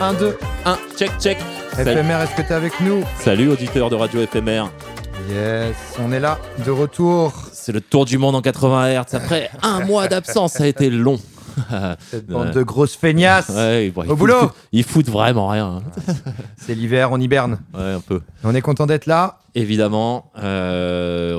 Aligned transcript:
1, 0.00 0.12
2, 0.14 0.16
1, 0.18 0.30
2. 0.32 0.36
1, 0.64 0.78
check, 0.98 1.10
check. 1.20 1.38
FMR, 1.72 2.22
est-ce 2.22 2.34
que 2.36 2.42
t'es 2.46 2.54
avec 2.54 2.72
nous 2.80 3.02
Salut, 3.18 3.50
auditeurs 3.50 3.90
de 3.90 3.96
Radio 3.96 4.26
FMR. 4.26 4.64
Yes, 5.30 5.74
on 5.98 6.12
est 6.12 6.20
là, 6.20 6.38
de 6.64 6.70
retour. 6.70 7.32
C'est 7.52 7.72
le 7.72 7.80
tour 7.80 8.04
du 8.04 8.16
monde 8.18 8.34
en 8.34 8.40
80 8.42 9.02
Hz. 9.02 9.14
Après 9.14 9.50
un 9.62 9.80
mois 9.84 10.08
d'absence, 10.08 10.52
ça 10.54 10.64
a 10.64 10.66
été 10.66 10.90
long. 10.90 11.18
Cette 12.10 12.26
bande 12.26 12.50
de 12.50 12.62
grosses 12.62 12.94
feignasses. 12.96 13.48
Ouais, 13.48 13.90
bon, 13.90 14.02
ils 14.02 14.06
Au 14.06 14.10
foutent- 14.10 14.18
boulot 14.18 14.50
Ils 14.72 14.84
foutent 14.84 15.08
vraiment 15.08 15.48
rien. 15.48 15.82
C'est 16.58 16.74
l'hiver, 16.74 17.10
on 17.12 17.18
hiberne. 17.20 17.58
Ouais, 17.74 17.92
un 17.94 18.00
peu. 18.00 18.20
On 18.44 18.54
est 18.54 18.60
content 18.60 18.86
d'être 18.86 19.06
là. 19.06 19.38
Évidemment. 19.54 20.30
euh, 20.38 20.85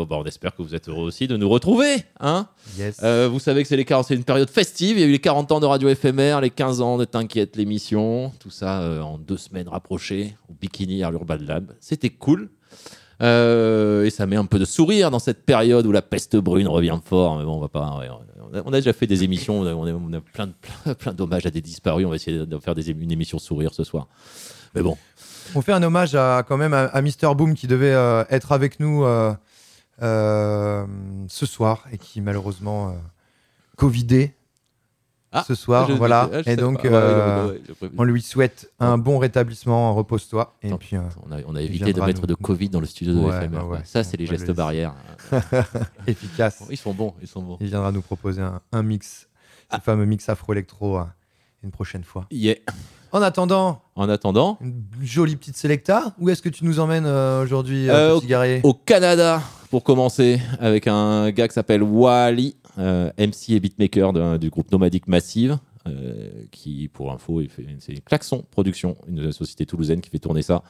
bon, 0.06 0.22
on 0.22 0.24
espère 0.26 0.56
que 0.56 0.62
vous 0.62 0.76
êtes 0.76 0.90
heureux 0.90 1.06
aussi 1.06 1.28
de 1.28 1.38
nous 1.38 1.50
retrouver. 1.50 2.04
Hein 2.20 2.48
Yes. 2.78 3.00
Euh, 3.04 3.30
vous 3.32 3.40
savez 3.40 3.64
que 3.64 3.70
c'est 3.70 3.78
les 3.78 3.86
40 3.86 4.06
c'est 4.08 4.16
une 4.16 4.24
période 4.24 4.50
festive. 4.50 4.98
Il 4.98 5.02
y 5.02 5.04
a 5.04 5.08
eu 5.08 5.12
les 5.12 5.20
40 5.20 5.52
ans 5.52 5.60
de 5.60 5.66
Radio 5.66 5.94
FMR, 5.94 6.42
les 6.42 6.50
15 6.50 6.82
ans 6.82 6.98
de 6.98 7.06
T'inquiète 7.06 7.56
l'émission. 7.56 8.32
Tout 8.40 8.50
ça 8.50 8.82
euh, 8.82 9.02
en 9.02 9.18
deux 9.18 9.38
semaines 9.38 9.68
rapprochées 9.68 10.36
au 10.50 10.54
bikini 10.54 11.04
à 11.04 11.12
l'Urban 11.12 11.38
Lab. 11.40 11.74
C'était 11.80 12.10
cool. 12.10 12.50
Euh, 13.24 14.06
et 14.06 14.12
ça 14.12 14.28
met 14.28 14.36
un 14.36 14.46
peu 14.46 14.60
de 14.60 14.66
sourire 14.66 15.10
dans 15.10 15.20
cette 15.20 15.44
période 15.44 15.88
où 15.88 15.92
la 15.92 16.04
peste 16.04 16.36
brune 16.36 16.68
revient 16.68 17.00
fort. 17.04 17.38
Mais 17.38 17.46
bon, 17.46 17.56
on 17.58 17.60
va 17.60 17.68
pas. 17.68 17.98
ouais, 18.00 18.10
on, 18.52 18.56
a, 18.58 18.62
on 18.66 18.74
a 18.74 18.78
déjà 18.78 18.94
fait 18.94 19.08
des 19.08 19.24
émissions. 19.24 19.62
On 19.62 19.66
a, 19.66 19.74
on 19.74 20.22
plein, 20.34 20.48
de, 20.48 20.54
plein, 20.84 20.94
plein 20.94 21.14
d'hommages 21.14 21.46
à 21.46 21.50
des 21.50 21.62
disparus. 21.62 22.06
On 22.06 22.10
va 22.10 22.16
essayer 22.16 22.46
de 22.46 22.58
faire 22.60 22.76
des, 22.76 22.92
une 22.92 23.12
émission 23.12 23.40
sourire 23.40 23.74
ce 23.74 23.84
soir. 23.84 24.08
Mais 24.76 24.82
bon, 24.82 24.98
On 25.56 25.62
fait 25.62 25.72
un 25.72 25.82
hommage 25.82 26.16
à, 26.16 26.44
quand 26.48 26.58
même 26.58 26.74
à, 26.74 26.86
à 26.86 27.02
Mr. 27.02 27.34
Boom 27.36 27.56
qui 27.56 27.68
devait 27.68 27.94
euh, 27.94 28.24
être 28.30 28.52
avec 28.52 28.80
nous 28.80 29.04
euh, 29.04 29.08
euh, 29.32 29.34
ce 30.00 31.46
soir 31.46 31.86
et 31.92 31.98
qui 31.98 32.22
malheureusement 32.22 32.90
euh, 32.90 32.94
Covidé 33.76 34.34
Ah, 35.32 35.44
ce 35.48 35.54
soir. 35.56 35.88
voilà. 35.98 36.30
je 36.46 36.50
et 36.50 36.56
donc. 36.56 36.84
Ouais, 36.84 36.90
euh, 36.92 37.48
ouais, 37.52 37.62
ouais, 37.82 37.90
on 37.98 38.04
lui 38.04 38.22
souhaite 38.22 38.72
un 38.80 38.98
bon 38.98 39.20
rétablissement. 39.20 39.94
Repose-toi. 39.94 40.56
Et 40.64 40.72
puis, 40.74 40.96
euh, 40.96 41.02
on 41.28 41.32
a, 41.32 41.38
on 41.46 41.56
a 41.56 41.62
évité 41.62 41.94
de 41.94 42.02
mettre 42.02 42.22
nous- 42.22 42.28
de 42.28 42.34
Covid 42.34 42.70
dans 42.70 42.80
le 42.80 42.86
studio 42.88 43.14
de 43.14 43.32
FMR. 43.32 43.68
ouais. 43.68 43.80
Ça, 43.84 44.04
c'est 44.04 44.18
les 44.18 44.26
gestes 44.26 44.52
barrières. 44.52 44.96
efficace. 46.08 46.64
Ils 46.70 46.78
sont 46.78 46.94
bons, 46.94 47.14
ils 47.22 47.28
sont 47.28 47.42
bons. 47.42 47.58
Il 47.62 47.68
viendra 47.68 47.92
nous 47.92 48.02
proposer 48.02 48.42
un, 48.42 48.62
un 48.72 48.84
mix, 48.84 49.28
Ah. 49.70 49.78
le 49.78 49.82
fameux 49.82 50.06
mix 50.06 50.28
afro-électro 50.30 50.98
euh, 50.98 51.04
une 51.64 51.72
prochaine 51.72 52.04
fois. 52.04 52.26
Yeah. 52.32 52.56
En 53.12 53.22
attendant, 53.22 53.82
En 53.96 54.10
attendant, 54.10 54.58
une 54.62 54.84
jolie 55.02 55.36
petite 55.38 55.56
selecta. 55.58 56.14
Où 56.20 56.30
est-ce 56.30 56.42
que 56.42 56.50
tu 56.50 56.66
nous 56.66 56.80
emmènes 56.80 57.06
euh, 57.06 57.44
aujourd'hui, 57.44 57.90
Euh, 57.90 58.16
euh, 58.16 58.20
petit 58.20 58.28
Garé 58.28 58.62
au 58.64 58.74
Canada, 58.74 59.42
pour 59.70 59.84
commencer, 59.84 60.40
avec 60.60 60.88
un 60.88 61.30
gars 61.32 61.48
qui 61.48 61.54
s'appelle 61.54 61.84
Wally, 61.84 62.56
euh, 62.78 63.12
MC 63.18 63.50
et 63.54 63.60
beatmaker 63.60 64.14
de- 64.14 64.38
du 64.38 64.50
groupe 64.50 64.72
Nomadic 64.72 65.08
Massive, 65.08 65.58
euh, 65.88 66.30
qui, 66.52 66.88
pour 66.88 67.12
info, 67.12 67.42
c'est 67.80 68.04
Klaxon 68.04 68.44
Production, 68.52 68.96
une 69.08 69.32
société 69.32 69.66
toulousaine 69.66 70.00
qui 70.02 70.10
fait 70.10 70.20
tourner 70.20 70.42
ça, 70.42 70.64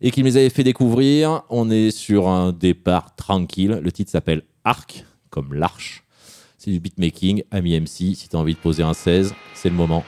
et 0.00 0.10
qui 0.10 0.22
les 0.22 0.36
avait 0.36 0.50
fait 0.50 0.64
découvrir. 0.64 1.42
On 1.50 1.70
est 1.70 1.90
sur 1.90 2.28
un 2.28 2.52
départ 2.52 3.14
tranquille. 3.14 3.78
Le 3.82 3.92
titre 3.92 4.10
s'appelle 4.10 4.42
Arc, 4.64 5.04
comme 5.30 5.54
l'arche. 5.54 6.04
C'est 6.58 6.70
du 6.70 6.80
beatmaking, 6.80 7.42
ami 7.50 7.74
MC. 7.74 8.14
Si 8.14 8.28
tu 8.28 8.36
as 8.36 8.38
envie 8.38 8.54
de 8.54 8.58
poser 8.58 8.82
un 8.82 8.94
16, 8.94 9.34
c'est 9.54 9.68
le 9.68 9.74
moment. 9.76 10.04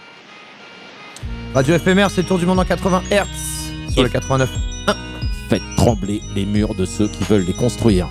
Radio 1.52 1.78
FMR, 1.78 2.08
c'est 2.10 2.22
le 2.22 2.28
tour 2.28 2.38
du 2.38 2.46
monde 2.46 2.58
en 2.58 2.64
80 2.64 3.02
Hz 3.10 3.92
sur 3.92 4.00
Et- 4.00 4.06
le 4.06 4.08
89. 4.08 4.50
Faites 5.48 5.62
trembler 5.76 6.20
les 6.34 6.46
murs 6.46 6.74
de 6.74 6.84
ceux 6.84 7.06
qui 7.06 7.22
veulent 7.24 7.44
les 7.44 7.52
construire. 7.52 8.08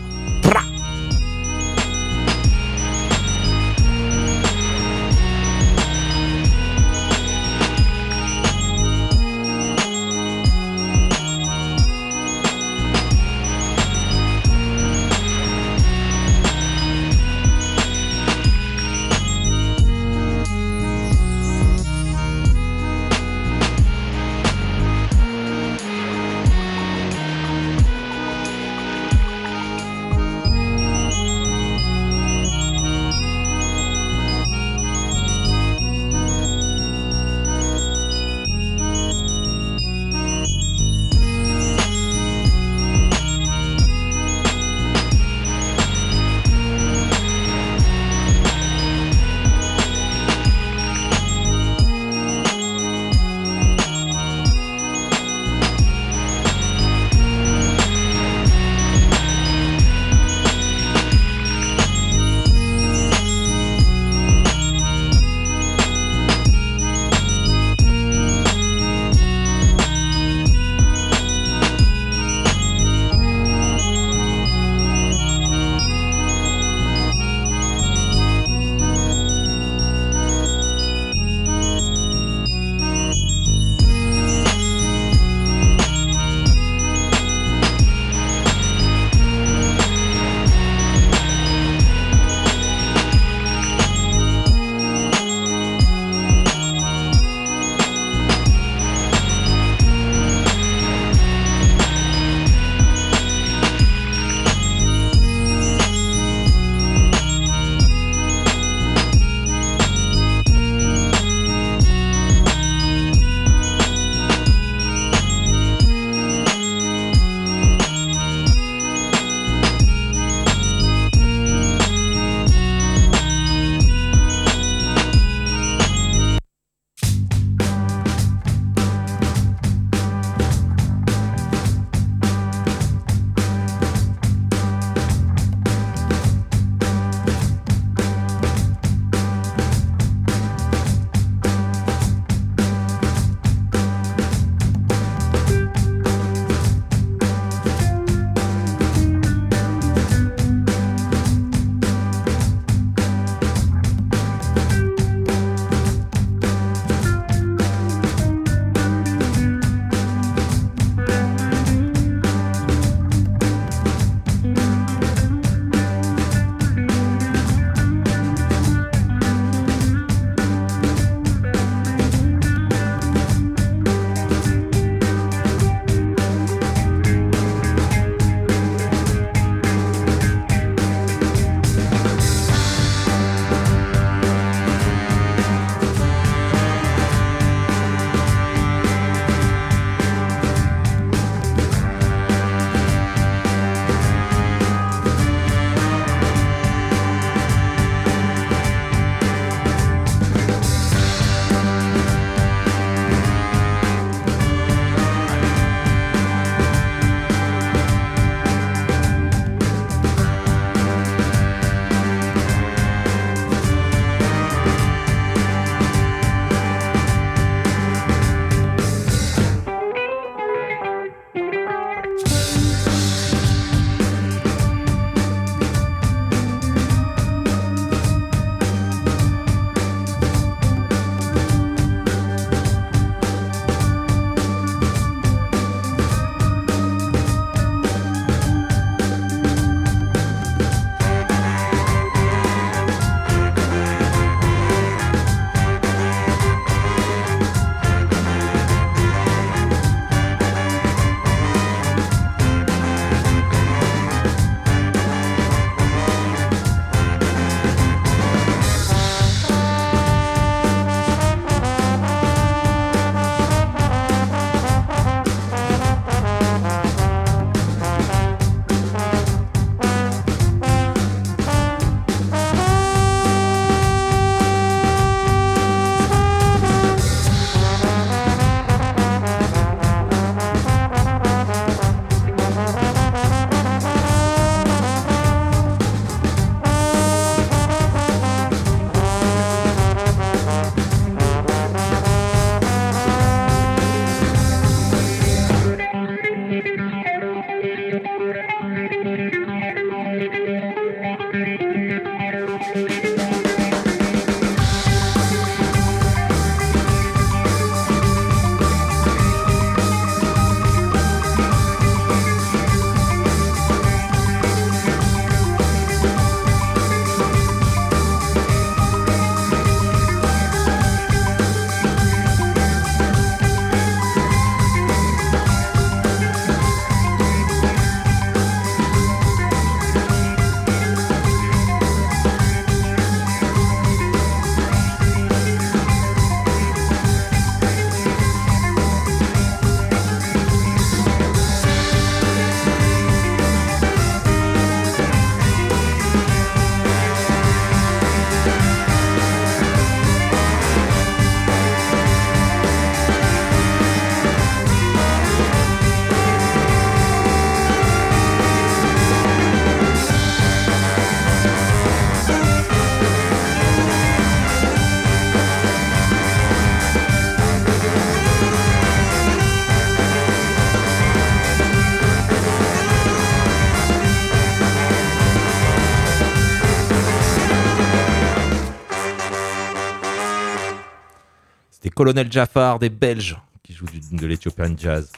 Colonel 382.03 382.29
Jaffar, 382.29 382.79
des 382.79 382.89
Belges 382.89 383.37
qui 383.63 383.71
joue 383.71 383.85
du, 383.85 384.01
de 384.01 384.27
l'Ethiopian 384.27 384.75
jazz. 384.77 385.09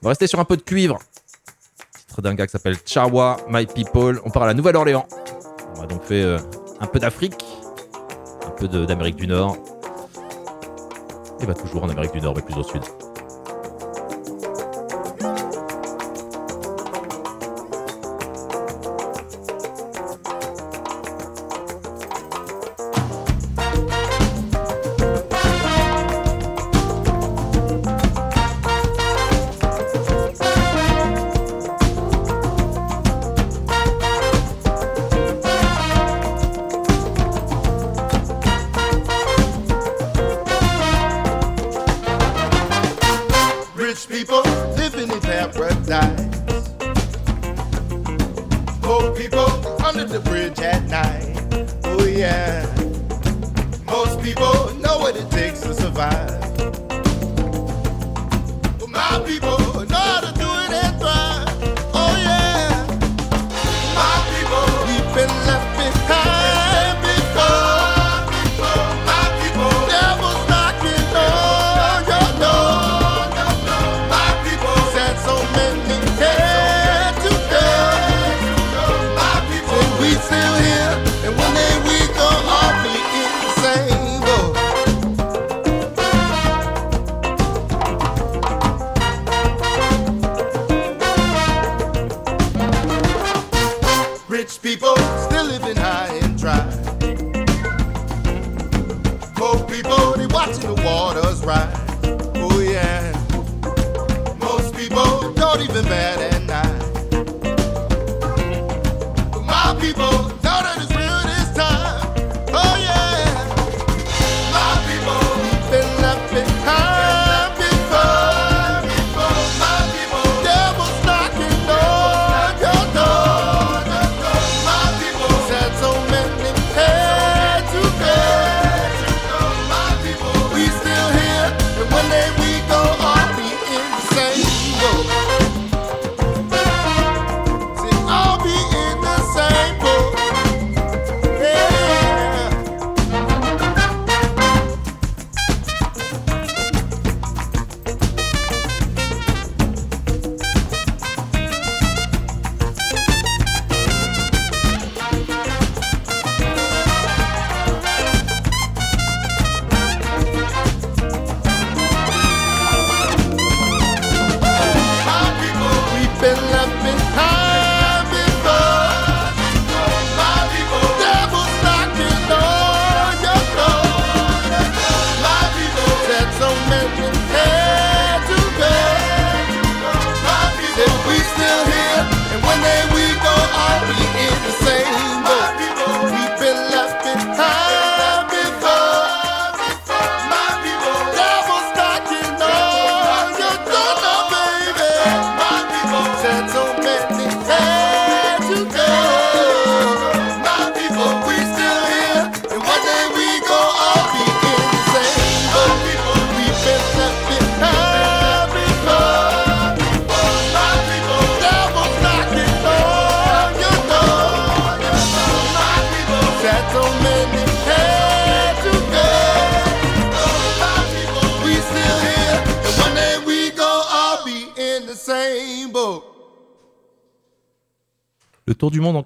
On 0.00 0.06
va 0.06 0.08
rester 0.08 0.26
sur 0.26 0.40
un 0.40 0.46
peu 0.46 0.56
de 0.56 0.62
cuivre. 0.62 0.98
Titre 1.94 2.22
d'un 2.22 2.34
gars 2.34 2.46
qui 2.46 2.52
s'appelle 2.52 2.78
Chawa, 2.86 3.36
My 3.50 3.66
People. 3.66 4.22
On 4.24 4.30
part 4.30 4.44
à 4.44 4.46
la 4.46 4.54
Nouvelle-Orléans. 4.54 5.06
On 5.76 5.82
a 5.82 5.86
donc 5.86 6.04
fait 6.04 6.22
euh, 6.22 6.38
un 6.80 6.86
peu 6.86 7.00
d'Afrique, 7.00 7.44
un 8.46 8.50
peu 8.52 8.66
d'Amérique 8.66 9.16
du 9.16 9.26
Nord. 9.26 9.58
Et 11.42 11.44
bah 11.44 11.52
toujours 11.52 11.84
en 11.84 11.90
Amérique 11.90 12.12
du 12.12 12.22
Nord, 12.22 12.34
mais 12.34 12.40
plus 12.40 12.56
au 12.56 12.62
sud. 12.62 12.80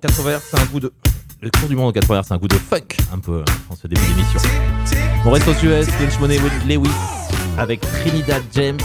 80 0.01 0.39
c'est 0.51 0.59
un 0.59 0.65
goût 0.67 0.81
de. 0.81 0.93
Le 1.43 1.51
tour 1.51 1.69
du 1.69 1.77
monde 1.77 1.89
en 1.89 1.93
80 1.93 2.23
c'est 2.25 2.35
un 2.35 2.39
goût 2.39 2.49
de 2.49 2.55
funk, 2.55 2.97
un 3.13 3.19
peu, 3.19 3.45
en 3.69 3.77
ce 3.77 3.87
début 3.87 4.01
d'émission. 4.07 4.41
On 5.25 5.31
reste 5.31 5.49
aux 5.49 5.53
US, 5.53 5.87
Lynch 6.01 6.19
Money 6.19 6.39
Lewis, 6.67 6.91
avec 7.59 7.81
Trinidad 7.81 8.43
James. 8.53 8.81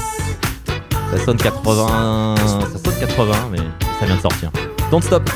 Ça 1.12 1.24
sonne 1.24 1.38
80, 1.38 2.36
ça 2.38 2.80
sonne 2.84 3.00
80, 3.00 3.34
mais 3.52 3.58
ça 4.00 4.06
vient 4.06 4.16
de 4.16 4.22
sortir. 4.22 4.52
Don't 4.92 5.02
stop! 5.02 5.30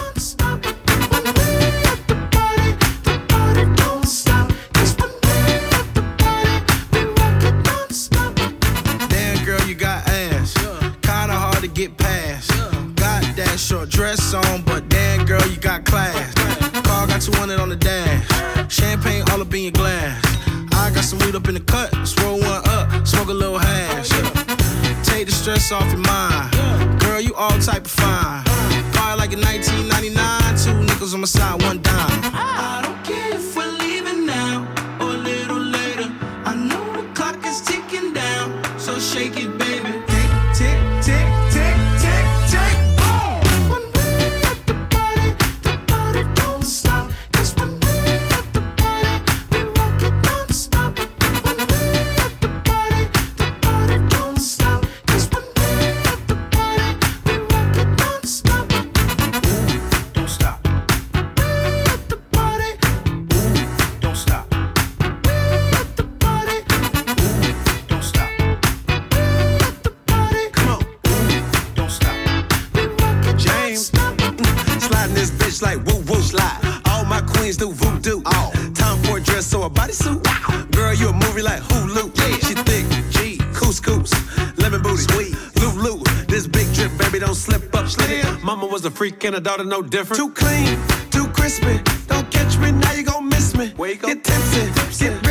Like 75.61 75.83
woo 75.85 75.99
woo 76.07 76.21
slide. 76.21 76.81
All 76.85 77.05
my 77.05 77.21
queens 77.21 77.57
do 77.57 77.71
voodoo. 77.71 78.21
All 78.25 78.51
time 78.73 78.97
for 79.03 79.17
a 79.17 79.21
dress 79.21 79.53
or 79.53 79.65
a 79.65 79.69
bodysuit. 79.69 80.23
Girl, 80.71 80.93
you 80.93 81.09
a 81.09 81.13
movie 81.13 81.41
like 81.41 81.61
Hulu. 81.61 82.15
Yeah. 82.17 82.47
She 82.47 82.53
thick, 82.55 82.85
G, 83.09 83.37
couscous, 83.53 84.11
lemon 84.57 84.81
booty, 84.81 85.03
sweet, 85.03 85.35
Lulu. 85.57 86.03
This 86.27 86.47
big 86.47 86.71
drip, 86.73 86.91
baby, 86.97 87.19
don't 87.19 87.35
slip 87.35 87.73
up, 87.75 87.87
slip. 87.87 88.25
Mama 88.43 88.65
was 88.65 88.85
a 88.85 88.91
freak 88.91 89.23
and 89.23 89.35
a 89.35 89.39
daughter 89.39 89.63
no 89.63 89.81
different. 89.81 90.19
Too 90.21 90.31
clean, 90.31 90.77
too 91.09 91.27
crispy. 91.29 91.81
Don't 92.07 92.29
catch 92.31 92.57
me, 92.57 92.71
now 92.71 92.93
you 92.93 93.03
gon' 93.03 93.27
miss 93.27 93.55
me. 93.55 93.73
Wake 93.77 94.03
up, 94.03 94.09
get 94.09 94.23
tipsy, 94.23 95.05
get 95.05 95.21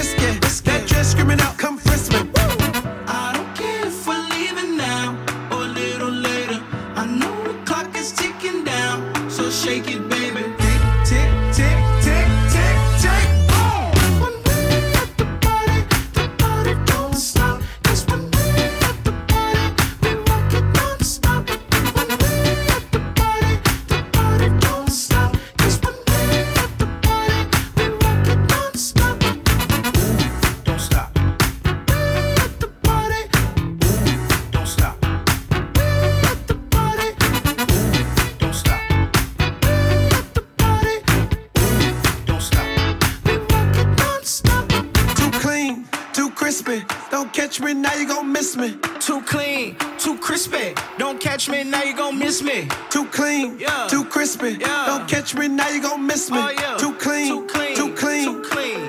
catch 47.58 47.66
me, 47.66 47.74
now 47.74 47.94
you 47.94 48.06
gon' 48.06 48.30
miss 48.32 48.56
me. 48.56 48.76
Too 49.00 49.20
clean, 49.22 49.74
too 49.98 50.16
crispy. 50.18 50.74
Don't 50.96 51.18
catch 51.20 51.48
me, 51.48 51.64
now 51.64 51.82
you 51.82 51.96
gon' 51.96 52.16
miss 52.18 52.40
me. 52.40 52.68
Too 52.88 53.04
clean, 53.06 53.58
Yeah. 53.58 53.88
too 53.90 54.04
crispy. 54.04 54.58
Yeah. 54.60 54.86
Don't 54.86 55.08
catch 55.08 55.34
me, 55.34 55.48
now 55.48 55.68
you 55.68 55.82
gon' 55.82 56.06
miss 56.06 56.30
me. 56.30 56.38
Oh, 56.38 56.50
yeah. 56.50 56.76
Too 56.76 56.92
clean, 56.94 57.28
too 57.28 57.46
clean, 57.46 57.74
too 57.76 57.92
clean. 57.94 58.24
too 58.24 58.42
clean. 58.48 58.87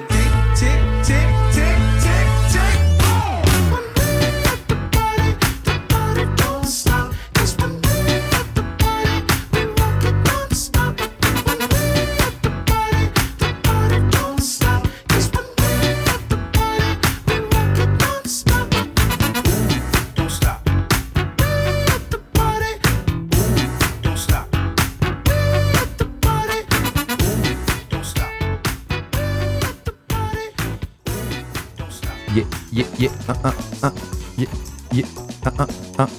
1, 33.30 33.34
1, 33.44 33.54
1, 33.84 33.94
yeah, 34.40 34.48
yeah, 34.92 35.06
1, 35.46 35.52
1, 36.00 36.04
1. 36.04 36.10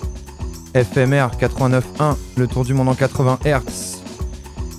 FMR 0.72 1.30
89.1, 1.40 2.14
le 2.36 2.46
tour 2.46 2.64
du 2.64 2.72
monde 2.72 2.88
en 2.88 2.94
80 2.94 3.40
Hz. 3.44 3.98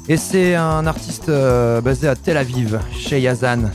Et 0.07 0.15
c'est 0.15 0.55
un 0.55 0.87
artiste 0.87 1.27
euh, 1.27 1.81
basé 1.81 2.07
à 2.07 2.15
Tel 2.15 2.37
Aviv, 2.37 2.79
Shey 2.97 3.27
Hazan, 3.27 3.69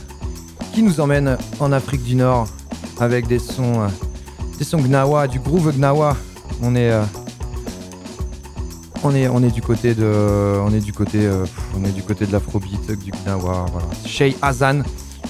qui 0.73 0.81
nous 0.81 0.99
emmène 0.99 1.37
en 1.59 1.71
Afrique 1.71 2.03
du 2.03 2.15
Nord 2.15 2.47
avec 2.99 3.27
des 3.27 3.37
sons, 3.37 3.81
euh, 3.81 3.87
des 4.57 4.63
sons 4.63 4.79
Gnawa, 4.79 5.27
du 5.27 5.39
groove 5.39 5.71
Gnawa. 5.77 6.17
On 6.63 6.75
est, 6.75 6.89
euh, 6.91 7.03
on 9.03 9.13
est, 9.13 9.27
on 9.27 9.43
est 9.43 9.51
du 9.51 9.61
côté 9.61 9.93
de, 9.93 10.57
on 10.63 10.73
est 10.73 10.79
du 10.79 10.93
côté, 10.93 11.25
euh, 11.27 11.45
on 11.79 11.85
est 11.85 11.91
du 11.91 12.01
côté 12.01 12.25
de 12.25 12.31
l'afrobeat, 12.31 12.91
du 12.91 13.11
Gnawa. 13.11 13.67
Voilà. 13.71 14.35
Hazan, 14.41 14.81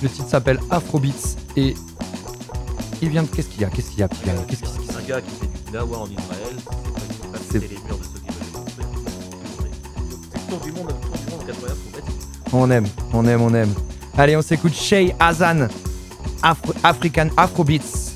le 0.02 0.08
titre 0.08 0.30
s'appelle 0.30 0.60
Afrobeats 0.70 1.36
et 1.58 1.76
il 3.02 3.10
vient 3.10 3.24
de. 3.24 3.28
Qu'est-ce 3.28 3.50
qu'il 3.50 3.62
y 3.62 3.66
a 3.66 3.70
Qu'est-ce 3.70 3.90
qu'il 3.92 4.00
y 4.00 4.04
a 4.04 4.08
Qu'est-ce 4.08 4.46
qui 4.46 4.56
se 4.56 4.62
passe 4.62 4.96
un 4.98 5.08
gars 5.08 5.22
qui 5.22 5.30
fait 5.32 5.48
du 5.48 5.72
Gnawa 5.72 5.98
en 6.00 6.08
Israël, 6.08 6.56
c'est 7.52 7.60
les 7.60 7.68
murs 7.86 7.98
de 7.98 8.04
ceux 8.04 8.20
qui 8.20 8.28
veulent 8.34 8.52
tour 10.50 10.60
du 10.60 10.72
monde, 10.72 10.88
tour 10.88 11.18
du 11.18 11.32
monde 11.32 11.42
en 11.42 11.46
80 11.46 11.68
faut 11.68 11.96
mettre. 11.96 12.12
On 12.54 12.72
aime, 12.72 12.88
on 13.14 13.26
aime, 13.28 13.42
on 13.42 13.54
aime. 13.54 13.74
Allez, 14.18 14.36
on 14.38 14.42
s'écoute 14.42 14.74
Shay 14.74 15.14
Hazan, 15.20 15.68
Afro- 16.42 16.74
African 16.84 17.28
Afrobeats. 17.38 18.07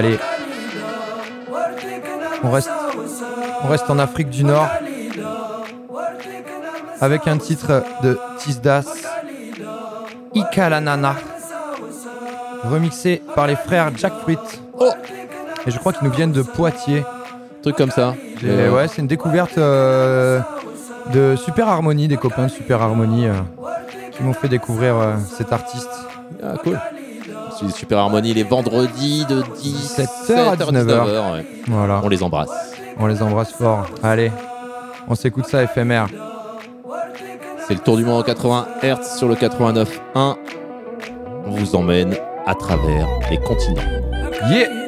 Allez. 0.00 0.18
On 2.42 2.50
reste, 2.50 2.70
on 3.62 3.68
reste 3.68 3.90
en 3.90 3.98
Afrique 3.98 4.30
du 4.30 4.44
Nord 4.44 4.66
avec 7.02 7.28
un 7.28 7.36
titre 7.36 7.84
de 8.02 8.18
Tisdas, 8.38 8.86
Ikalanana, 10.34 11.16
remixé 12.64 13.20
par 13.34 13.46
les 13.46 13.56
frères 13.56 13.94
Jackfruit. 13.94 14.38
Oh 14.78 14.90
Et 15.66 15.70
je 15.70 15.78
crois 15.78 15.92
qu'ils 15.92 16.08
nous 16.08 16.14
viennent 16.14 16.32
de 16.32 16.40
Poitiers. 16.40 17.04
Truc 17.60 17.76
comme 17.76 17.90
ça. 17.90 18.14
Euh, 18.42 18.70
ouais, 18.70 18.88
c'est 18.88 19.02
une 19.02 19.06
découverte 19.06 19.58
euh, 19.58 20.40
de 21.12 21.36
Super 21.36 21.68
Harmony, 21.68 22.08
des 22.08 22.16
copains 22.16 22.46
de 22.46 22.50
Super 22.50 22.80
Harmony 22.80 23.26
euh, 23.26 23.34
qui 24.12 24.22
m'ont 24.22 24.32
fait 24.32 24.48
découvrir 24.48 24.94
cet 25.36 25.52
artiste. 25.52 25.90
Ah, 26.42 26.54
cool. 26.64 26.78
Super 27.68 27.98
Harmonie 27.98 28.32
les 28.32 28.42
vendredis 28.42 29.26
de 29.26 29.42
17h 29.42 30.06
17h 30.28 30.48
à 30.50 30.56
19h. 30.56 31.32
ouais. 31.34 31.46
Voilà, 31.68 32.00
On 32.02 32.08
les 32.08 32.22
embrasse. 32.22 32.48
on 32.98 33.06
les 33.06 33.22
embrasse 33.22 33.52
fort. 33.52 33.86
Allez, 34.02 34.32
on 35.08 35.14
s'écoute 35.14 35.46
ça 35.46 35.62
éphémère. 35.62 36.06
C'est 37.68 37.74
le 37.74 37.80
tour 37.80 37.96
du 37.96 38.04
monde 38.04 38.20
en 38.20 38.24
80 38.24 38.66
Hz 38.82 39.16
sur 39.18 39.28
le 39.28 39.34
89.1. 39.34 40.36
On 41.46 41.50
vous 41.50 41.76
emmène 41.76 42.16
à 42.46 42.54
travers 42.54 43.06
les 43.30 43.36
continents. 43.38 43.82
Yeah! 44.50 44.79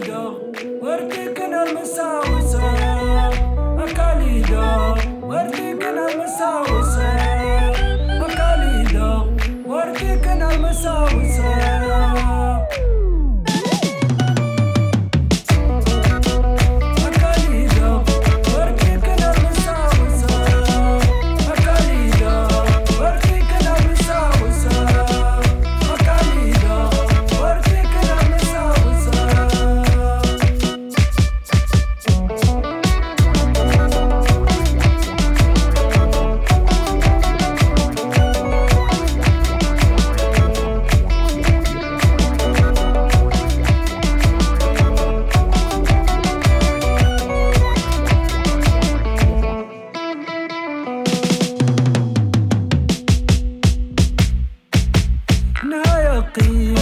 clear 56.32 56.81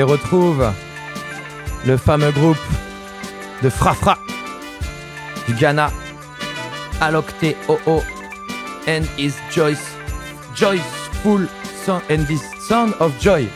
les 0.00 0.04
retrouve. 0.04 0.72
Le 1.84 1.96
fameux 1.98 2.30
groupe 2.30 2.56
de 3.62 3.68
Frafra 3.68 4.16
du 5.46 5.52
Ghana, 5.54 5.90
Alokte 7.02 7.54
OO 7.68 8.00
and 8.88 9.02
his 9.18 9.34
Joyce, 9.54 9.88
Joyful 10.54 11.48
Sound 11.84 12.02
and 12.10 12.24
this 12.26 12.40
Sound 12.66 12.94
of 13.00 13.12
Joy. 13.20 13.48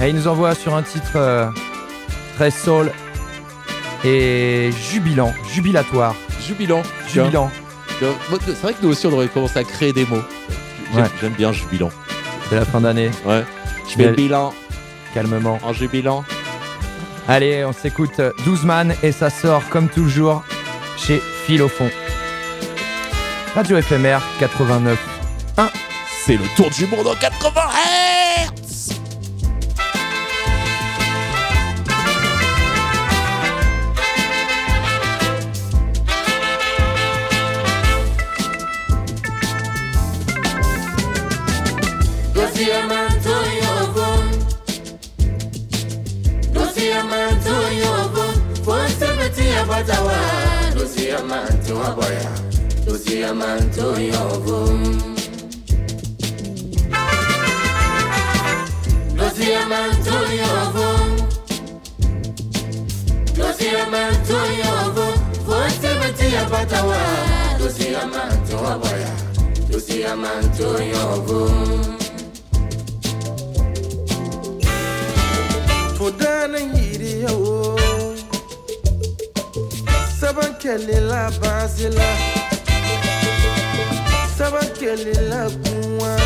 Et 0.00 0.08
il 0.08 0.14
nous 0.16 0.26
envoie 0.26 0.54
sur 0.56 0.74
un 0.74 0.82
titre 0.82 1.12
euh, 1.16 1.48
très 2.36 2.50
soul 2.50 2.90
et 4.04 4.70
jubilant, 4.90 5.32
jubilatoire, 5.52 6.14
Jubilant. 6.44 6.82
jubilant. 7.08 7.50
C'est 8.00 8.62
vrai 8.62 8.72
que 8.74 8.82
nous 8.82 8.90
aussi, 8.90 9.06
on 9.06 9.10
devrait 9.10 9.28
commencer 9.28 9.58
à 9.60 9.64
créer 9.64 9.92
des 9.92 10.04
mots. 10.06 10.22
J'aime 10.92 11.02
Ouais. 11.04 11.10
j'aime 11.20 11.32
bien 11.34 11.52
jubilant. 11.52 11.90
C'est 12.48 12.56
la 12.56 12.64
fin 12.64 12.80
d'année, 12.80 13.10
Ouais. 13.24 13.44
Je 13.96 14.02
fais 14.02 14.04
le 14.04 14.10
Mais- 14.10 14.16
bilan 14.16 14.52
calmement. 15.14 15.58
en 15.62 15.72
jubilant. 15.72 16.24
Allez, 17.28 17.64
on 17.64 17.72
s'écoute 17.72 18.20
12 18.44 18.64
man 18.64 18.94
et 19.02 19.10
ça 19.12 19.30
sort 19.30 19.62
comme 19.70 19.88
toujours 19.88 20.42
chez 20.98 21.20
Philofond. 21.46 21.90
Radio 23.54 23.78
éphémère 23.78 24.20
89. 24.38 24.98
C'est 26.24 26.34
le 26.36 26.44
tour 26.56 26.68
du 26.70 26.86
monde 26.86 27.06
en 27.06 27.14
80 27.14 27.50
kelila 80.76 81.30
bazila 81.40 82.08
saba 84.38 84.60
kelila 84.78 85.50
kunwa. 85.50 86.25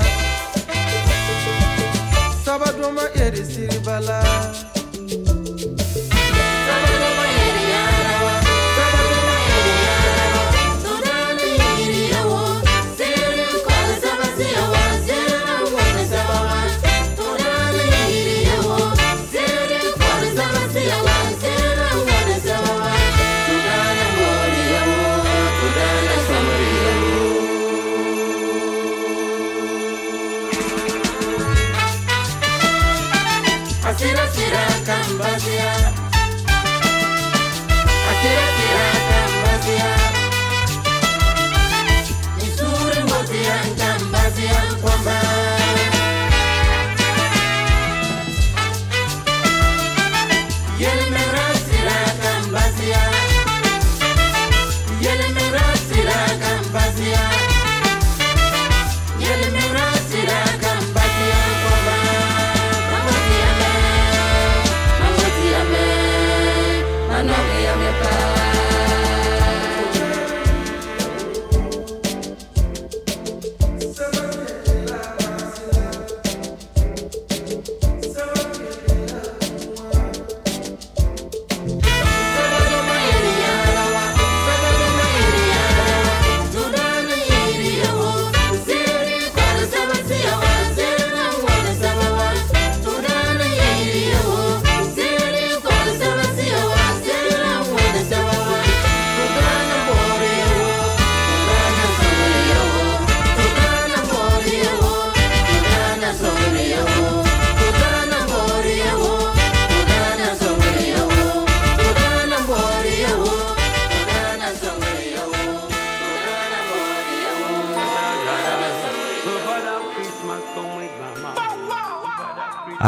silver 3.43 3.99
love. 4.01 4.30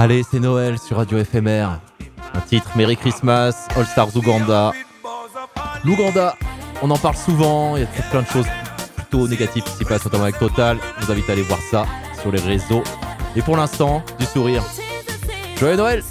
Allez, 0.04 0.24
c'est 0.30 0.42
Noël 0.42 0.78
sur 0.78 0.98
Radio 0.98 1.18
Éphémère. 1.18 1.80
Un 2.34 2.42
titre 2.42 2.68
Merry 2.76 2.98
Christmas, 2.98 3.70
All 3.74 3.86
Stars 3.86 4.14
Ouganda. 4.18 4.74
L'Ouganda, 5.86 6.36
on 6.82 6.92
en 6.92 6.98
parle 6.98 7.16
souvent, 7.16 7.78
il 7.78 7.84
y 7.84 7.86
a 7.86 8.02
plein 8.12 8.24
de 8.24 8.28
choses 8.28 8.48
plutôt 8.98 9.30
négatives 9.30 9.64
qui 9.64 9.72
s'y 9.72 9.86
passent, 9.86 10.04
notamment 10.04 10.24
avec 10.24 10.38
Total. 10.38 10.78
Je 11.00 11.06
vous 11.06 11.12
invite 11.14 11.30
à 11.30 11.32
aller 11.32 11.44
voir 11.44 11.60
ça 11.72 11.86
sur 12.22 12.34
les 12.34 12.42
réseaux. 12.42 12.84
Et 13.38 13.42
pour 13.42 13.56
l'instant, 13.56 14.04
du 14.20 14.26
sourire. 14.26 14.62
Joyeux 15.58 15.78
Noël! 15.78 16.04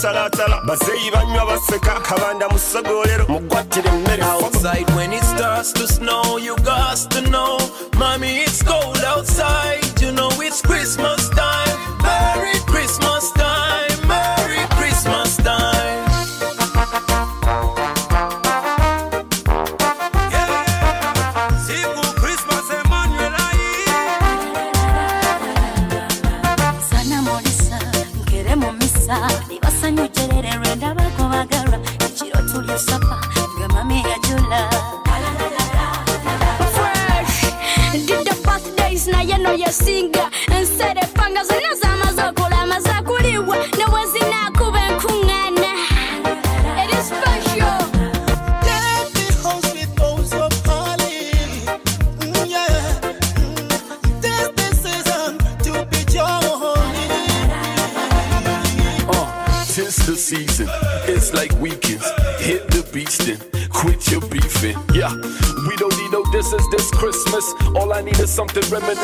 batalaatala 0.00 0.60
bazeeyi 0.66 1.10
banywa 1.10 1.46
baseka 1.46 2.00
kabanda 2.00 2.48
musogolero 2.48 3.24
mugwatire 3.28 3.88
emmere. 3.88 4.22
Outside 4.22 4.90
when 4.96 5.12
it 5.12 5.24
starts 5.24 5.72
to 5.72 5.86
snow 5.86 6.38
you 6.38 6.56
got 6.56 6.96
to 7.10 7.20
know. 7.30 7.58
Mommy 7.98 8.38
it's 8.44 8.62
cold 8.62 9.04
outside 9.04 10.00
you 10.00 10.12
know 10.12 10.30
it's 10.40 10.62
christmas. 10.62 11.19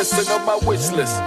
Sing 0.06 0.28
on 0.28 0.46
my 0.46 0.54
wish 0.64 0.92
list. 0.92 1.25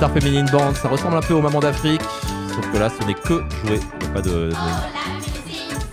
Star 0.00 0.12
Feminine 0.12 0.46
Band, 0.50 0.72
ça 0.76 0.88
ressemble 0.88 1.18
un 1.18 1.20
peu 1.20 1.34
au 1.34 1.42
Maman 1.42 1.60
d'Afrique. 1.60 2.00
Sauf 2.54 2.72
que 2.72 2.78
là, 2.78 2.88
ce 2.88 3.06
n'est 3.06 3.12
que 3.12 3.44
joué. 3.66 3.78
Il 4.00 4.06
n'y 4.06 4.06
a 4.06 4.14
pas 4.14 4.22
de. 4.22 4.50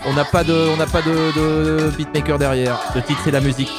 On 0.06 0.14
n'a 0.14 0.24
pas 0.24 0.46
de, 0.46 0.70
on 0.74 0.78
n'a 0.78 0.86
pas 0.86 1.02
de, 1.02 1.36
de 1.36 1.92
beatmaker 1.98 2.40
derrière. 2.40 2.80
Le 2.96 3.02
titre 3.02 3.20
c'est 3.26 3.32
la 3.32 3.42
musique. 3.42 3.74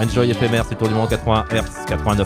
Enjoy 0.00 0.30
éphémère, 0.30 0.64
c'est 0.68 0.76
tour 0.76 0.86
du 0.86 0.94
monde 0.94 1.08
80 1.08 1.46
Hz, 1.50 1.86
89.1. 1.88 2.24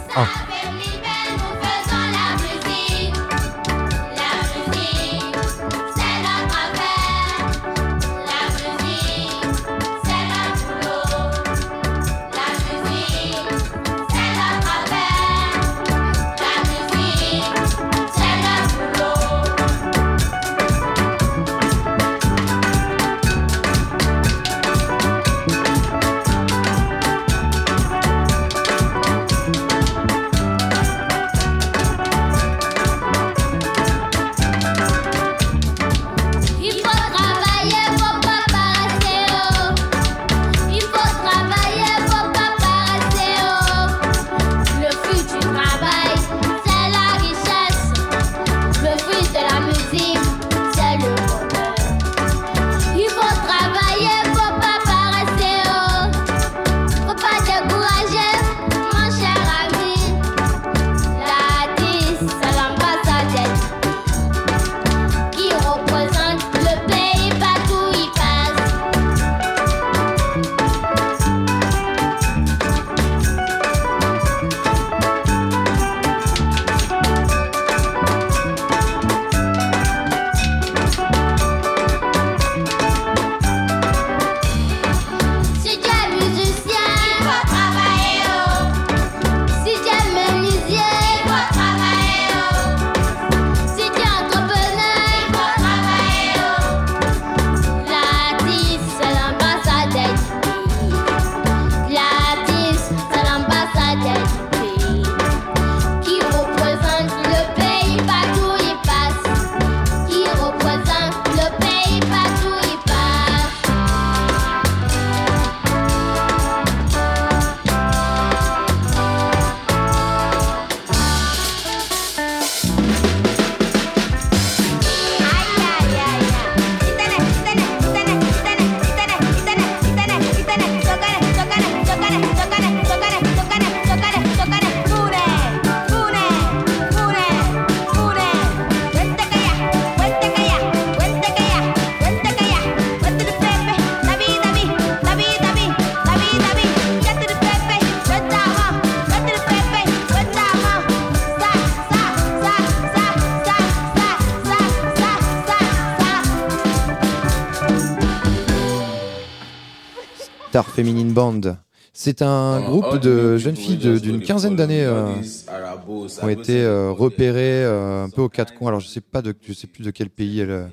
C'est 162.09 162.22
un 162.22 162.61
groupe 162.61 162.96
de 163.00 163.36
jeunes 163.36 163.54
filles 163.56 163.76
d'une 164.00 164.22
quinzaine 164.22 164.56
d'années 164.56 164.82
euh, 164.82 165.20
qui 165.20 166.24
ont 166.24 166.28
été 166.30 166.62
euh, 166.62 166.90
repérées 166.90 167.64
euh, 167.66 168.04
un 168.04 168.09
peu 168.09 168.22
aux 168.22 168.30
quatre 168.30 168.54
coins. 168.54 168.68
Alors 168.68 168.80
je 168.80 168.88
sais 168.88 169.02
pas 169.02 169.20
de, 169.20 169.34
je 169.46 169.52
sais 169.52 169.66
plus 169.66 169.84
de 169.84 169.90
quel 169.90 170.09
pays 170.09 170.40
elle. 170.40 170.50
euh, 170.50 170.66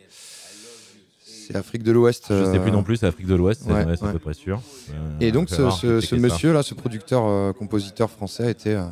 C'est 1.25 1.57
Afrique 1.57 1.83
de 1.83 1.91
l'Ouest. 1.91 2.27
Je 2.29 2.45
sais 2.45 2.55
euh, 2.57 2.59
plus 2.61 2.71
non 2.71 2.83
plus, 2.83 2.95
c'est 2.95 3.05
Afrique 3.05 3.27
de 3.27 3.36
l'Ouest, 3.36 3.63
c'est 3.65 3.73
ouais, 3.73 3.83
ouais, 3.86 3.97
c'est 3.97 4.05
à 4.05 4.13
peu 4.13 4.19
près 4.19 4.33
sûr. 4.33 4.61
Euh, 4.91 5.17
Et 5.19 5.33
donc 5.33 5.49
on 5.51 5.55
ce, 5.55 5.61
va 5.63 5.71
ce- 5.71 5.99
checker 5.99 6.01
ce 6.07 6.15
ça. 6.15 6.21
monsieur 6.21 6.53
là, 6.53 6.63
ce 6.63 6.73
producteur 6.73 7.25
euh, 7.27 7.51
compositeur 7.51 8.09
français 8.09 8.43
a 8.45 8.49
été 8.51 8.73
euh, 8.73 8.86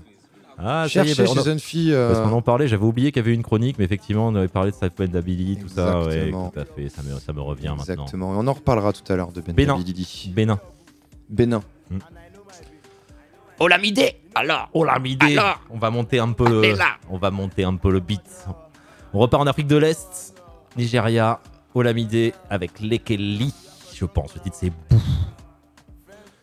Ah, 0.58 0.86
ça 0.90 1.00
y 1.06 1.10
est, 1.12 1.14
cherché 1.16 1.24
bah, 1.24 1.30
on 1.42 1.44
chez 1.46 1.60
filles. 1.60 1.94
euh, 1.94 2.14
Parce 2.14 2.30
qu'on 2.30 2.36
en 2.36 2.42
parlait, 2.42 2.68
j'avais 2.68 2.84
oublié 2.86 3.14
qu'il 3.14 3.22
y 3.22 3.26
avait 3.26 3.34
une 3.34 3.42
chronique, 3.44 3.78
mais 3.80 3.86
effectivement, 3.86 4.28
on 4.28 4.36
avait 4.36 4.50
parlé 4.50 4.72
de 4.72 4.76
Samuel 4.76 5.10
Dabili, 5.12 5.56
tout 5.56 5.70
ça. 5.70 6.02
Ouais, 6.02 6.30
tout 6.30 6.60
à 6.60 6.66
fait, 6.66 6.90
ça 6.90 7.02
me, 7.04 7.18
ça 7.20 7.32
me 7.32 7.40
revient 7.40 7.68
maintenant. 7.70 7.84
Exactement. 7.86 8.34
Et 8.34 8.38
on 8.38 8.48
en 8.48 8.54
reparlera 8.54 8.92
tout 8.92 9.10
à 9.12 9.16
l'heure 9.16 9.32
de 9.32 9.40
Ben 9.40 9.56
Bénin. 9.56 9.80
Bénin. 10.36 10.60
Bénin. 11.30 11.62
Olamide 13.60 14.16
Alors 14.36 14.70
Olamide 14.74 15.24
On 15.70 15.78
va 15.78 15.90
monter 15.90 16.20
un 16.20 16.32
peu 16.32 16.48
le. 16.48 16.76
On 17.10 17.18
va 17.18 17.32
monter 17.32 17.64
un 17.64 17.76
peu 17.76 17.92
le 17.92 18.00
beat. 18.00 18.48
On 19.14 19.20
repart 19.20 19.44
en 19.44 19.48
Afrique 19.48 19.68
de 19.68 19.78
l'Est, 19.78 20.34
Nigeria, 20.76 21.40
Olamide 21.76 22.34
avec 22.50 22.80
Lekeli, 22.80 23.54
je 23.94 24.06
pense. 24.06 24.34
Le 24.36 24.42
titre 24.42 24.58
c'est 24.60 24.70
Bou. 24.70 25.00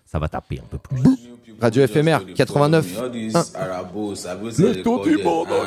ça 0.05 0.19
va 0.19 0.29
taper 0.29 0.61
un 0.61 0.67
peu 0.69 0.79
plus. 0.79 1.03
Radio 1.61 1.87
FMR 1.87 2.21
89. 2.35 2.99
All 2.99 3.11
these 3.13 3.37
Un. 3.37 3.45
Arabos, 3.55 4.25
I 4.25 4.35
go 4.41 4.47
Le 4.47 4.51
say 4.53 4.73
they 4.73 4.83
tour 4.83 5.03
call 5.03 5.11
du 5.11 5.17
them, 5.17 5.25
monde 5.27 5.49
en 5.51 5.63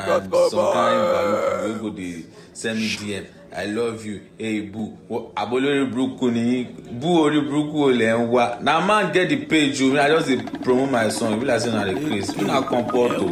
and 2.66 2.78
80. 2.78 3.24
I 3.56 3.66
love 3.66 4.04
you, 4.06 4.22
hey 4.40 4.62
boo. 4.62 4.98
Abolori 5.36 5.86
burúkú 5.86 6.32
ni 6.32 6.64
boo 7.00 7.22
orí 7.24 7.40
burúkú 7.42 7.84
o 7.86 7.92
lẹ̀ 7.92 8.18
ń 8.18 8.28
wá. 8.34 8.58
Na 8.62 8.82
man 8.82 9.12
get 9.14 9.30
the 9.30 9.38
page 9.46 9.80
o, 9.82 9.94
I 9.96 10.08
just 10.10 10.28
dey 10.28 10.38
promote 10.64 10.90
my 10.92 11.10
song, 11.10 11.34
e 11.34 11.40
be 11.40 11.46
like 11.46 11.62
say 11.62 11.72
na 11.72 11.86
the 11.86 11.94
craze. 11.94 12.34
Una 12.42 12.62
comport 12.64 13.12
o. 13.14 13.28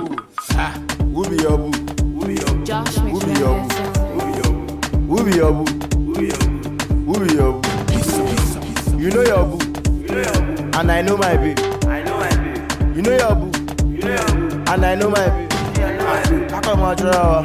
Who 1.14 1.24
be 1.30 1.38
your 1.42 1.58
boo? 1.58 1.72
Who 2.14 2.28
be 2.28 2.36
your 2.38 2.54
boo? 2.54 2.70
Who 3.10 3.20
be 3.26 3.34
your 3.42 3.56
boo? 3.58 3.82
Who 5.10 5.24
be 5.26 5.32
your 5.38 5.52
boo? 5.54 5.66
Who 7.06 7.14
be 7.26 7.34
your 7.34 7.54
boo? 7.58 7.70
You 9.02 9.10
know 9.10 9.24
your 9.26 9.46
boo. 9.46 9.58
And 10.78 10.92
I 10.92 11.02
know 11.02 11.18
my 11.18 11.36
babe. 11.36 11.58
You 12.96 13.02
know 13.02 13.18
your 13.18 13.36
boo. 13.36 13.50
And 14.70 14.86
I 14.86 14.94
know 14.96 15.10
my 15.10 15.30
babe. 15.30 15.52
Aka 16.54 16.76
ma 16.78 16.94
jura 16.94 17.18
wa. 17.18 17.42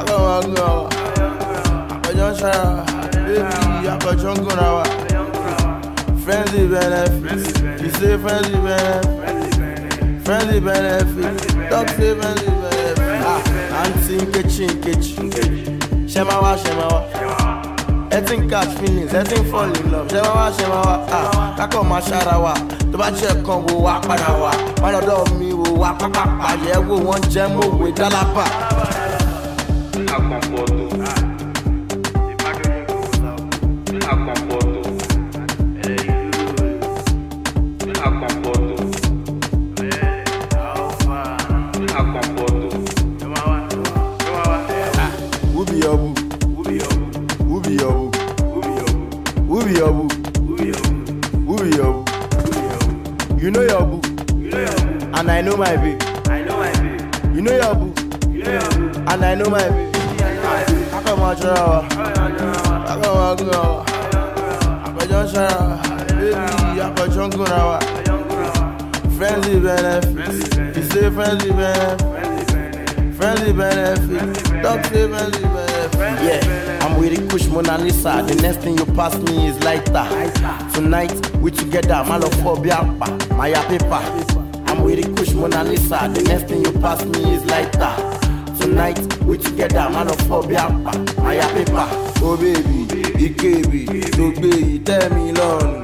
Aka 0.00 0.16
ma 0.16 0.40
gun 0.40 0.54
wa. 0.54 1.07
Aka 2.18 2.32
jọ 2.32 2.34
ṣara 2.40 2.64
wa. 2.74 2.84
Baby, 3.12 3.88
aka 3.88 4.10
jọ 4.20 4.30
ń 4.34 4.38
gunra 4.44 4.68
wa. 4.76 4.84
Friendly 6.24 6.66
benefit. 6.66 7.42
You 7.82 7.90
say 7.90 8.18
friendly 8.18 8.58
benefit. 8.58 10.24
Friendly 10.24 10.60
benefit. 10.60 11.70
Talk 11.70 11.88
say 11.90 12.14
friendly 12.18 12.50
benefit. 12.62 13.22
Ah, 13.22 13.84
aunty 13.84 14.18
Nkechi 14.18 14.66
Nkechi. 14.66 16.08
Shemawa 16.10 16.56
Shemawa. 16.58 17.00
Ẹtí 18.10 18.48
catch 18.50 18.72
feelings, 18.78 19.12
ẹtí 19.12 19.44
fall 19.50 19.70
in 19.76 19.92
love. 19.92 20.08
Shemawa 20.08 20.50
Shemawa. 20.58 21.06
Ah, 21.12 21.54
kákọ̀ 21.56 21.82
máa 21.86 22.00
ṣára 22.00 22.36
wa. 22.42 22.54
Tó 22.90 22.98
bá 22.98 23.10
jẹ́ 23.12 23.44
kan 23.46 23.62
wo 23.68 23.82
wá 23.86 24.00
padà 24.00 24.32
wá. 24.42 24.50
Má 24.82 24.90
lọ́dọ̀ 24.92 25.38
mi 25.38 25.52
wo 25.52 25.70
wá 25.78 25.92
pápá 25.98 26.24
pàyẹ́ 26.40 26.82
wo 26.88 26.96
wọ́n 26.98 27.20
jẹ́ 27.30 27.46
mọ̀wé 27.54 27.92
dálábà. 27.94 28.44
You 53.48 53.54
know 53.54 53.62
your 53.62 53.82
boo. 53.86 54.00
And 55.14 55.30
I 55.30 55.40
know 55.40 55.56
my 55.56 55.74
babe. 55.74 56.02
I 56.26 56.42
know 56.42 56.58
my 56.58 56.70
babe. 56.82 57.34
You 57.34 57.40
know 57.40 57.56
your 57.56 57.74
boo. 57.76 57.94
And 58.44 59.24
I 59.24 59.34
know 59.36 59.48
my 59.48 59.66
babe. 59.70 59.96
I 60.92 61.02
come 61.02 61.20
out 61.20 61.40
your 61.40 61.56
hour. 61.56 61.82
I 61.82 63.00
come 63.02 63.16
out 63.16 63.40
your 63.40 63.54
hour. 63.56 63.84
I 63.88 64.92
come 64.98 65.12
out 65.14 65.32
your 65.32 65.40
hour. 65.40 66.06
Baby, 66.08 66.34
I 66.36 66.92
come 66.94 67.08
out 67.08 67.36
your 67.38 67.48
hour. 67.54 67.80
Friendly 69.16 69.60
benefit. 69.60 70.76
You 70.76 70.82
say 70.82 71.08
friendly 71.08 71.50
benefit. 71.50 73.14
Friendly 73.16 73.52
benefit. 73.54 74.62
Talk 74.62 74.84
say 74.84 75.08
friendly 75.08 75.40
benefit. 75.40 76.22
Yeah 76.22 76.67
with 76.98 77.16
the 77.16 77.28
Kush 77.28 77.46
Mona 77.48 77.78
Lisa. 77.78 78.22
The 78.26 78.34
next 78.42 78.58
thing 78.58 78.76
you 78.78 78.86
pass 78.94 79.16
me 79.18 79.46
is 79.48 79.58
lighter. 79.64 80.06
Tonight, 80.74 81.12
we 81.36 81.50
together. 81.50 82.04
My 82.06 82.16
love 82.16 82.34
for 82.42 82.56
Biapa. 82.56 83.06
My 83.36 83.52
paper. 83.68 84.02
I'm 84.66 84.82
with 84.82 85.02
the 85.02 85.14
Kush 85.14 85.32
Mona 85.34 85.64
Lisa. 85.64 86.10
The 86.12 86.22
next 86.24 86.44
thing 86.48 86.64
you 86.64 86.72
pass 86.80 87.04
me 87.04 87.34
is 87.34 87.44
lighter. 87.46 87.94
Tonight, 88.60 88.98
we 89.24 89.38
together. 89.38 89.88
My 89.90 90.02
love 90.02 90.20
for 90.28 90.42
Biapa. 90.42 90.92
My 91.22 91.36
paper. 91.54 91.86
Oh 92.20 92.36
baby, 92.36 92.86
Ikebi, 93.26 93.80
gbé 94.36 94.48
yìí 94.58 94.78
tẹ́ 94.86 95.10
mi 95.14 95.24
lọ́rùn. 95.38 95.76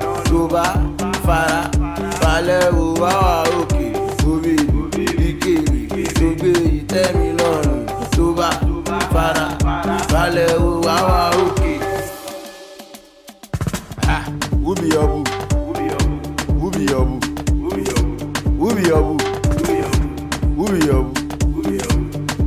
Fara 1.26 1.70
wá 2.72 2.82
wà 3.00 3.12
òkè. 3.58 3.84
Oh 4.26 4.38
baby, 4.42 5.28
Ikebi, 5.30 5.78
gbé 6.38 6.50
yìí 6.62 6.80
tẹ́ 6.92 7.06
mi 7.18 7.28
lọ́rùn. 7.38 7.80
Fara 9.12 9.46
wò 10.63 10.63
Who 14.74 16.70
be? 16.70 16.84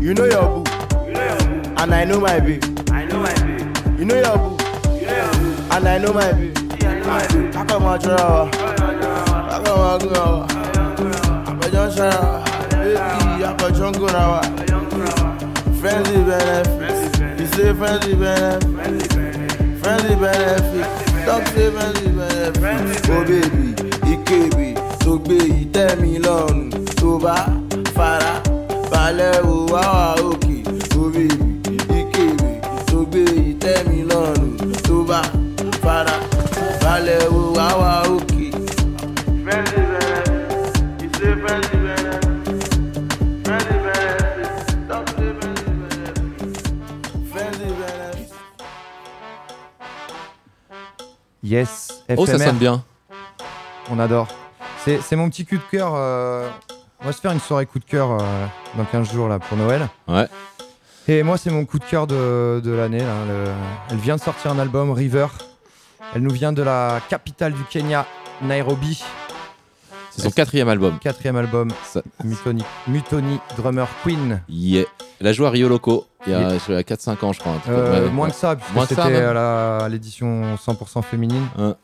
You 0.02 0.14
know 0.14 0.26
your 0.26 0.64
boo. 0.64 0.64
And 1.78 1.94
I 1.94 2.04
know 2.06 2.20
my 2.20 2.40
babe. 2.40 2.64
You 3.98 4.06
know 4.06 4.16
your 4.16 4.38
boo. 4.38 4.58
And 5.72 5.88
I 5.88 5.98
know 5.98 6.14
my 6.14 6.32
babe. 6.34 6.58
Friendly 15.80 16.24
benefit. 16.24 17.76
Friendly 17.78 18.16
benefit. 18.16 18.64
Friendly 19.82 20.16
benefit. 20.16 20.97
Talk 21.28 21.46
say 21.48 21.70
friendly 21.72 22.12
benefit. 22.16 23.10
Oh 23.10 23.24
baby, 23.28 23.66
Ikebi, 24.14 24.68
tó 25.04 25.12
gbé 25.24 25.36
yìí 25.52 25.66
tẹ́ 25.74 25.90
mi 26.02 26.12
lọ́rùn. 26.26 26.60
Tó 27.00 27.10
bá 27.24 27.36
fara 27.96 28.34
balẹ̀ 28.92 29.42
wò 29.48 29.56
wá 29.74 29.84
wà 29.94 30.06
òkè. 30.28 30.56
Oh 31.00 31.10
baby, 31.14 31.28
Ikebi, 32.00 32.50
tó 32.90 32.98
gbé 33.10 33.22
yìí 33.36 33.54
tẹ́ 33.64 33.78
mi 33.90 34.00
lọ́rùn. 34.12 34.52
Tó 34.88 34.96
bá 35.10 35.22
fara 35.84 36.16
balẹ̀ 36.84 37.24
wò 37.34 37.42
wá 37.58 37.68
wà 37.82 37.92
òkè. 38.04 38.07
Yes, 51.48 52.04
Oh, 52.18 52.26
ça 52.26 52.34
FMR. 52.38 52.46
sonne 52.46 52.58
bien. 52.58 52.84
On 53.90 54.00
adore. 54.00 54.28
C'est 54.86 55.16
mon 55.16 55.30
petit 55.30 55.46
coup 55.46 55.56
de 55.56 55.62
cœur. 55.72 55.92
euh, 55.96 56.50
On 57.02 57.06
va 57.06 57.12
se 57.14 57.22
faire 57.22 57.32
une 57.32 57.40
soirée 57.40 57.66
coup 57.66 57.80
de 57.80 57.86
cœur 57.86 58.12
euh, 58.12 58.46
dans 58.78 58.84
15 58.86 59.12
jours 59.12 59.28
là 59.30 59.40
pour 59.40 59.58
Noël. 59.58 59.88
Ouais. 60.08 60.28
Et 61.08 61.24
moi, 61.24 61.38
c'est 61.38 61.50
mon 61.52 61.64
coup 61.66 61.80
de 61.80 61.86
cœur 61.86 62.06
de, 62.08 62.62
de 62.64 62.72
l'année. 62.72 63.00
le- 63.00 63.46
Elle 63.92 63.98
vient 63.98 64.16
de 64.18 64.22
sortir 64.22 64.52
un 64.52 64.60
album, 64.60 64.92
River. 64.92 65.28
Elle 66.16 66.22
nous 66.24 66.34
vient 66.34 66.52
de 66.54 66.62
la 66.64 67.00
capitale 67.10 67.54
du 67.54 67.64
Kenya, 67.64 68.06
Nairobi. 68.42 69.04
C'est 70.18 70.24
son 70.24 70.32
quatrième 70.32 70.68
album. 70.68 70.98
Quatrième 71.00 71.36
album, 71.38 71.70
Mutoni, 72.24 72.64
Mutoni 72.88 73.40
Drummer 73.58 73.88
Queen. 74.04 74.42
Yeah. 74.50 74.86
Elle 75.20 75.28
a 75.28 75.34
joué 75.34 75.48
à 75.48 75.50
Rio 75.52 75.70
Loco 75.70 76.06
il 76.26 76.32
y 76.32 76.36
a, 76.36 76.40
Yeah. 76.42 76.54
je 76.54 76.60
sais, 76.60 76.84
4-5 76.84 77.24
ans, 77.24 77.34
je 77.34 77.40
crois. 77.40 77.54
Euh, 77.70 78.06
ouais. 78.06 78.12
moins 78.12 78.30
que 78.30 78.36
ça, 78.36 78.56
puisque 78.56 78.74
Moins 78.74 78.84
que 78.86 78.90
c'était 78.96 79.02
à 79.16 79.34
la- 79.34 79.88
l'édition 79.90 80.58
100% 80.58 81.02
féminine. 81.04 81.46
Hein. 81.58 81.76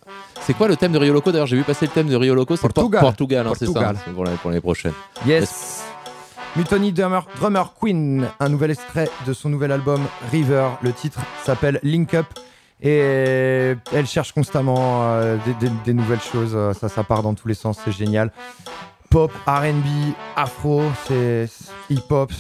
C'est 0.42 0.54
quoi 0.54 0.68
le 0.68 0.76
thème 0.76 0.92
de 0.92 0.98
Rio 0.98 1.14
Loco? 1.14 1.32
D'ailleurs, 1.32 1.48
j'ai 1.48 1.56
vu 1.58 1.64
passer 1.64 1.86
le 1.86 1.92
thème 1.92 2.08
de 2.08 2.16
Rio 2.16 2.36
Loco. 2.36 2.56
C'est 2.56 2.62
Por- 2.64 2.74
Portugal. 2.74 3.02
Portugal, 3.02 3.48
hein, 3.48 3.54
c'est 3.58 3.66
ça. 3.68 3.94
C'est 4.06 4.12
pour 4.14 4.26
l'année 4.26 4.38
pour 4.42 4.52
prochaine. 4.62 4.94
Yes. 5.26 5.84
Mutoni 6.56 6.92
Drummer, 6.92 7.22
Drummer 7.40 7.74
Queen, 7.82 8.28
un 8.40 8.50
nouvel 8.50 8.72
extrait 8.72 9.10
de 9.26 9.34
son 9.34 9.50
nouvel 9.50 9.72
album 9.72 10.02
River. 10.32 10.68
Le 10.84 10.92
titre 10.94 11.20
s'appelle 11.44 11.80
Link 11.82 12.14
Up 12.14 12.28
et 12.86 13.76
elle 13.94 14.06
cherche 14.08 14.34
constamment 14.34 15.04
euh, 15.04 15.38
des, 15.46 15.54
des- 15.68 15.74
des 15.86 15.94
nouvelles 15.94 16.22
choses. 16.22 16.52
Euh, 16.54 16.74
Ça, 16.74 16.90
ça 16.90 17.04
part 17.04 17.24
dans 17.24 17.34
tous 17.34 17.48
les 17.48 17.54
sens, 17.54 17.78
c'est 17.84 17.92
génial. 17.94 18.32
Pop, 19.10 19.32
RB, 19.46 19.86
afro, 20.36 20.82
c'est 21.08 21.48
hip-hop, 21.90 22.32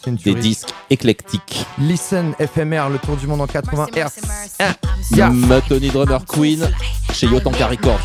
c'est 0.00 0.10
une 0.10 0.16
Des 0.16 0.34
disques 0.34 0.68
éclectiques. 0.88 1.66
Listen 1.78 2.34
FMR, 2.38 2.88
le 2.88 2.98
tour 2.98 3.16
du 3.16 3.26
monde 3.26 3.40
en 3.40 3.46
80 3.48 3.86
Hz. 3.94 4.22
Ah, 4.60 4.70
yeah. 5.10 5.30
Tony 5.68 5.88
Drummer 5.90 6.24
Queen 6.26 6.70
chez 7.12 7.26
Yotanka 7.26 7.66
Records. 7.66 8.00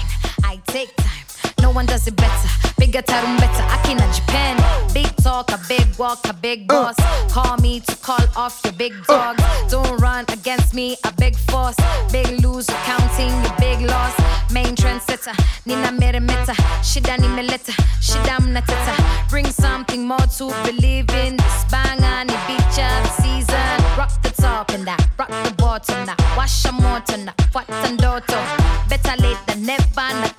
I 1.58 1.62
take 1.62 1.66
time. 1.66 1.66
No 1.66 1.72
one 1.72 1.86
does 1.86 2.08
it 2.08 2.16
better. 2.16 2.50
Bigger 2.78 3.02
better. 3.02 3.64
Akin 3.74 4.02
in 4.02 4.14
Japan. 4.14 4.94
Big 4.94 5.16
talk, 5.18 5.52
a 5.52 5.60
big 5.68 5.88
walk, 5.98 6.20
a 6.26 6.34
big 6.34 6.72
uh. 6.72 6.94
boss. 6.94 6.96
Call 7.32 7.58
me 7.58 7.80
to 7.82 7.96
call 7.98 8.26
off 8.36 8.62
your 8.64 8.74
big 8.74 8.94
uh. 9.10 9.34
dogs. 9.34 9.72
Don't 9.72 9.98
run 10.02 10.26
against 10.30 10.74
me, 10.74 10.98
a 11.04 11.12
big 11.14 11.36
force. 11.36 11.76
Big 12.12 12.44
loser, 12.44 12.74
counting 12.86 13.32
your 13.44 13.56
big 13.60 13.82
loss. 13.90 14.14
Main 14.52 14.76
trendsetter, 14.76 15.36
Nina 15.66 15.92
Meremeta. 15.92 16.54
Shida 16.82 17.18
ni 17.20 17.28
meleta, 17.28 17.74
shida 18.02 18.38
mnateta. 18.40 19.30
Bring 19.30 19.46
something 19.46 20.08
more 20.08 20.28
to 20.38 20.52
believe 20.64 21.10
in. 21.12 21.38
This 21.38 21.66
bang 21.72 22.04
on 22.04 22.28
the 22.28 22.40
beach 22.48 22.80
of 22.80 23.12
season. 23.22 23.84
Rock 23.98 24.12
the 24.22 24.30
top 24.42 24.72
and 24.72 24.86
that, 24.86 25.08
rock 25.18 25.30
the 25.30 25.54
bottom 25.58 26.06
now. 26.06 26.16
Wash 26.38 26.66
a 26.66 26.72
motor 26.72 27.18
now, 27.18 27.34
what 27.52 27.70
and 27.70 27.98
daughter. 27.98 28.42
Better 28.90 29.22
late 29.22 29.38
than 29.48 29.66
never, 29.66 30.10
na 30.22 30.30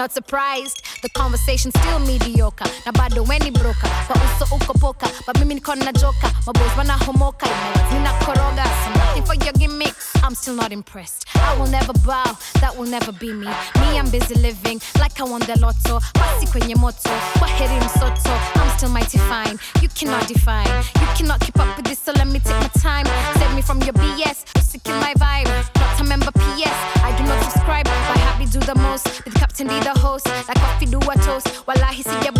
Not 0.00 0.12
surprised, 0.12 0.80
the 1.02 1.10
conversation 1.10 1.70
still 1.72 1.98
mediocre. 1.98 2.64
Na 2.86 2.92
bado 2.92 3.22
weni 3.28 3.50
broka, 3.50 3.86
wa 4.08 4.16
uso 4.16 4.46
uko 4.56 4.72
poka, 4.80 5.06
but 5.26 5.38
mimi 5.38 5.56
niko 5.60 5.74
na 5.76 5.92
joka. 5.92 6.32
Maboys 6.46 6.72
wana 6.78 6.96
homoka, 7.04 7.46
emails 7.46 7.92
nina 7.92 8.10
koroga. 8.24 8.64
So 8.64 8.98
nothing 8.98 9.24
for 9.24 9.34
your 9.44 9.52
gimmicks. 9.52 10.10
I'm 10.24 10.34
still 10.34 10.54
not 10.54 10.72
impressed. 10.72 11.26
I 11.34 11.54
will 11.58 11.66
never 11.66 11.92
bow, 11.92 12.34
that 12.62 12.74
will 12.78 12.88
never 12.88 13.12
be 13.12 13.34
me. 13.34 13.44
Me, 13.80 13.98
I'm 13.98 14.08
busy 14.10 14.36
living 14.36 14.80
like 14.98 15.20
I 15.20 15.24
won 15.24 15.42
the 15.42 15.58
lotto. 15.60 16.00
Basi 16.14 16.46
kwenye 16.46 16.76
moto, 16.76 17.10
waheri 17.38 17.76
msoto. 17.84 18.32
I'm 18.56 18.78
still 18.78 18.88
mighty 18.88 19.18
fine. 19.18 19.58
You 19.82 19.90
cannot 19.90 20.26
define, 20.28 20.82
you 20.98 21.08
cannot 21.14 21.40
keep 21.42 21.60
up 21.60 21.76
with 21.76 21.84
this. 21.84 21.98
So 21.98 22.12
let 22.12 22.26
me 22.26 22.38
take 22.38 22.58
my 22.58 22.68
time. 22.80 23.04
Save 23.38 23.54
me 23.54 23.60
from 23.60 23.82
your 23.82 23.92
BS, 23.92 24.46
kill 24.82 24.96
my 24.96 25.12
vibe. 25.14 25.48
Not 25.76 26.00
a 26.00 26.04
member 26.04 26.32
PS, 26.32 26.72
I 27.04 27.14
do 27.18 27.24
not 27.24 27.42
subscribe. 27.44 27.84
By 27.84 28.16
happy 28.18 28.46
do 28.46 28.60
the 28.60 28.74
most, 28.76 29.06
captain 29.50 29.66
be 29.66 29.80
the 29.80 29.98
host. 29.98 30.26
Like 30.28 30.58
coffee 30.58 30.86
do 30.86 30.98
a 30.98 31.14
toast, 31.16 31.66
wallahi 31.66 32.02
sija 32.02 32.32
boast. 32.32 32.39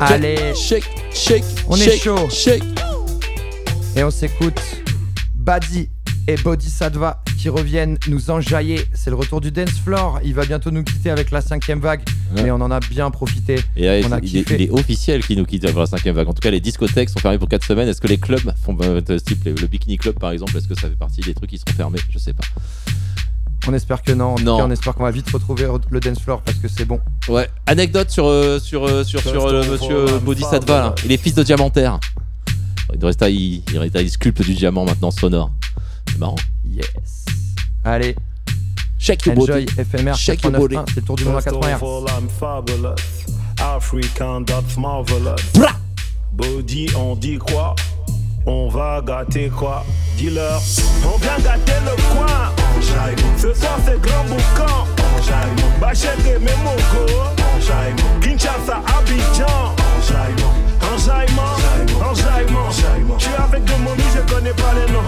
Allez, 0.00 0.54
shake, 0.54 0.84
shake, 1.12 1.44
on 1.68 1.76
est 1.76 1.98
chaud. 1.98 2.28
shake. 2.30 2.62
Et 3.96 4.02
on 4.02 4.10
s'écoute 4.10 4.58
Badi 5.34 5.88
et 6.26 6.36
Bodhisattva 6.36 7.22
qui 7.38 7.48
reviennent 7.48 7.98
nous 8.08 8.30
enjailler. 8.30 8.80
C'est 8.94 9.10
le 9.10 9.16
retour 9.16 9.40
du 9.40 9.50
dance 9.50 9.78
floor. 9.84 10.20
Il 10.24 10.34
va 10.34 10.46
bientôt 10.46 10.70
nous 10.70 10.84
quitter 10.84 11.10
avec 11.10 11.30
la 11.30 11.40
cinquième 11.40 11.80
vague, 11.80 12.00
Ouais. 12.34 12.44
mais 12.44 12.50
on 12.50 12.56
en 12.56 12.70
a 12.70 12.80
bien 12.80 13.10
profité. 13.10 13.56
Et 13.76 13.88
on 14.04 14.12
a 14.12 14.18
il, 14.22 14.36
est, 14.38 14.42
kiffé. 14.44 14.54
il 14.54 14.62
est 14.62 14.70
officiel 14.70 15.24
qu'il 15.24 15.38
nous 15.38 15.44
quitte 15.44 15.70
pour 15.70 15.80
la 15.80 15.86
cinquième 15.86 16.14
vague. 16.14 16.28
En 16.28 16.32
tout 16.32 16.40
cas, 16.40 16.50
les 16.50 16.60
discothèques 16.60 17.10
sont 17.10 17.18
fermées 17.18 17.38
pour 17.38 17.48
4 17.48 17.64
semaines. 17.64 17.88
Est-ce 17.88 18.00
que 18.00 18.08
les 18.08 18.18
clubs 18.18 18.52
font 18.64 18.76
euh, 18.82 19.00
type 19.02 19.44
le 19.44 19.66
Bikini 19.66 19.98
Club 19.98 20.18
par 20.18 20.30
exemple 20.30 20.56
Est-ce 20.56 20.68
que 20.68 20.74
ça 20.74 20.88
fait 20.88 20.96
partie 20.98 21.20
des 21.20 21.34
trucs 21.34 21.50
qui 21.50 21.58
seront 21.58 21.76
fermés? 21.76 21.98
Je 22.10 22.18
sais 22.18 22.32
pas. 22.32 22.44
On 23.68 23.74
espère 23.74 24.02
que 24.02 24.12
non. 24.12 24.32
En 24.32 24.34
tout 24.36 24.44
Non. 24.44 24.58
cas, 24.58 24.64
on 24.64 24.70
espère 24.70 24.94
qu'on 24.94 25.02
va 25.04 25.10
vite 25.10 25.28
retrouver 25.30 25.66
le 25.90 26.00
dance 26.00 26.18
floor 26.20 26.40
parce 26.42 26.56
que 26.58 26.66
c'est 26.68 26.84
bon. 26.86 26.98
Ouais. 27.28 27.48
Anecdote 27.66 28.10
sur 28.10 28.26
euh, 28.26 28.58
sur 28.58 28.86
euh, 28.86 29.04
sur, 29.04 29.20
sur 29.20 29.46
euh, 29.46 29.62
le 29.64 29.70
monsieur 29.70 30.18
Bodhisattva. 30.20 30.78
là. 30.80 30.94
Il 31.04 31.12
est 31.12 31.16
fils 31.18 31.34
de 31.34 31.42
diamantaire. 31.42 31.98
Il 32.94 33.04
reste 33.04 33.22
à 33.22 33.28
il, 33.30 33.62
il, 33.70 33.78
reste 33.78 33.94
à- 33.96 34.02
il 34.02 34.10
sculpte 34.10 34.42
du 34.42 34.54
diamant 34.54 34.84
maintenant 34.84 35.10
sonore. 35.10 35.50
C'est 36.10 36.18
marrant. 36.18 36.36
Yes. 36.68 37.24
Allez. 37.84 38.16
Shake 38.98 39.24
your 39.26 39.38
Enjoy 39.38 39.64
body. 39.66 39.84
FMR 39.84 40.14
Shake 40.14 40.42
your 40.42 40.52
89.1, 40.52 40.58
body. 40.58 40.76
C'est 40.88 40.96
le 40.96 41.02
tour 41.02 41.16
du 41.16 41.24
monde 41.24 41.36
à 41.36 41.40
First 41.40 41.56
80 41.56 41.74
of 41.74 41.80
Hz. 41.80 41.84
all, 41.84 42.22
I'm 42.22 42.28
fabulous. 42.28 42.94
African, 43.60 44.44
that's 44.44 44.76
marvelous. 44.76 45.36
Body, 46.32 46.86
on 46.96 47.14
dit 47.16 47.38
quoi? 47.38 47.74
On 48.46 48.68
va 48.68 49.00
gâter 49.04 49.50
quoi 49.50 49.84
Dis-leur. 50.16 50.60
On 51.04 51.18
vient 51.18 51.38
gâter 51.38 51.72
le 51.84 51.96
coin. 52.14 52.26
Ce 53.36 53.54
soir, 53.54 53.78
c'est 53.84 54.00
grand 54.00 54.24
boucan. 54.24 54.86
Bachek 55.80 56.18
et 56.26 56.38
Memoko. 56.38 57.06
Kinshasa, 58.20 58.82
Abidjan. 58.98 59.74
Enjaillement, 60.92 61.54
enjaillement. 62.10 62.70
Je 63.18 63.24
suis 63.24 63.34
avec 63.34 63.64
deux 63.64 63.76
momies, 63.76 64.02
je 64.14 64.32
connais 64.32 64.52
pas 64.52 64.72
les 64.74 64.92
noms. 64.92 65.00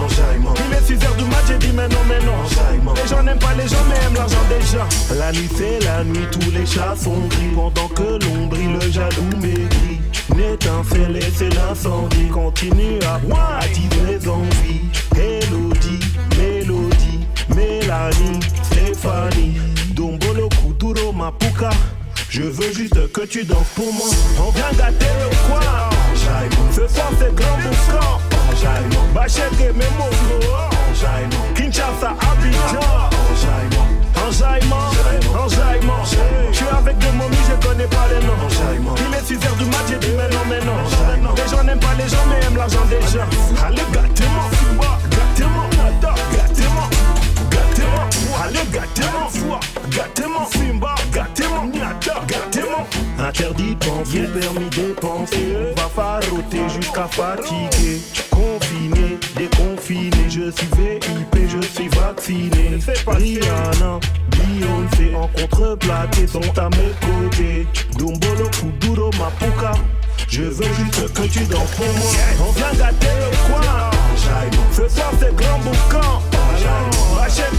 Il 0.69 0.73
est 0.73 0.81
6 0.81 1.05
heures 1.05 1.15
du 1.15 1.25
match, 1.25 1.45
j'ai 1.47 1.57
dit 1.57 1.73
mais 1.75 1.87
non, 1.89 1.97
mais 2.07 2.19
non. 2.19 2.93
Les 2.95 3.07
gens 3.07 3.23
n'aiment 3.23 3.39
pas 3.39 3.53
les 3.55 3.67
gens, 3.67 3.83
mais 3.89 3.95
aiment 4.05 4.15
l'argent 4.15 4.37
des 4.49 4.65
gens. 4.65 5.17
La 5.17 5.31
nuit, 5.31 5.49
c'est 5.55 5.79
la 5.83 6.03
nuit, 6.03 6.27
tous 6.31 6.51
les 6.51 6.65
chats 6.65 6.95
sont 6.95 7.27
gris. 7.29 7.51
Pendant 7.55 7.87
que 7.89 8.03
l'on 8.23 8.47
brille, 8.47 8.77
le 8.79 8.91
jaloux 8.91 9.37
maigrit. 9.41 10.02
N'étincelle, 10.35 11.19
c'est 11.35 11.53
l'incendie. 11.53 12.27
Continue 12.27 12.99
à 13.03 13.59
attirer 13.59 14.05
les 14.07 14.27
envies. 14.27 14.81
Elodie, 15.15 15.99
Mélodie, 16.37 17.19
Mélanie, 17.55 18.39
Stéphanie. 18.63 19.55
Dombolo, 19.93 20.49
Kuduro, 20.49 21.11
Mapuka. 21.11 21.69
Je 22.29 22.43
veux 22.43 22.73
juste 22.73 23.11
que 23.11 23.21
tu 23.21 23.43
danses 23.43 23.69
pour 23.75 23.93
moi. 23.93 24.07
On 24.39 24.49
vient 24.51 24.71
gâter 24.77 25.05
le 25.21 25.29
coin. 25.47 25.59
Ce 26.71 26.87
soir, 26.87 27.11
c'est 27.19 27.35
grand 27.35 27.57
boucan. 27.57 28.19
Bachek 29.13 29.53
et 29.61 29.71
Memoko. 29.71 30.39
Kinshasa, 31.55 32.15
Abidjan. 32.19 33.72
Enjaillement, 34.33 34.89
enjaillement. 35.45 36.03
Je 36.51 36.57
suis 36.57 36.65
avec 36.65 36.97
deux 36.97 37.11
momies, 37.11 37.37
je 37.47 37.67
connais 37.67 37.85
pas 37.85 38.07
les 38.09 38.25
noms. 38.25 38.33
Il 39.07 39.13
est 39.13 39.23
6 39.23 39.35
heures 39.45 39.55
du 39.57 39.65
match, 39.65 39.87
j'ai 39.89 39.97
dit 39.99 40.07
mais 40.17 40.27
non, 40.29 40.41
mais 40.49 40.59
non. 40.65 41.35
Les 41.35 41.47
gens 41.55 41.63
n'aiment 41.63 41.79
pas 41.79 41.93
les 41.93 42.09
gens, 42.09 42.25
mais 42.27 42.43
aiment 42.43 42.57
l'argent 42.57 42.83
des 42.89 42.99
gens. 43.01 43.27
Allez, 43.63 43.85
gâtez-moi, 43.93 44.49
gâtez-moi, 45.11 45.65
gâtez-moi, 46.33 46.89
gâtez-moi. 47.51 48.09
Allez, 48.43 48.65
gâtez-moi, 48.71 49.59
gâtez-moi, 49.91 50.47
Simba, 50.51 50.95
gâtez-moi, 51.11 51.67
gâtez-moi. 52.01 52.87
Interdit 53.19 53.75
de 53.75 53.85
penser, 53.85 54.23
permis 54.39 54.69
dépenser. 54.71 55.57
On 55.77 55.79
va 55.79 55.89
faroter 55.89 56.69
jusqu'à 56.69 57.07
fatiguer. 57.07 58.01
Confiné, 58.31 59.19
déconfiné, 59.37 60.23
je 60.27 60.49
suis 60.49 60.69
VIP, 60.75 61.32
je 61.61 61.67
suis 61.67 61.87
vacciné. 61.89 62.79
Rihanna, 63.07 63.99
Beyoncé 64.31 65.15
en 65.15 65.27
contreplaqué 65.27 66.27
sont 66.27 66.57
à 66.57 66.69
mes 66.69 66.93
côtés. 67.01 67.67
Dombolo, 67.97 68.49
Kuduro, 68.49 69.09
Mapuka. 69.19 69.73
Je 70.27 70.43
veux 70.43 70.63
juste 70.63 71.13
que 71.13 71.23
tu 71.23 71.43
danses 71.45 71.71
pour 71.75 71.85
moi. 71.85 72.47
On 72.47 72.51
vient 72.53 72.73
gâter 72.73 73.07
le 73.19 73.53
coin. 73.53 73.91
Ce 74.71 74.87
soir 74.89 75.11
c'est 75.19 75.35
grand 75.35 75.59
boucan. 75.59 76.21
Bachek 77.15 77.51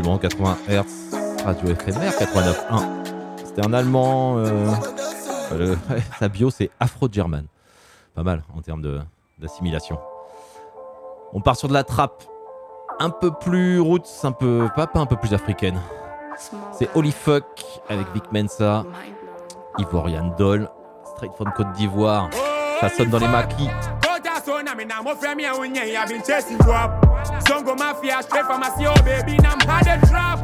Monde 0.00 0.20
80 0.20 0.56
Hz, 0.68 1.14
radio 1.44 1.68
éphémère 1.68 2.12
89.1. 2.12 2.82
C'était 3.44 3.66
un 3.66 3.72
Allemand. 3.74 4.38
euh, 4.38 4.70
sa 6.18 6.28
bio, 6.28 6.50
c'est 6.50 6.70
Afro-German. 6.80 7.46
Pas 8.14 8.22
mal 8.22 8.42
en 8.56 8.62
termes 8.62 8.82
d'assimilation. 9.38 9.98
On 11.34 11.40
part 11.40 11.56
sur 11.56 11.68
de 11.68 11.74
la 11.74 11.84
trappe 11.84 12.24
un 13.00 13.10
peu 13.10 13.32
plus 13.32 13.80
roots, 13.80 14.08
un 14.22 14.32
peu, 14.32 14.68
pas, 14.74 14.86
pas 14.86 15.00
un 15.00 15.06
peu 15.06 15.16
plus 15.16 15.34
africaine. 15.34 15.78
C'est 16.72 16.88
Holy 16.94 17.12
Fuck 17.12 17.44
avec 17.88 18.06
Vic 18.14 18.24
Mensa, 18.32 18.84
Ivorian 19.78 20.34
Doll, 20.38 20.70
straight 21.14 21.34
from 21.34 21.52
Côte 21.54 21.72
d'Ivoire. 21.72 22.30
Ça 22.80 22.88
sonne 22.88 23.10
dans 23.10 23.18
les 23.18 23.28
maquis. 23.28 23.68
Kota 24.02 24.40
so 24.44 24.62
na 24.62 24.74
me 24.74 24.84
na 24.84 25.02
mo 25.02 25.14
frɛ 25.14 25.36
me 25.36 25.44
a 25.44 25.52
wonye 25.54 25.96
I've 25.96 26.08
been 26.08 26.22
chasing 26.22 26.58
guap 26.58 26.90
Songo 27.46 27.72
a 27.72 27.94
CEO 28.74 28.94
and 29.68 30.02
the 30.02 30.06
trap. 30.06 30.38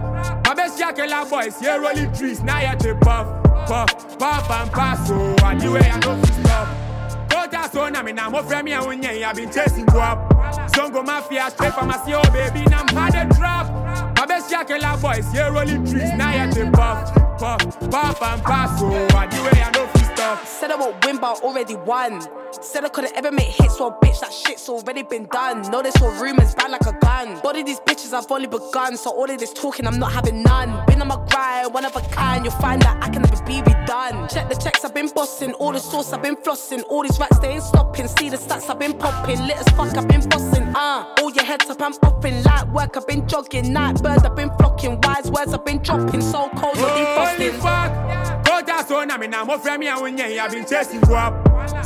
My 0.46 0.54
best 0.54 0.78
jack 0.78 0.98
and 0.98 1.10
la 1.10 1.24
boys, 1.24 1.58
here 1.58 1.80
rolling 1.80 2.12
trees, 2.12 2.42
now 2.42 2.60
you 2.60 2.78
the 2.78 2.94
puff, 3.00 3.26
puff, 3.66 4.18
puff 4.18 4.50
and 4.50 4.72
pass. 4.72 5.08
So 5.08 5.14
anyway, 5.44 5.80
I 5.80 5.98
know 6.00 6.20
to 6.20 6.32
stop. 6.32 7.28
Don't 7.28 7.54
ask 7.54 7.76
on 7.76 7.96
I 7.96 8.02
mean 8.02 8.18
I'm 8.18 8.34
off 8.34 8.50
me 8.64 8.72
and 8.72 8.86
when 8.86 9.04
I've 9.04 9.36
been 9.36 9.50
chasing 9.50 9.84
go 9.86 10.00
up. 10.00 10.30
Songo 10.72 11.04
mafia, 11.04 11.50
straight 11.50 11.74
from 11.74 11.88
my 11.88 11.96
CEO, 11.98 12.22
baby, 12.32 12.64
now 12.70 12.82
I'm 12.82 13.12
had 13.12 13.30
a 13.30 13.34
trap. 13.34 14.16
My 14.16 14.26
best 14.26 14.50
jack 14.50 14.70
and 14.70 14.82
la 14.82 14.96
boys, 14.96 15.30
here 15.32 15.52
rolling 15.52 15.84
trees, 15.84 16.12
now 16.16 16.46
you 16.46 16.52
the 16.52 16.70
puff, 16.70 17.14
puff, 17.38 17.90
puff 17.90 18.22
and 18.22 18.42
pass. 18.42 18.78
So 18.78 18.86
anyway, 18.88 19.62
I 19.62 19.70
know 19.74 19.97
Said 20.36 20.70
I 20.70 20.76
won't 20.76 21.04
win, 21.06 21.16
but 21.18 21.38
I 21.38 21.40
already 21.40 21.74
won. 21.74 22.20
Said 22.60 22.84
I 22.84 22.88
couldn't 22.88 23.16
ever 23.16 23.30
make 23.30 23.46
hits 23.46 23.76
a 23.76 23.90
bitch, 24.02 24.20
that 24.20 24.32
shit's 24.32 24.68
already 24.68 25.02
been 25.02 25.26
done. 25.26 25.62
Know 25.70 25.82
this 25.82 25.96
for 25.96 26.10
rumors, 26.20 26.54
bad 26.54 26.70
like 26.70 26.86
a 26.86 26.92
gun. 27.00 27.40
Body 27.40 27.62
these 27.62 27.80
bitches, 27.80 28.12
I've 28.12 28.30
only 28.30 28.46
begun. 28.46 28.96
So 28.96 29.10
all 29.10 29.30
of 29.30 29.38
this 29.38 29.52
talking, 29.52 29.86
I'm 29.86 29.98
not 29.98 30.12
having 30.12 30.42
none. 30.42 30.84
Been 30.86 31.00
on 31.00 31.08
my 31.08 31.24
grind, 31.30 31.72
one 31.72 31.84
of 31.84 31.96
a 31.96 32.00
kind. 32.00 32.44
You'll 32.44 32.54
find 32.54 32.82
that 32.82 33.02
I 33.02 33.08
can 33.08 33.22
never 33.22 33.42
be 33.44 33.62
redone. 33.62 34.32
Check 34.32 34.48
the 34.48 34.56
checks, 34.56 34.84
I've 34.84 34.94
been 34.94 35.08
bossing. 35.08 35.52
All 35.54 35.72
the 35.72 35.78
sauce, 35.78 36.12
I've 36.12 36.22
been 36.22 36.36
flossing. 36.36 36.82
All 36.88 37.02
these 37.02 37.18
rats, 37.18 37.38
they 37.38 37.48
ain't 37.48 37.62
stopping. 37.62 38.08
See 38.08 38.28
the 38.28 38.36
stats, 38.36 38.68
I've 38.68 38.78
been 38.78 38.98
popping. 38.98 39.40
Lit 39.46 39.56
as 39.56 39.68
fuck, 39.70 39.96
I've 39.96 40.08
been 40.08 40.28
bossing. 40.28 40.64
Uh, 40.74 41.14
all 41.20 41.30
your 41.30 41.44
heads 41.44 41.70
up, 41.70 41.80
I'm 41.80 41.94
upping. 42.02 42.42
Light 42.42 42.68
work, 42.68 42.96
I've 42.96 43.06
been 43.06 43.26
jogging. 43.26 43.72
Night 43.72 44.02
birds, 44.02 44.24
I've 44.24 44.36
been 44.36 44.50
flocking. 44.58 45.00
Wise 45.02 45.30
words, 45.30 45.54
I've 45.54 45.64
been 45.64 45.82
dropping. 45.82 46.20
So 46.20 46.48
cold, 46.56 46.76
you're 46.76 46.88
defrosting. 46.88 47.52
fuck 47.60 48.37
that's 48.78 48.92
all 48.92 48.98
I'm 49.10 49.22
in. 49.24 49.34
I'm 49.34 49.80
me. 49.80 49.88
I 49.88 49.98
win. 50.00 50.20
I've 50.20 50.52
been 50.52 50.64
chasing 50.64 51.00
drop. 51.00 51.34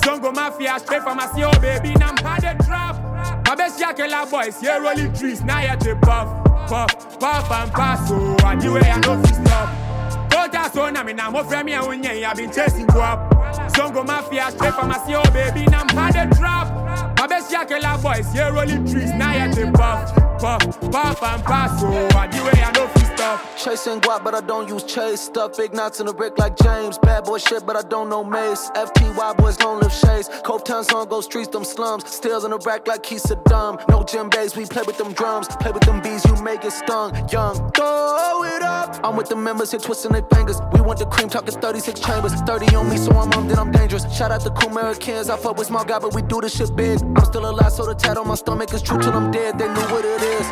Zongo 0.03 0.31
Mafia, 0.35 0.79
straight 0.79 1.03
from 1.03 1.17
my 1.17 1.27
CEO, 1.29 1.51
baby. 1.63 1.95
Now 1.95 2.11
I'm 2.11 2.19
hard 2.19 2.43
to 2.43 2.67
drop. 2.67 3.01
My 3.47 3.55
bet 3.55 3.73
she 3.73 3.95
can 3.95 4.11
love 4.11 4.31
boys. 4.31 4.61
Here, 4.61 4.79
rolling 4.79 5.11
trees. 5.15 5.43
Now 5.43 5.61
you 5.61 5.79
take 5.79 5.99
puff, 6.03 6.29
puff, 6.69 7.19
puff 7.19 7.51
and 7.51 7.73
pass. 7.73 8.11
Oh, 8.13 8.37
so, 8.39 8.47
anyway, 8.47 8.83
I 8.83 9.01
know 9.01 9.19
if 9.19 9.35
stop. 9.35 10.31
Don't 10.31 10.55
ask 10.55 10.77
on. 10.77 10.99
I 10.99 11.03
mean, 11.03 11.19
I'm 11.19 11.35
off 11.35 11.49
from 11.49 11.65
me. 11.65 11.73
I 11.73 11.83
win. 11.83 12.05
I've 12.05 12.37
been 12.37 12.53
chasing 12.53 12.87
drop. 12.89 13.31
Zongo 13.73 14.07
Mafia, 14.07 14.51
straight 14.51 14.75
from 14.75 14.89
my 14.91 14.99
CEO, 14.99 15.25
baby. 15.33 15.65
Now 15.71 15.85
I'm 15.89 15.97
hard 15.97 16.13
to 16.13 16.39
drop. 16.39 17.19
My 17.19 17.27
bet 17.27 17.45
she 17.49 17.57
can 17.57 17.81
love 17.81 18.03
boys. 18.03 18.31
Here, 18.35 18.53
rolling 18.53 18.85
trees. 18.87 19.13
Now 19.15 19.47
you 19.47 19.55
take 19.55 19.73
puff. 19.73 20.32
Puff, 20.43 20.81
puff 20.91 21.23
and 21.23 21.45
pass 21.45 21.81
so 21.81 21.87
and 21.87 22.33
the 22.33 22.43
way 22.43 22.63
I 22.65 22.73
know 22.73 22.89
fi 22.89 23.15
stop 23.15 23.53
Chasing 23.57 24.01
guap, 24.01 24.25
but 24.25 24.35
I 24.35 24.41
don't 24.41 24.69
use 24.69 24.83
chase. 24.83 25.21
Stuff 25.21 25.57
big 25.57 25.73
knots 25.73 26.01
in 26.01 26.07
the 26.07 26.13
brick 26.13 26.37
like 26.37 26.57
James. 26.57 26.99
Bad 26.99 27.23
boy 27.23 27.39
shit, 27.39 27.65
but 27.65 27.77
I 27.77 27.83
don't 27.83 28.09
know 28.09 28.25
Mace. 28.25 28.71
FTY 28.75 29.37
boys 29.37 29.57
don't 29.57 29.81
live 29.81 29.93
shades. 29.93 30.29
Cope 30.43 30.65
Town 30.65 30.83
song 30.83 31.07
go 31.07 31.21
streets, 31.21 31.47
them 31.47 31.65
slums. 31.65 32.13
Stills 32.13 32.45
in 32.45 32.51
the 32.51 32.59
rack 32.59 32.89
like 32.89 33.07
he's 33.07 33.23
Saddam. 33.23 33.79
No 33.89 34.03
gym 34.03 34.31
bass, 34.31 34.57
we 34.57 34.67
play 34.67 34.83
with 34.85 34.99
them 34.99 35.13
drums. 35.13 35.47
Play 35.61 35.71
with 35.71 35.85
them 35.85 36.03
bees, 36.03 36.25
you 36.25 36.35
make 36.43 36.65
it 36.65 36.73
stung. 36.73 37.15
Young, 37.31 37.55
throw 37.71 38.43
it 38.43 38.63
up. 38.63 38.99
I'm 39.05 39.15
with 39.15 39.29
the 39.29 39.37
members 39.37 39.71
here 39.71 39.79
twisting 39.79 40.11
their 40.11 40.27
fingers. 40.35 40.61
We 40.73 40.81
want 40.81 40.99
the 40.99 41.07
cream, 41.07 41.29
talking 41.29 41.55
36 41.55 42.01
chambers. 42.01 42.33
30 42.35 42.75
on 42.75 42.91
me, 42.91 42.97
so 42.97 43.13
I'm 43.13 43.33
armed 43.33 43.51
and 43.51 43.61
I'm 43.61 43.71
dangerous. 43.71 44.13
Shout 44.13 44.33
out 44.33 44.41
to 44.41 44.51
cool 44.51 44.77
Americans. 44.77 45.31
I 45.31 45.37
fuck 45.37 45.57
with 45.57 45.69
small 45.69 45.85
guy, 45.85 46.01
but 46.01 46.15
we 46.15 46.23
do 46.23 46.41
this 46.41 46.57
shit 46.57 46.75
big. 46.75 47.01
I'm 47.01 47.25
still 47.27 47.49
alive, 47.49 47.71
so 47.71 47.87
the 47.87 47.95
tat 47.95 48.17
on 48.17 48.27
my 48.27 48.35
stomach 48.35 48.75
is 48.75 48.83
true 48.83 48.99
till 49.01 49.13
I'm 49.13 49.31
dead. 49.31 49.57
They 49.57 49.69
knew 49.69 49.87
what 49.93 50.05
it 50.05 50.23
is 50.23 50.32
years. 50.33 50.47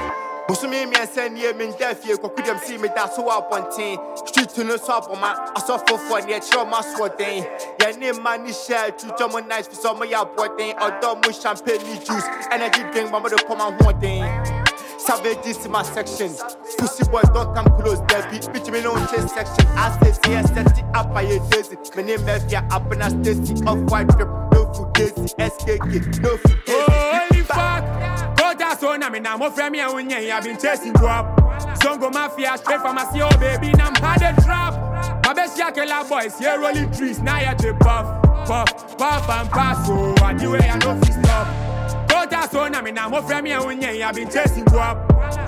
Bosome 0.48 0.86
mmiɛnsa 0.86 1.32
nie 1.32 1.52
me 1.52 1.66
nda 1.66 1.94
fie 1.94 2.16
kwaku 2.16 2.42
dɛm 2.42 2.58
sii 2.64 2.78
meda 2.80 3.08
so 3.14 3.22
wɔ 3.22 3.32
abɔnten 3.38 4.18
street 4.26 4.66
no 4.66 4.76
so 4.76 4.92
abɔma 4.98 5.54
asɔfofoɔ 5.54 6.26
ne 6.26 6.38
ɛkyerɛ 6.38 6.64
ɔma 6.64 6.80
soɔden 6.92 7.46
yɛne 7.78 8.18
mma 8.18 8.36
ne 8.38 8.50
hyɛ 8.50 8.78
atwutwa 8.88 9.30
mo 9.30 9.38
nice 9.40 9.68
fi 9.68 9.76
sɛ 9.76 9.94
ɔmoyɛ 9.94 10.16
aboɔden 10.24 10.74
ɔdɔ 10.76 11.24
mo 11.24 11.32
champagne 11.32 11.82
ne 11.86 11.94
juice 12.04 12.28
ɛnɛgye 12.50 12.92
den 12.92 13.10
ma 13.10 13.20
my 13.20 13.28
one 13.84 14.00
thing. 14.00 14.24
Savages 14.98 15.64
in 15.64 15.70
my 15.72 15.82
section. 15.82 16.28
Pussy 16.78 17.04
boy, 17.10 17.22
don't 17.32 17.54
come 17.54 17.66
close, 17.80 18.00
baby. 18.02 18.38
Bitch, 18.52 18.70
me 18.70 18.82
no 18.82 18.94
chase 19.06 19.32
section. 19.32 19.66
I 19.74 19.96
stay 19.96 20.30
here, 20.30 20.42
set 20.42 20.78
it 20.78 20.84
up 20.94 21.14
by 21.14 21.22
your 21.22 21.40
daisy. 21.48 21.76
My 21.96 22.02
name 22.02 22.28
is 22.28 22.44
Fia, 22.44 22.66
up 22.70 22.90
and 22.92 23.02
I 23.02 23.08
stay 23.08 23.64
off 23.64 23.78
white 23.90 24.08
drip, 24.08 24.28
No 24.52 24.70
food 24.74 24.92
daisy, 24.92 25.34
SKK, 25.38 26.20
no 26.20 26.36
food 26.36 26.64
daisy. 26.66 26.82
Holy 26.82 27.40
oh, 27.40 27.44
fuck! 27.44 27.89
so 28.80 28.96
na 28.96 29.10
me 29.10 29.20
na 29.20 29.36
mo 29.36 29.50
frɛ 29.50 29.70
me 29.70 29.80
a 29.80 29.86
wonyɛ 29.86 30.30
I've 30.30 30.44
been 30.44 30.56
chasing 30.56 30.94
drop. 30.94 31.36
Zongo 31.80 32.10
mafia 32.12 32.56
straight 32.56 32.80
from 32.80 32.94
my 32.94 33.04
CEO 33.04 33.28
oh 33.30 33.38
baby 33.38 33.72
na 33.72 33.88
I'm 33.88 33.94
hard 33.96 34.22
and 34.22 34.42
trap. 34.42 34.74
Mabesia 35.22 35.70
kela 35.70 36.08
boys 36.08 36.38
here 36.38 36.58
rolling 36.58 36.90
trees 36.90 37.20
now 37.20 37.38
you 37.38 37.56
the 37.58 37.76
puff 37.80 38.06
puff 38.46 38.96
puff 38.96 39.28
and 39.28 39.50
pass 39.50 39.86
oh 39.90 40.14
I 40.22 40.32
do 40.32 40.56
I 40.56 40.78
know 40.78 40.98
fi 41.00 41.12
stop 41.12 42.08
Tota 42.08 42.48
so 42.50 42.68
na 42.68 42.80
me 42.80 42.90
na 42.90 43.08
mo 43.08 43.20
frɛ 43.20 43.42
me 43.42 43.52
a 43.52 43.60
wonyɛ 43.60 44.02
I've 44.02 44.14
been 44.14 44.30
chasing 44.30 44.64
drop. 44.64 44.96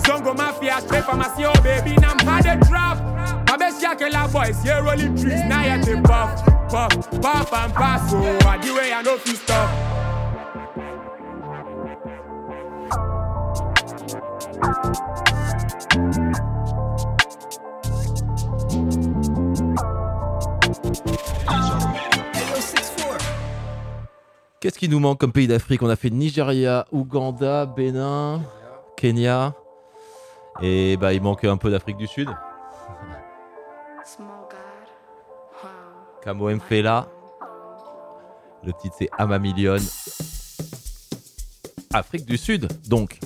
Zongo 0.04 0.36
mafia 0.36 0.80
straight 0.82 1.04
from 1.04 1.18
my 1.20 1.28
CEO 1.28 1.52
oh 1.56 1.62
baby 1.62 1.96
na 1.96 2.10
I'm 2.10 2.26
hard 2.26 2.46
and 2.46 2.62
trap. 2.66 2.98
Mabesia 3.46 3.98
kela 3.98 4.30
boys 4.30 4.62
here 4.62 4.82
rolling 4.82 5.16
trees 5.16 5.42
now 5.48 5.64
you 5.64 5.82
the 5.82 6.02
puff 6.02 6.44
puff 6.68 7.20
puff 7.22 7.52
and 7.52 7.72
pass 7.72 8.12
oh 8.12 8.38
I 8.46 8.58
do 8.58 8.78
I 8.78 9.00
know 9.00 9.16
fi 9.16 9.32
stop 9.32 10.11
Qu'est-ce 24.60 24.78
qui 24.78 24.88
nous 24.88 25.00
manque 25.00 25.18
comme 25.18 25.32
pays 25.32 25.48
d'Afrique? 25.48 25.82
On 25.82 25.88
a 25.88 25.96
fait 25.96 26.10
Nigeria, 26.10 26.86
Ouganda, 26.92 27.66
Bénin, 27.66 28.42
Kenya. 28.96 29.54
Et 30.60 30.96
bah 30.96 31.12
il 31.12 31.20
manque 31.20 31.44
un 31.44 31.56
peu 31.56 31.70
d'Afrique 31.70 31.96
du 31.96 32.06
Sud. 32.06 32.28
Camo 36.22 36.48
Mfela. 36.50 37.08
Le 38.62 38.72
titre 38.74 38.94
c'est 38.96 39.10
Amamillion. 39.18 39.78
Afrique 41.92 42.24
du 42.24 42.36
Sud, 42.36 42.68
donc. 42.88 43.18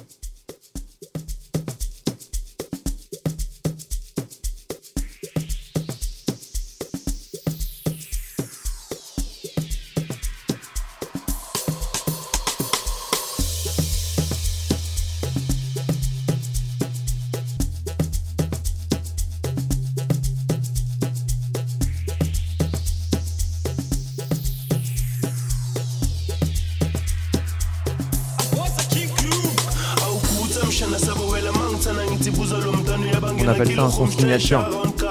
On 33.47 33.49
appelle 33.51 33.77
ça 33.77 33.83
un 33.85 33.91
son 33.91 34.09
signature. 34.09 34.69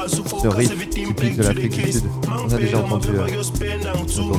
Ce 0.08 0.48
riff 0.50 0.90
typique 0.90 1.38
de 1.38 1.44
l'Afrique 1.44 1.72
du 1.72 1.92
Sud. 1.94 2.04
On 2.28 2.54
a 2.54 2.58
déjà 2.58 2.80
entendu 2.80 3.08
euh, 3.12 3.28
autour. 4.02 4.38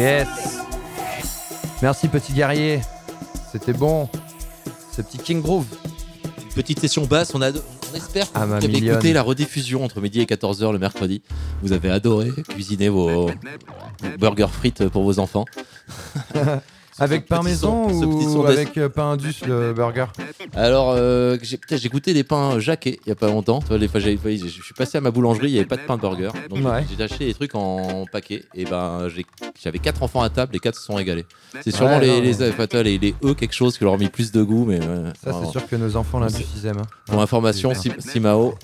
Yes. 0.00 0.28
Merci 1.82 2.08
petit 2.08 2.32
guerrier. 2.32 2.80
C'était 3.52 3.74
bon. 3.74 4.08
Ce 4.96 5.02
petit 5.02 5.18
King 5.18 5.42
Groove. 5.42 5.66
Une 6.42 6.54
petite 6.54 6.80
session 6.80 7.04
basse, 7.04 7.34
on, 7.34 7.42
a, 7.42 7.50
on 7.50 7.94
espère 7.94 8.32
que 8.32 8.38
Ah, 8.38 8.46
vous 8.46 8.54
avez 8.54 8.78
écouté 8.78 9.12
la 9.12 9.20
rediffusion 9.20 9.84
entre 9.84 10.00
midi 10.00 10.22
et 10.22 10.24
14h 10.24 10.72
le 10.72 10.78
mercredi. 10.78 11.20
Vous 11.62 11.72
avez 11.74 11.90
adoré 11.90 12.30
cuisiner 12.48 12.88
vos 12.88 13.26
vos 13.26 13.30
burgers 14.18 14.48
frites 14.50 14.88
pour 14.88 15.02
vos 15.02 15.18
enfants. 15.18 15.44
Avec 17.00 17.26
pain 17.26 17.42
maison 17.42 17.88
son- 17.88 18.04
ou 18.04 18.46
avec 18.46 18.76
euh, 18.76 18.88
pain 18.88 19.12
indus 19.12 19.40
le 19.46 19.72
burger 19.72 20.06
Alors, 20.54 20.92
euh, 20.94 21.38
j'ai 21.42 21.88
goûté 21.88 22.12
des 22.12 22.24
pains 22.24 22.58
jaquets 22.58 23.00
il 23.04 23.08
y 23.08 23.12
a 23.12 23.14
pas 23.14 23.28
longtemps. 23.28 23.60
Les 23.70 23.88
je 23.88 24.48
suis 24.48 24.74
passé 24.76 24.98
à 24.98 25.00
ma 25.00 25.10
boulangerie, 25.10 25.48
il 25.48 25.52
n'y 25.52 25.58
avait 25.58 25.66
pas 25.66 25.76
de 25.76 25.82
pain 25.82 25.96
de 25.96 26.02
burger. 26.02 26.30
Donc 26.48 26.64
Ouais. 26.64 26.84
j'ai 26.96 27.02
acheté 27.02 27.26
des 27.26 27.34
trucs 27.34 27.54
en 27.54 28.04
paquet. 28.10 28.44
Et 28.54 28.64
ben, 28.64 29.08
j'avais 29.62 29.78
quatre 29.78 30.02
enfants 30.02 30.22
à 30.22 30.28
table, 30.30 30.52
les 30.52 30.58
quatre 30.58 30.76
se 30.76 30.82
sont 30.84 30.94
régalés. 30.94 31.24
C'est 31.62 31.70
sûrement 31.70 31.98
Ouais, 31.98 32.20
les, 32.20 32.34
les, 32.34 32.66
toi, 32.68 32.82
les, 32.82 32.98
les 32.98 33.14
eux 33.24 33.34
quelque 33.34 33.54
chose 33.54 33.76
qui 33.78 33.84
leur 33.84 33.94
a 33.94 33.96
mis 33.96 34.08
plus 34.08 34.30
de 34.32 34.42
goût. 34.42 34.64
Mais 34.66 34.78
ouais, 34.78 34.86
Ça, 35.24 35.32
c'est 35.42 35.50
sûr 35.50 35.66
que 35.66 35.76
nos 35.76 35.96
enfants 35.96 36.20
l'indus, 36.20 36.44
ils 36.56 36.66
aiment. 36.66 36.78
hein. 36.78 36.86
Pour 37.06 37.20
information. 37.22 37.72
Simao 37.98 38.54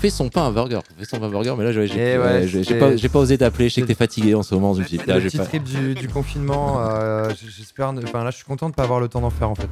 fait 0.00 0.10
son 0.10 0.28
pain 0.28 0.48
à 0.48 0.50
burger. 0.50 0.80
Fait 0.98 1.04
son 1.04 1.18
pain 1.18 1.26
à 1.26 1.30
burger, 1.30 1.54
mais 1.56 1.64
là, 1.64 1.72
j'ai 1.72 1.84
Eh 1.94 2.18
ouais, 2.18 2.46
ouais, 2.52 2.78
pas, 3.00 3.08
pas 3.08 3.18
osé 3.18 3.38
t'appeler. 3.38 3.68
Je 3.68 3.74
sais 3.74 3.80
que 3.82 3.86
t'es 3.86 3.94
fatigué 3.94 4.34
en 4.34 4.42
ce 4.42 4.54
moment. 4.54 4.74
Je 4.74 4.80
me 4.80 4.84
suis 4.84 4.98
dit, 4.98 5.04
j'ai 5.06 5.38
pas- 5.38 5.58
du, 5.58 5.94
du 5.94 6.08
confinement. 6.08 6.80
euh, 6.80 7.30
J'espère. 7.56 7.83
Enfin, 8.04 8.24
là, 8.24 8.30
je 8.30 8.36
suis 8.36 8.44
content 8.44 8.68
de 8.70 8.74
pas 8.74 8.82
avoir 8.84 9.00
le 9.00 9.08
temps 9.08 9.20
d'en 9.20 9.30
faire 9.30 9.50
en 9.50 9.54
fait. 9.54 9.68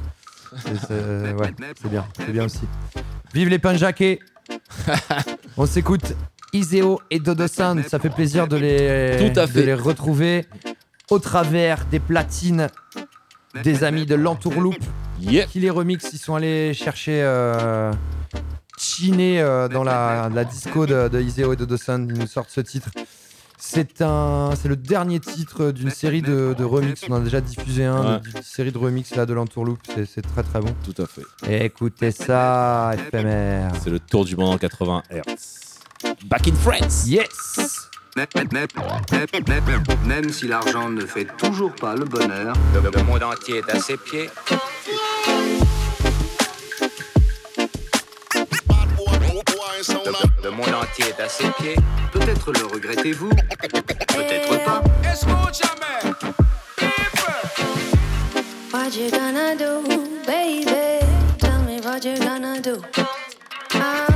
C'est- 0.55 1.33
ouais, 1.33 1.53
c'est 1.81 1.89
bien. 1.89 2.05
C'est 2.17 2.31
bien 2.31 2.45
aussi. 2.45 2.61
Vive 3.33 3.49
les 3.49 3.59
pains 3.59 3.75
jaquets 3.75 4.19
On 5.57 5.65
s'écoute 5.65 6.13
Iseo 6.53 6.99
et 7.09 7.19
Dodo 7.19 7.47
Sound. 7.47 7.83
Ça 7.87 7.97
fait 7.99 8.09
plaisir 8.09 8.47
de 8.47 8.57
les, 8.57 9.17
Tout 9.31 9.39
à 9.39 9.45
de 9.47 9.51
fait. 9.51 9.65
les 9.65 9.73
retrouver 9.73 10.45
au 11.09 11.19
travers 11.19 11.85
des 11.85 11.99
platines 11.99 12.67
des 13.63 13.83
amis 13.83 14.05
de 14.05 14.15
l'entourloupe 14.15 14.83
qui 15.19 15.59
les 15.59 15.69
remix. 15.69 16.09
Ils 16.13 16.17
sont 16.19 16.35
allés 16.35 16.73
chercher. 16.73 17.21
Euh, 17.23 17.91
chiner 18.77 19.39
euh, 19.39 19.67
dans 19.69 19.83
la, 19.83 20.29
la 20.33 20.43
disco 20.43 20.85
de, 20.85 21.07
de 21.07 21.21
Iseo 21.21 21.53
et 21.53 21.55
Dodo 21.55 21.77
Sound. 21.77 22.11
Ils 22.13 22.19
nous 22.19 22.27
sortent 22.27 22.49
ce 22.49 22.59
titre. 22.61 22.89
C'est 23.65 24.01
un, 24.01 24.51
c'est 24.61 24.67
le 24.67 24.75
dernier 24.75 25.21
titre 25.21 25.71
d'une 25.71 25.89
série 25.89 26.21
de, 26.21 26.53
de 26.55 26.63
remix. 26.65 27.01
On 27.09 27.13
en 27.13 27.15
a 27.15 27.19
déjà 27.21 27.39
diffusé 27.39 27.85
un, 27.85 28.15
Ouais. 28.15 28.19
d'une 28.19 28.41
série 28.43 28.73
de 28.73 28.77
remix 28.77 29.15
là 29.15 29.25
de 29.25 29.33
l'entourloupe. 29.33 29.79
C'est, 29.95 30.05
c'est 30.05 30.21
très 30.21 30.43
très 30.43 30.59
bon. 30.59 30.75
Tout 30.83 31.01
à 31.01 31.05
fait. 31.07 31.23
Et 31.49 31.63
écoutez 31.65 32.11
ça, 32.11 32.91
éphémère. 32.93 33.71
C'est 33.81 33.89
le 33.89 33.99
tour 34.01 34.25
du 34.25 34.35
monde 34.35 34.55
en 34.55 34.57
80 34.57 35.03
Hz. 35.09 36.13
Back 36.25 36.49
in 36.49 36.55
France. 36.55 37.05
Yes. 37.07 37.89
Même, 40.05 40.29
si 40.29 40.47
l'argent 40.47 40.89
ne 40.89 41.05
fait 41.05 41.25
toujours 41.37 41.73
pas 41.73 41.95
le 41.95 42.03
bonheur, 42.03 42.55
le, 42.75 42.81
le 42.81 43.03
monde 43.03 43.23
entier 43.23 43.59
est 43.59 43.69
à 43.71 43.79
ses 43.79 43.95
pieds. 43.95 44.29
Le, 49.89 50.43
le 50.43 50.51
monde 50.51 50.73
entier 50.73 51.05
est 51.09 51.21
à 51.21 51.27
ses 51.27 51.49
pieds. 51.59 51.75
Peut-être 52.13 52.53
le 52.53 52.65
regrettez-vous, 52.67 53.29
peut-être 53.29 54.63
pas. 54.63 54.81
What 58.71 58.95
you 58.95 59.11
gonna 59.11 59.55
do, 59.55 59.81
baby? 60.25 60.65
Tell 61.37 61.59
me 61.65 61.81
what 61.81 62.05
you 62.05 62.17
gonna 62.17 62.61
do. 62.61 62.81
Ah, 63.73 64.07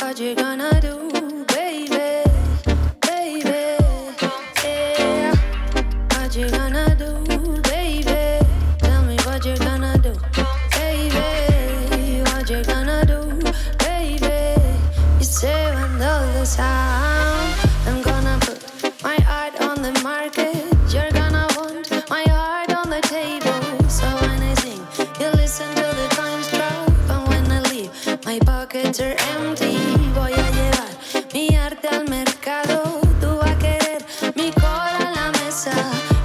what 0.00 0.18
you 0.20 0.34
gonna 0.34 0.71
are 29.00 29.16
empty. 29.36 29.78
Voy 30.14 30.32
a 30.32 30.50
llevar 30.50 31.32
mi 31.32 31.54
arte 31.56 31.88
al 31.88 32.08
mercado. 32.08 33.00
Tú 33.20 33.38
vas 33.38 33.50
a 33.50 33.58
querer 33.58 34.04
mi 34.34 34.50
cola 34.52 34.98
en 35.00 35.14
la 35.14 35.32
mesa. 35.32 35.72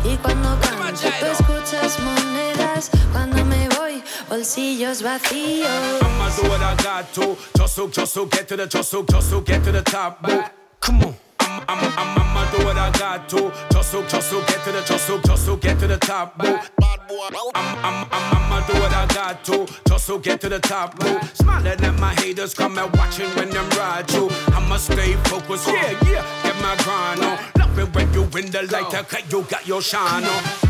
Y 0.03 0.17
cuando 0.17 0.57
canto, 0.59 1.07
tú 1.19 1.25
escuchas 1.25 1.99
monedas. 1.99 2.89
Cuando 3.13 3.45
me 3.45 3.69
voy, 3.69 4.03
bolsillos 4.29 5.01
vacíos. 5.01 6.01
I'ma 6.01 6.29
do 6.35 6.49
what 6.49 6.61
I 6.61 6.75
got 6.83 7.13
to. 7.13 7.37
Just 7.55 7.75
so, 7.75 7.87
just 7.87 8.13
so, 8.13 8.25
get 8.25 8.47
to 8.47 8.57
the, 8.57 8.67
just 8.67 8.89
so, 8.89 9.03
just 9.03 9.29
so, 9.29 9.41
get 9.41 9.63
to 9.63 9.71
the 9.71 9.81
top. 9.83 10.21
Boo. 10.21 10.43
Come 10.81 11.03
on. 11.03 11.15
I'm, 11.39 11.61
I'm, 11.69 12.37
I'm, 12.37 12.57
do 12.57 12.65
what 12.65 12.77
I 12.77 12.91
got 12.97 13.29
to. 13.29 13.51
Just 13.71 13.91
so, 13.91 14.03
just 14.07 14.29
so, 14.29 14.41
get 14.41 14.63
to 14.63 14.71
the, 14.71 14.81
just 14.81 15.07
so, 15.07 15.19
just 15.19 15.45
so, 15.45 15.55
get 15.55 15.79
to 15.79 15.87
the 15.87 15.97
top. 15.97 16.37
Boo. 16.37 16.86
I'm, 17.09 17.55
I'm, 17.55 18.07
I'm, 18.11 18.35
I'ma 18.35 18.67
do 18.67 18.73
what 18.73 18.91
I 18.93 19.05
got 19.13 19.43
to. 19.45 19.65
Just 19.87 20.05
so, 20.05 20.17
get 20.17 20.41
to 20.41 20.49
the 20.49 20.59
top. 20.59 20.99
Boo. 20.99 21.19
Smiling 21.33 21.81
at 21.81 21.99
my 21.99 22.13
haters, 22.15 22.53
come 22.53 22.77
and 22.77 22.93
watching 22.97 23.29
when 23.29 23.49
them 23.49 23.69
ride 23.71 24.11
you. 24.11 24.29
I'ma 24.47 24.77
stay 24.77 25.13
focused, 25.25 25.67
yeah, 25.67 25.91
yeah. 26.05 26.25
Get 26.43 26.55
my 26.61 26.75
grind 26.83 27.21
on. 27.21 27.39
Love 27.57 27.79
it 27.79 27.95
when 27.95 28.13
you 28.13 28.23
in 28.23 28.51
the 28.51 28.67
light, 28.71 28.93
okay, 28.93 29.23
you 29.29 29.43
got 29.43 29.65
your 29.65 29.81
shine 29.81 30.23
on. 30.25 30.66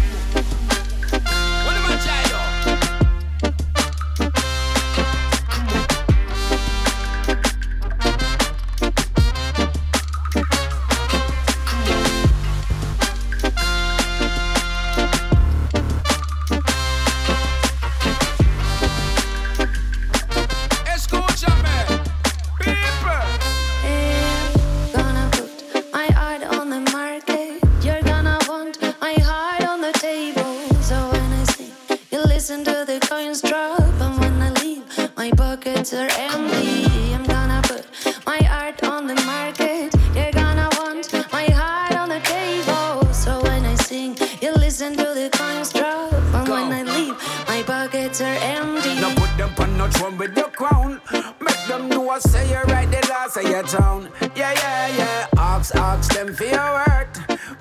Now 49.47 49.53
put 49.55 49.67
them 49.67 49.71
on 49.71 49.77
no 49.77 49.87
throne 49.89 50.17
with 50.17 50.35
your 50.35 50.49
crown. 50.49 51.01
Make 51.39 51.67
them 51.67 51.87
know 51.89 52.09
I 52.09 52.19
say 52.19 52.49
you're 52.49 52.65
right 52.65 52.89
the 52.89 53.07
last 53.09 53.37
of 53.37 53.43
your 53.43 53.63
town. 53.63 54.09
Yeah, 54.35 54.51
yeah, 54.51 54.87
yeah. 54.97 55.27
Ask, 55.37 55.75
ask 55.75 56.13
them 56.13 56.33
for 56.33 56.43
your 56.43 56.73
word. 56.73 57.07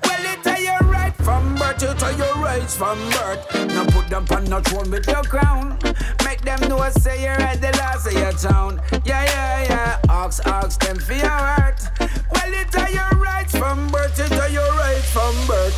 Well, 0.03 0.25
it 0.33 0.43
tell 0.43 0.61
you 0.61 0.89
right 0.89 1.15
from 1.15 1.55
birth, 1.55 1.81
you 1.81 1.93
tell 1.93 2.17
your 2.17 2.33
right 2.43 2.69
from 2.69 2.97
birth. 3.11 3.67
Now 3.69 3.85
put 3.85 4.09
them 4.09 4.25
on 4.31 4.43
no 4.45 4.59
throne 4.61 4.91
with 4.91 5.07
your 5.07 5.23
crown. 5.23 5.79
Make 6.25 6.41
them 6.41 6.59
know 6.67 6.79
I 6.79 6.89
say 6.89 7.23
you're 7.23 7.37
right 7.37 7.59
the 7.59 7.71
last 7.77 8.07
of 8.07 8.13
your 8.13 8.33
town. 8.33 8.81
Yeah, 9.05 9.23
yeah, 9.23 9.63
yeah. 9.63 9.99
Ask, 10.09 10.45
ask 10.45 10.81
them 10.81 10.99
for 10.99 11.13
your 11.13 11.29
word. 11.29 11.75
Well, 11.99 12.53
it 12.53 12.69
tell 12.71 12.91
you 12.91 13.19
right 13.21 13.49
from 13.49 13.87
birth, 13.89 14.17
you 14.19 14.27
tell 14.27 14.51
your 14.51 14.71
right 14.73 15.03
from 15.03 15.35
birth. 15.47 15.75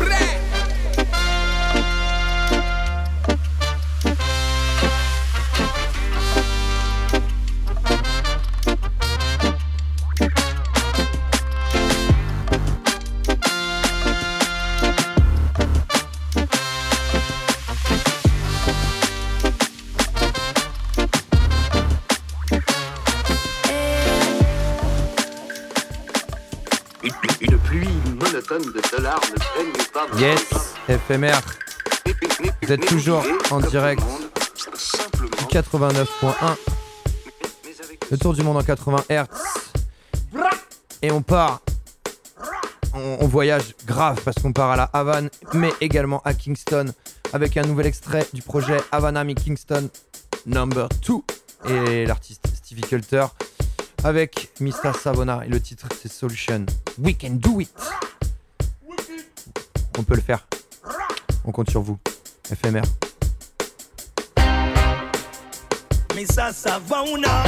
Bleh. 0.00 0.45
De 28.58 28.96
dollars 28.96 29.20
ne 29.32 29.84
pas 29.92 30.06
Yes, 30.18 30.74
éphémère. 30.88 31.40
Vous 32.62 32.72
êtes 32.72 32.86
toujours 32.86 33.22
en 33.50 33.60
direct 33.60 34.02
du 35.38 35.44
89.1. 35.44 36.56
Le 38.10 38.18
tour 38.18 38.32
du 38.34 38.42
monde 38.42 38.56
en 38.56 38.62
80 38.62 39.04
Hz. 39.10 39.24
Et 41.02 41.10
on 41.10 41.22
part 41.22 41.60
on, 42.94 43.26
voyage 43.26 43.74
grave 43.84 44.22
parce 44.24 44.36
qu'on 44.40 44.54
part 44.54 44.70
à 44.70 44.76
la 44.76 44.84
Havane, 44.84 45.28
mais 45.52 45.72
également 45.82 46.22
à 46.24 46.32
Kingston 46.32 46.86
avec 47.34 47.58
un 47.58 47.62
nouvel 47.62 47.86
extrait 47.86 48.26
du 48.32 48.40
projet 48.40 48.78
Havana 48.90 49.22
Me 49.22 49.34
Kingston 49.34 49.90
Number 50.46 50.88
2 51.06 51.72
et 51.74 52.06
l'artiste 52.06 52.46
Stevie 52.54 52.80
Culter 52.82 53.26
avec 54.02 54.50
Mr. 54.60 54.94
Savona 54.98 55.42
et 55.44 55.48
le 55.48 55.60
titre 55.60 55.88
c'est 56.00 56.10
Solution. 56.10 56.64
We 56.98 57.14
can 57.20 57.32
do 57.32 57.60
it. 57.60 57.70
On 59.98 60.02
peut 60.02 60.14
le 60.14 60.20
faire. 60.20 60.46
On 61.44 61.52
compte 61.52 61.70
sur 61.70 61.80
vous. 61.82 61.98
FMR. 62.44 62.82
Mr. 66.14 66.52
Savona, 66.52 67.42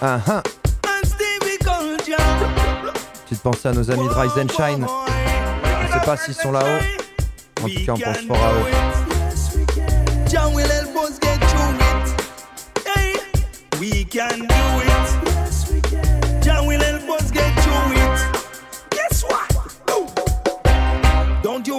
Ah 0.00 0.20
ah. 0.28 0.42
Petite 3.24 3.42
pensée 3.42 3.68
à 3.68 3.72
nos 3.72 3.90
amis 3.90 4.06
de 4.08 4.12
Rise 4.12 4.32
and 4.38 4.48
Shine? 4.48 4.86
Je 5.86 5.92
sais 5.92 6.04
pas 6.04 6.16
s'ils 6.16 6.34
sont 6.34 6.52
là-haut. 6.52 6.82
En 7.62 7.68
tout 7.68 7.84
cas, 7.86 7.92
on 7.92 7.98
pense 7.98 8.18
fort 8.26 8.44
à 8.44 8.52
eux. 8.52 8.66
We 13.80 14.04
can 14.04 14.38
do 14.38 14.82
it. 14.84 16.44
John 16.44 16.66
will 16.66 16.80
help 16.80 17.08
us 17.08 17.32
get 17.32 17.52
through 17.62 17.96
it. 17.96 18.01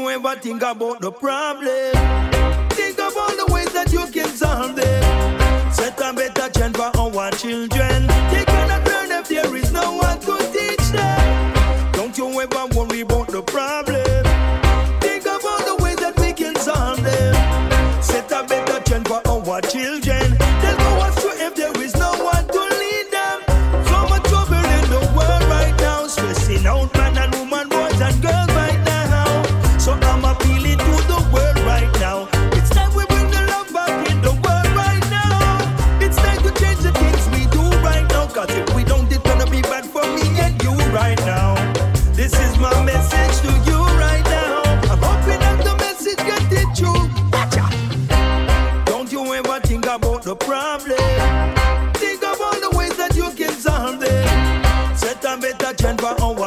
Don't 0.04 0.12
ever 0.12 0.36
think 0.38 0.62
about 0.62 0.99
the 0.99 1.14
problem. 1.14 1.93
Think 2.72 2.95
about 2.97 3.38
the 3.38 3.45
ways 3.54 3.72
that 3.72 3.89
you 3.93 4.06
can 4.08 4.28
solve 4.28 4.76
them. 4.76 5.72
Set 5.72 5.97
a 6.01 6.12
better 6.12 6.49
trend 6.51 6.76
for 6.76 6.91
our 6.97 7.32
children. 7.32 8.08
They 8.30 8.43
cannot 8.43 8.86
learn 8.86 9.12
if 9.14 9.30
there 9.30 9.56
is 9.56 9.72
no 9.72 9.95
one 9.95 10.20
to 10.20 10.36
teach 10.51 10.89
them. 10.89 11.91
Don't 11.93 12.18
you 12.18 12.28
ever 12.41 12.66
worry 12.76 13.04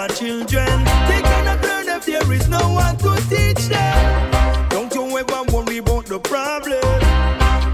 our 0.07 0.17
children. 0.17 0.85
They 1.09 1.21
cannot 1.23 1.63
learn 1.63 1.89
if 1.89 2.07
there 2.07 2.33
is 2.33 2.49
no 2.49 2.61
one 2.71 2.97
to 2.99 3.17
teach 3.29 3.67
them. 3.69 4.69
Don't 4.69 4.95
you 4.95 5.19
ever 5.19 5.43
worry 5.53 5.79
about 5.79 6.07
the 6.07 6.21
problem. 6.21 6.83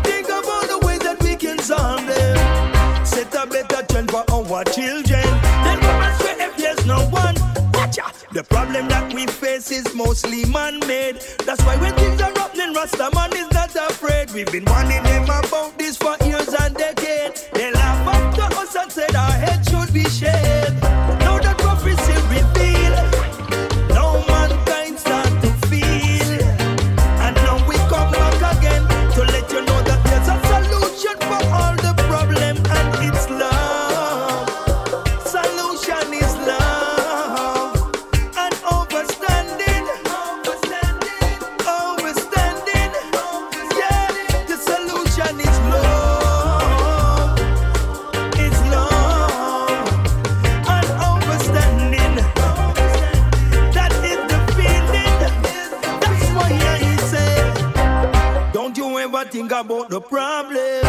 Think 0.03 0.27
about 0.27 0.69
the 0.69 0.79
ways 0.83 1.01
that 1.01 1.23
we 1.23 1.37
can 1.37 1.59
solve 1.59 2.07
them. 2.07 3.05
Set 3.05 3.35
a 3.35 3.47
better 3.47 3.85
trend 3.87 4.11
for 4.11 4.25
our 4.31 4.65
children. 4.65 5.27
Then 5.65 5.79
we 5.81 5.93
must 6.01 6.23
say 6.23 6.35
if 6.39 6.57
there's 6.57 6.87
no 6.87 7.01
one. 7.09 7.35
Watcha. 7.75 8.13
The 8.33 8.45
problem 8.45 8.89
that 8.89 9.13
we 9.13 9.27
face 9.27 9.71
is 9.71 9.95
mostly 9.95 10.45
man-made. 10.47 11.17
That's 11.45 11.63
why 11.65 11.77
when 11.77 11.95
things 11.95 12.21
are 12.23 12.33
happening, 12.33 12.75
Rastaman 12.75 13.35
is 13.35 13.51
not 13.53 13.75
afraid. 13.91 14.31
We've 14.33 14.51
been 14.51 14.65
warning 14.65 15.03
them 15.03 15.25
about 15.25 15.79
this 15.79 15.97
for 15.97 16.17
years 16.25 16.55
and 16.55 16.75
decades. 16.75 17.49
They 17.53 17.73
laugh 17.73 18.09
after 18.09 18.57
us 18.57 18.75
and 18.77 18.91
said 18.91 19.15
our 19.15 19.33
head 19.33 19.67
should 19.69 19.93
be 19.93 20.05
shaved. 20.05 21.22
About 59.63 59.89
the 59.91 60.01
problem. 60.01 60.83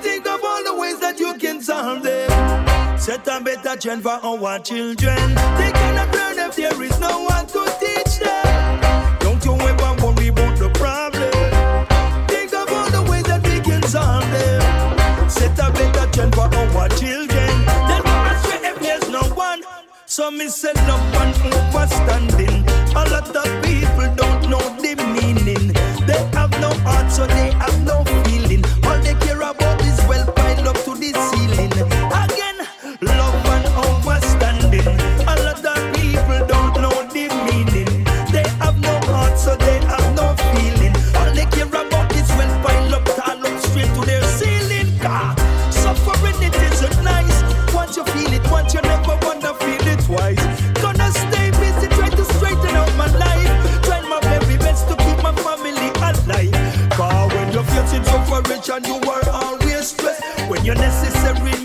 Think 0.00 0.26
of 0.26 0.40
all 0.42 0.64
the 0.64 0.74
ways 0.74 0.98
that 1.00 1.20
you 1.20 1.34
can 1.34 1.60
solve 1.60 2.02
them. 2.02 2.98
Set 2.98 3.26
a 3.28 3.40
better 3.44 3.76
trend 3.78 4.02
for 4.02 4.18
our 4.24 4.58
children. 4.60 5.18
They 5.60 5.70
cannot 5.80 6.08
learn 6.14 6.38
if 6.48 6.56
there 6.56 6.82
is 6.82 6.98
no 6.98 7.24
one 7.24 7.46
to 7.48 7.62
teach 7.78 8.18
them. 8.18 8.80
Don't 9.20 9.44
you 9.44 9.52
ever 9.52 9.90
worry 10.02 10.28
about 10.28 10.58
the 10.58 10.70
problem. 10.82 11.32
Think 12.28 12.54
of 12.54 12.72
all 12.72 12.90
the 12.90 13.02
ways 13.10 13.24
that 13.24 13.42
we 13.46 13.60
can 13.60 13.82
solve 13.82 14.24
them. 14.32 15.28
Set 15.28 15.58
a 15.58 15.70
better 15.70 16.06
trend 16.10 16.34
for 16.34 16.48
our 16.48 16.88
children. 17.00 17.52
Then 17.88 18.02
say 18.44 18.60
if 18.70 18.78
there's 18.80 19.08
no 19.10 19.22
one. 19.34 19.62
So 20.06 20.30
me 20.30 20.48
say 20.48 20.72
love 20.88 21.14
and 21.20 21.34
overstanding. 21.52 22.64
A 22.92 23.04
lot 23.12 23.36
of 23.36 23.48
people 23.62 24.08
don't 24.16 24.48
know 24.48 24.64
the 24.80 24.94
meaning. 25.14 25.39
Heart, 26.82 27.12
so 27.12 27.26
they 27.26 27.50
have 27.50 27.84
no 27.84 27.99
You're 60.70 60.78
necessary 60.78 61.59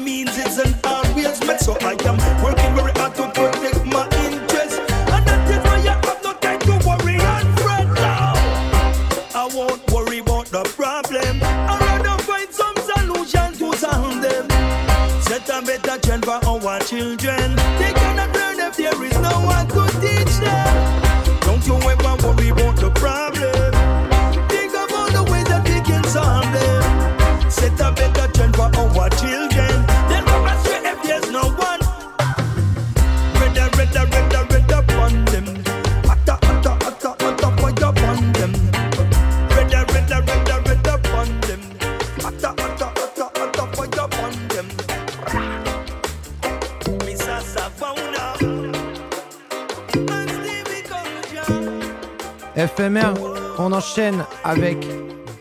on 53.66 53.72
enchaîne 53.72 54.24
avec 54.43 54.86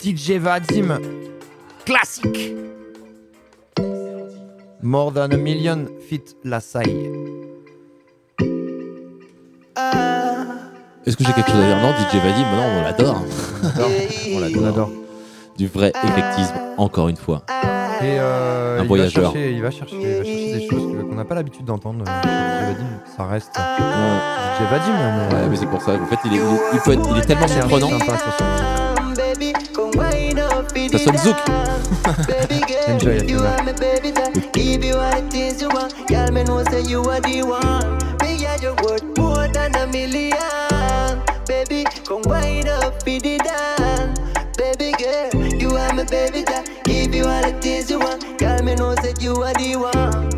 DJ 0.03 0.31
Vadim. 0.39 0.99
Classique. 1.85 2.53
More 4.81 5.13
than 5.13 5.29
a 5.31 5.37
million 5.37 5.85
fit 6.09 6.23
la 6.43 6.59
saille. 6.59 7.11
Est-ce 11.05 11.15
que 11.15 11.23
j'ai 11.23 11.33
quelque 11.33 11.51
chose 11.51 11.59
à 11.59 11.67
dire? 11.67 11.77
Non, 11.77 11.91
DJ 11.93 12.15
Vadim, 12.15 12.51
non, 12.55 12.63
on 12.79 12.81
l'adore. 12.81 13.23
on 14.33 14.39
l'adore. 14.39 14.57
On 14.57 14.65
l'adore. 14.65 14.91
Du 15.55 15.67
vrai 15.67 15.93
éclectisme, 16.03 16.55
encore 16.77 17.09
une 17.09 17.17
fois. 17.17 17.43
Et 18.01 18.17
euh, 18.19 18.79
Un 18.79 18.83
il 18.83 18.87
voyageur. 18.87 19.31
Va 19.31 19.33
chercher, 19.33 19.51
il, 19.51 19.61
va 19.61 19.71
chercher, 19.71 19.95
il 19.95 20.07
va 20.07 20.13
chercher 20.15 20.24
qu'on 21.15 21.21
n'a 21.21 21.25
pas 21.25 21.35
l'habitude 21.35 21.63
d'entendre. 21.65 22.03
euh, 22.07 22.65
Vadim. 22.67 22.85
Ça 23.15 23.25
reste 23.25 23.53
DJ 23.55 24.69
Vadim. 24.69 24.93
Mais... 24.93 25.35
Ouais, 25.35 25.47
mais 25.49 25.55
c'est 25.55 25.65
pour 25.65 25.81
ça. 25.81 25.91
En 25.93 26.05
fait, 26.07 26.17
il 26.25 26.33
est, 26.33 26.37
il 26.37 26.41
est- 26.41 26.59
il 26.73 26.79
peut 26.81 26.91
être- 26.93 27.09
il 27.11 27.17
est 27.17 27.21
tellement 27.25 27.47
surprenant. 27.47 27.89
sympa, 27.89 28.17
ça 28.17 28.31
sonne. 28.37 28.47
Ça 30.91 30.97
sonne 30.99 31.17
zouk. 31.17 31.35
Enjoy 32.89 33.17
it, 33.17 33.29
You 33.29 33.37
Lola. 33.37 33.49
are 33.55 33.63
my 33.63 33.73
baby 33.73 34.11
that 34.11 34.31
give 34.53 34.83
you 34.85 34.95
all 34.95 35.11
the 35.11 35.29
things 35.29 35.61
you 35.61 35.69
want. 35.69 35.93
Girl, 36.07 36.31
me 36.31 36.43
know 36.43 36.63
that 46.45 46.73
give 46.85 47.13
you 47.15 47.25
all 47.25 47.41
the 47.41 47.51
things 47.61 47.89
you 47.89 47.99
want. 47.99 48.37
Girl, 48.37 48.61
me 48.63 48.75
know 48.75 48.95
say 48.95 49.13
you 49.19 49.33
are 49.43 49.53
the 49.53 49.75
one. 49.75 50.34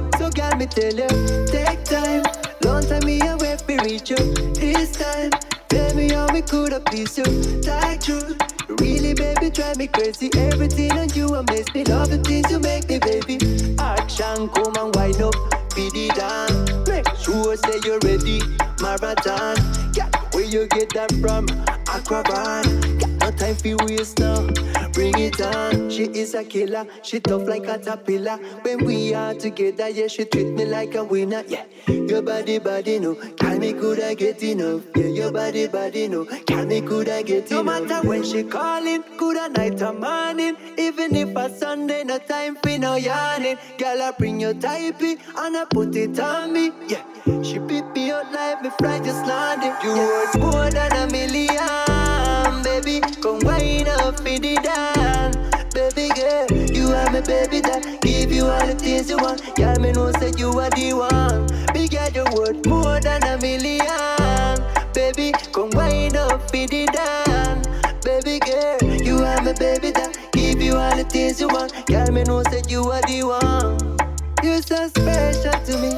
Tell 0.78 0.94
you, 0.94 1.48
take 1.48 1.84
time. 1.86 2.22
Long 2.64 2.84
time 2.86 3.04
me 3.04 3.20
away 3.28 3.58
fi 3.66 3.78
reach 3.78 4.12
you. 4.12 4.18
This 4.54 4.92
time, 4.92 5.32
tell 5.70 5.96
me 5.96 6.10
how 6.10 6.32
we 6.32 6.44
could 6.44 6.72
have 6.72 6.86
pleased 6.86 7.18
you. 7.18 7.24
Tight 7.64 8.02
truth. 8.02 8.38
Really, 8.80 9.16
baby, 9.16 9.50
drive 9.50 9.78
me 9.78 9.88
crazy. 9.88 10.30
Everything 10.38 10.92
on 10.92 11.10
you 11.16 11.34
amaze 11.34 11.74
me. 11.74 11.84
Love 11.86 12.12
the 12.12 12.20
things 12.20 12.52
you 12.52 12.60
make 12.60 12.88
me, 12.90 13.00
baby. 13.00 13.40
Action, 13.80 14.50
come 14.50 14.76
and 14.78 14.96
wind 14.96 15.20
up, 15.20 15.34
be 15.74 15.90
the 15.90 16.14
dance. 16.16 16.88
Make 16.88 17.08
sure 17.18 17.58
say 17.58 17.80
you're 17.84 17.98
ready, 18.04 18.40
marathon. 18.80 19.58
Yeah, 19.96 20.12
you 20.48 20.68
get 20.68 20.90
that 20.94 21.12
from? 21.22 21.48
Aquaban. 21.88 23.00
Got 23.00 23.20
no 23.20 23.32
time 23.32 23.56
for 23.56 23.86
waste 23.86 24.20
now. 24.20 24.48
Bring 24.94 25.18
it 25.18 25.40
on. 25.42 25.90
She 25.90 26.04
is 26.04 26.34
a 26.34 26.44
killer. 26.44 26.86
She 27.04 27.20
tough 27.20 27.48
like 27.48 27.64
a 27.64 27.78
caterpillar. 27.78 28.38
When 28.62 28.86
we 28.86 29.14
are 29.14 29.34
together, 29.34 29.90
yeah, 29.90 30.08
she 30.08 30.26
treat 30.26 30.48
me 30.48 30.66
like 30.66 30.96
a 30.96 31.04
winner. 31.04 31.44
Yeah, 31.48 31.66
your 31.88 32.22
body, 32.22 32.60
body, 32.60 33.00
no. 33.00 33.16
Can 33.16 33.60
me 33.60 33.74
could 33.74 34.02
I 34.02 34.14
get 34.14 34.42
enough? 34.44 34.84
Yeah, 34.96 35.08
your 35.08 35.32
body, 35.32 35.68
body, 35.68 36.08
no. 36.08 36.26
Can 36.26 36.68
me 36.68 36.82
could 36.82 37.10
I 37.10 37.22
get 37.22 37.52
enough? 37.52 37.52
No 37.52 37.64
matter 37.64 38.08
when 38.08 38.24
she 38.24 38.44
calling, 38.44 39.04
good 39.18 39.38
a 39.38 39.50
night 39.50 39.82
or 39.82 39.94
morning. 39.94 40.56
Even 40.78 41.16
if 41.16 41.36
a 41.36 41.50
Sunday, 41.56 42.04
no 42.04 42.18
time 42.20 42.58
for 42.62 42.78
no 42.78 42.96
yarning. 42.96 43.58
Girl, 43.78 44.02
I 44.02 44.12
bring 44.12 44.40
your 44.40 44.54
typey 44.54 45.20
and 45.38 45.58
I 45.58 45.66
put 45.66 45.96
it 45.96 46.20
on 46.20 46.54
me. 46.54 46.72
Yeah, 46.88 47.04
she 47.44 47.60
beat 47.60 47.86
me 47.94 48.12
up 48.12 48.32
like 48.32 48.62
me 48.62 48.70
fly 48.80 49.00
just 49.00 49.26
landed. 49.26 49.76
You 49.84 49.94
worth 49.94 50.38
more 50.40 50.70
than 50.70 50.92
a 50.94 51.08
million, 51.12 52.64
baby. 52.64 53.02
Come 53.22 53.40
wind 53.44 53.88
up 53.88 54.20
in 54.26 54.42
the 54.42 54.56
dance. 54.64 55.36
Baby 55.74 56.10
girl, 56.16 56.48
you 56.74 56.88
are 56.88 57.12
my 57.12 57.22
baby 57.22 57.62
that 57.62 58.00
give 58.02 58.32
you 58.32 58.46
all 58.46 58.66
the 58.66 58.76
things 58.76 59.10
you 59.10 59.18
want. 59.18 59.42
Girl, 59.56 59.78
me 59.80 59.92
know 59.92 60.12
say 60.14 60.32
you 60.38 60.50
are 60.60 60.70
the 60.72 60.94
one. 60.94 61.48
Big 61.74 61.92
girl, 61.92 62.10
you 62.16 62.26
worth 62.36 62.66
more 62.66 63.00
than 63.00 63.24
a 63.24 63.38
million. 63.42 64.58
Baby, 64.94 65.34
come 65.52 65.70
wind 65.72 66.16
up 66.16 66.54
in 66.54 66.68
the 66.70 66.86
dance. 66.88 67.68
Baby 68.04 68.40
girl, 68.40 68.94
you 69.04 69.18
are 69.18 69.42
my 69.44 69.54
baby 69.54 69.92
that 69.92 70.18
give 70.32 70.62
you 70.62 70.76
all 70.76 70.96
the 70.96 71.04
things 71.04 71.40
you 71.42 71.48
want. 71.50 71.74
Girl, 71.88 72.10
me 72.12 72.24
know 72.24 72.42
say 72.44 72.62
you 72.68 72.84
are 72.90 73.02
the 73.02 73.24
one. 73.24 73.98
You're 74.44 74.62
so 74.62 74.88
special 74.88 75.52
to 75.52 75.78
me, 75.80 75.92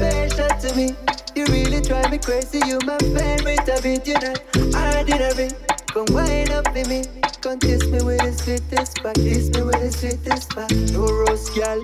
special 0.00 0.48
to 0.60 0.76
me. 0.76 0.94
You 1.34 1.44
really 1.46 1.80
drive 1.80 2.10
me 2.10 2.18
crazy. 2.18 2.60
You 2.66 2.78
my 2.86 2.98
favorite 2.98 3.68
of 3.68 3.84
it, 3.84 4.06
you 4.06 4.14
know. 4.14 4.34
Ordinary, 4.72 5.50
come 5.88 6.06
wind 6.10 6.50
up 6.50 6.66
for 6.66 6.84
me. 6.88 7.04
Come 7.40 7.58
kiss 7.58 7.84
me 7.86 8.02
with 8.02 8.20
the 8.20 8.32
sweetest 8.32 8.98
spot, 8.98 9.14
kiss 9.14 9.48
me 9.50 9.62
with 9.62 9.80
the 9.80 9.90
sweetest 9.92 10.50
spot. 10.50 10.70
No 10.92 11.06
rose, 11.06 11.48
girl, 11.50 11.80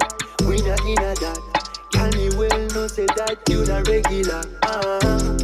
we 0.48 0.56
not 0.62 0.80
in 0.84 0.98
a 1.00 1.14
that. 1.24 1.40
Can 1.92 2.10
me 2.16 2.28
well 2.36 2.60
know 2.74 2.86
say 2.86 3.06
that 3.06 3.38
you 3.48 3.64
not 3.64 3.88
regular. 3.88 4.42
Ah, 4.64 5.36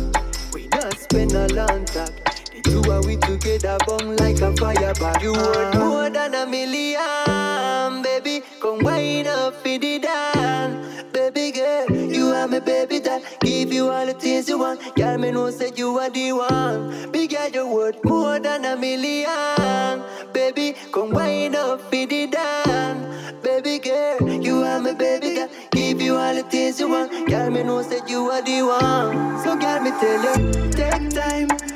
we 0.52 0.68
not 0.68 0.96
spend 0.98 1.32
a 1.32 1.48
long 1.54 1.84
time. 1.86 2.41
Two 2.72 2.90
of 2.90 3.04
we 3.04 3.16
together 3.18 3.76
burn 3.86 4.16
like 4.16 4.40
a 4.40 4.56
fire 4.56 4.94
You 5.20 5.34
want 5.34 5.74
more 5.76 6.08
than 6.08 6.34
a 6.34 6.46
million, 6.46 8.02
baby. 8.02 8.42
Come 8.62 8.78
wind 8.78 9.28
up 9.28 9.56
for 9.56 9.76
the 9.76 9.98
dance, 9.98 11.02
baby 11.12 11.52
girl. 11.52 11.90
You 11.90 12.28
are 12.28 12.48
my 12.48 12.60
baby 12.60 12.98
that 13.00 13.40
give 13.42 13.74
you 13.74 13.90
all 13.90 14.06
the 14.06 14.14
things 14.14 14.48
you 14.48 14.58
want. 14.58 14.80
Girl, 14.94 15.18
me 15.18 15.32
know 15.32 15.50
say 15.50 15.70
you 15.76 15.98
are 15.98 16.08
the 16.08 16.32
one. 16.32 17.12
Big 17.12 17.32
girl, 17.32 17.50
you 17.50 17.66
worth 17.68 18.02
more 18.04 18.40
than 18.40 18.64
a 18.64 18.74
million, 18.74 20.02
baby. 20.32 20.74
Come 20.92 21.10
wind 21.10 21.54
up 21.54 21.78
for 21.78 22.06
the 22.06 22.26
dance, 22.26 23.32
baby 23.42 23.80
girl. 23.80 24.30
You 24.42 24.62
are 24.62 24.80
my 24.80 24.94
baby 24.94 25.34
that 25.34 25.50
give 25.72 26.00
you 26.00 26.16
all 26.16 26.34
the 26.34 26.42
things 26.44 26.80
you 26.80 26.88
want. 26.88 27.28
Girl, 27.28 27.50
me 27.50 27.64
know 27.64 27.82
say 27.82 28.00
you 28.08 28.30
are 28.30 28.40
the 28.40 28.62
one. 28.62 29.44
So 29.44 29.58
girl, 29.58 29.78
me 29.82 29.90
tell 29.90 30.40
you, 30.40 30.70
take 30.72 31.10
time. 31.10 31.71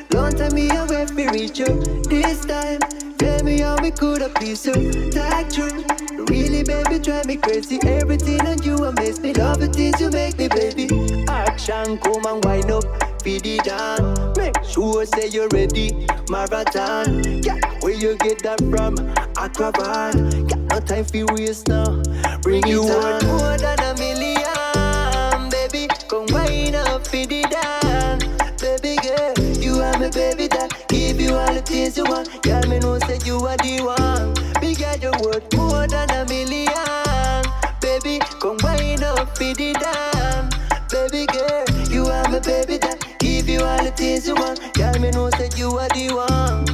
Time 0.47 0.55
me 0.55 0.71
away 0.71 1.07
fi 1.07 1.27
reach 1.33 1.59
you. 1.59 1.67
This 2.09 2.45
time, 2.45 2.79
tell 3.19 3.43
me 3.43 3.59
how 3.59 3.77
we 3.83 3.91
could 3.91 4.21
have 4.21 4.33
pleased 4.35 4.67
you. 4.67 5.11
Talk 5.11 5.51
true. 5.51 5.85
Really, 6.29 6.63
baby, 6.63 7.01
drive 7.01 7.27
me 7.27 7.37
crazy. 7.37 7.81
Everything 7.85 8.41
on 8.47 8.63
you 8.63 8.77
amaze 8.77 9.19
me. 9.19 9.35
Love 9.35 9.59
the 9.59 9.67
things 9.67 10.01
you 10.01 10.09
make 10.09 10.39
me, 10.39 10.47
baby. 10.47 10.87
Action, 11.29 11.99
come 11.99 12.25
and 12.27 12.45
wind 12.45 12.71
up. 12.71 12.85
Feed 13.23 13.45
it 13.45 13.65
down. 13.65 14.35
Make 14.37 14.63
sure 14.63 15.05
say 15.05 15.27
you're 15.27 15.49
ready. 15.49 16.07
Marathon. 16.31 17.43
Yeah, 17.43 17.59
where 17.81 17.95
you 17.95 18.17
get 18.19 18.41
that 18.45 18.61
from? 18.71 18.95
Aquaban. 19.35 20.49
Got 20.49 20.61
no 20.61 20.79
time 20.79 21.05
for 21.07 21.35
waste 21.35 21.67
now. 21.67 22.01
Bring 22.43 22.65
you 22.69 22.83
on. 22.83 23.27
more 23.27 23.59
than 23.59 23.81
a 23.81 23.95
million, 23.99 25.51
baby. 25.51 25.89
Come 26.09 26.27
wind 26.27 26.56
give 30.89 31.21
you 31.21 31.35
all 31.35 31.53
the 31.55 31.63
things 31.63 31.97
you 31.97 32.05
want. 32.05 32.43
Girl, 32.43 32.63
me 32.69 32.79
know 32.79 32.99
say 33.01 33.19
you 33.25 33.37
are 33.47 33.57
the 33.59 33.83
one. 33.85 34.35
Big 34.61 34.79
girl, 34.79 34.97
you 34.97 35.13
worth 35.25 35.53
more 35.55 35.87
than 35.87 36.11
a 36.11 36.25
million. 36.27 37.45
Baby, 37.81 38.21
come 38.41 38.59
wind 38.63 39.03
up, 39.05 39.37
feed 39.39 39.61
it 39.61 39.81
down. 39.81 40.51
Baby 40.91 41.27
girl, 41.27 41.65
you 41.91 42.07
are 42.07 42.29
my 42.29 42.41
baby 42.41 42.79
that 42.79 43.17
give 43.19 43.49
you 43.49 43.61
all 43.63 43.83
the 43.85 43.91
things 43.93 44.27
you 44.27 44.35
want. 44.35 44.61
Girl, 44.75 44.95
me 45.01 45.11
know 45.11 45.31
say 45.31 45.49
you 45.57 45.71
are 45.79 45.89
the 45.89 46.15
one. 46.15 46.67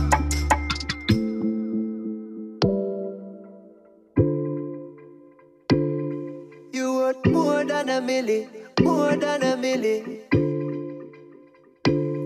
More 7.27 7.65
than 7.65 7.89
a 7.91 8.01
million, 8.01 8.49
more 8.81 9.17
than 9.17 9.43
a 9.43 9.57
million. 9.57 10.21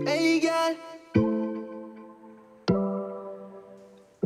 Hey 0.05 0.39
girl, 0.39 0.75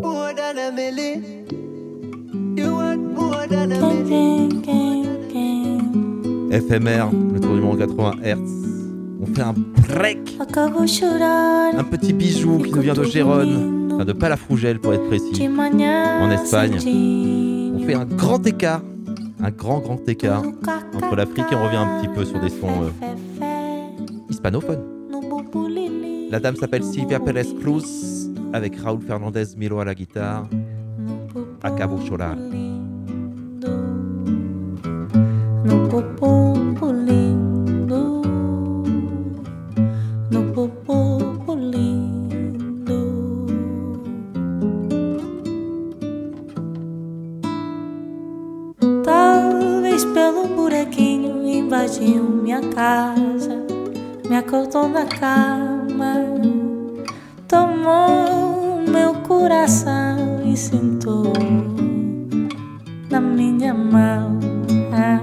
more 0.02 0.34
than 0.34 0.58
a 0.58 0.72
million. 0.72 1.46
You 2.58 2.76
worth 2.76 2.98
more 2.98 3.48
than 3.48 3.72
a 3.72 3.80
million. 3.80 4.50
FMR, 6.52 7.10
le 7.34 7.40
tour 7.40 7.56
du 7.56 7.62
monde 7.62 7.80
80 7.80 8.16
Hz. 8.24 8.38
On 9.22 9.26
fait 9.28 9.42
un 9.42 9.54
break. 9.88 10.38
Un 10.40 11.84
petit 11.84 12.12
bijou 12.12 12.58
qui 12.58 12.72
nous 12.72 12.82
vient 12.82 12.94
de 12.94 13.04
Gérone, 13.04 13.92
enfin 13.94 14.04
de 14.04 14.14
Palafrugel 14.14 14.80
pour 14.80 14.94
être 14.94 15.08
précis, 15.08 15.48
en 15.48 16.32
Espagne. 16.32 16.78
On 17.74 17.80
fait 17.86 17.94
un 17.94 18.06
grand 18.06 18.46
écart, 18.46 18.82
un 19.42 19.52
grand 19.52 19.80
grand 19.80 20.10
écart 20.10 20.44
entre 20.94 21.16
l'Afrique 21.16 21.46
et 21.52 21.56
on 21.56 21.64
revient 21.64 21.78
un 21.78 22.02
petit 22.02 22.10
peu 22.14 22.26
sur 22.26 22.40
des 22.40 22.50
sons 22.50 22.84
euh, 22.84 24.24
hispanophones. 24.30 24.84
La 26.30 26.40
dame 26.40 26.56
s'appelle 26.56 26.84
Silvia 26.84 27.20
Pérez 27.20 27.48
Cruz 27.62 28.31
avec 28.54 28.76
Raúl 28.78 29.02
Fernandez 29.02 29.56
Milo 29.58 29.80
à 29.80 29.86
la 29.86 29.96
guitare, 29.96 30.48
Acabo 31.64 31.98
Chorar. 32.08 32.38
Pelo 50.14 50.48
buraquinho 50.48 51.48
invadiu 51.48 52.24
minha 52.24 52.60
casa, 52.74 53.56
me 54.28 54.36
acordou 54.36 54.90
na 54.90 55.06
cama, 55.06 56.16
tomou 57.52 58.82
meu 58.88 59.14
coração 59.28 60.42
e 60.46 60.56
sentou 60.56 61.34
na 63.10 63.20
minha 63.20 63.74
mão. 63.74 64.40
Ah, 64.94 65.20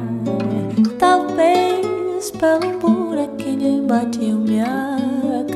talvez 0.99 2.31
pelo 2.33 2.79
buraquinho 2.79 3.83
embatiu 3.83 4.37
minha 4.41 4.99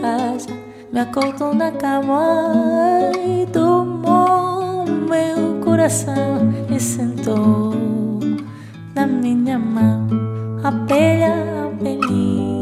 casa, 0.01 0.49
me 0.91 1.01
acordou 1.01 1.55
na 1.55 1.71
cama 1.73 3.13
e 3.23 3.47
tomou 3.53 4.87
meu 4.87 5.61
coração 5.63 6.55
e 6.75 6.81
sentou 6.81 7.75
na 8.95 9.07
minha 9.07 9.59
mão. 9.59 10.09
Abelha, 10.65 11.35
abelhinha 11.67 12.62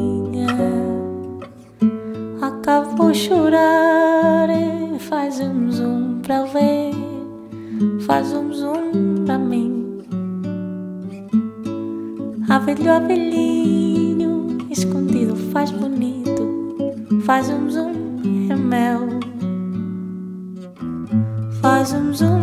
acabo 2.70 2.94
por 2.94 3.14
chorar. 3.14 4.48
É, 4.48 4.98
faz 4.98 5.40
um 5.40 5.70
zoom 5.72 6.20
para 6.22 6.44
ver, 6.44 6.92
faz 8.06 8.32
um 8.32 8.52
zoom 8.52 9.24
para 9.26 9.38
mim. 9.38 9.98
Avelho, 12.48 12.92
abelhinho, 12.92 14.58
escondido 14.70 15.34
faz 15.52 15.70
bonito. 15.72 16.30
Faz 17.24 17.50
um 17.50 17.68
zoom, 17.68 17.92
é 18.50 18.54
mel. 18.54 19.08
Faz 21.60 21.92
um 21.92 22.12
zoom. 22.12 22.39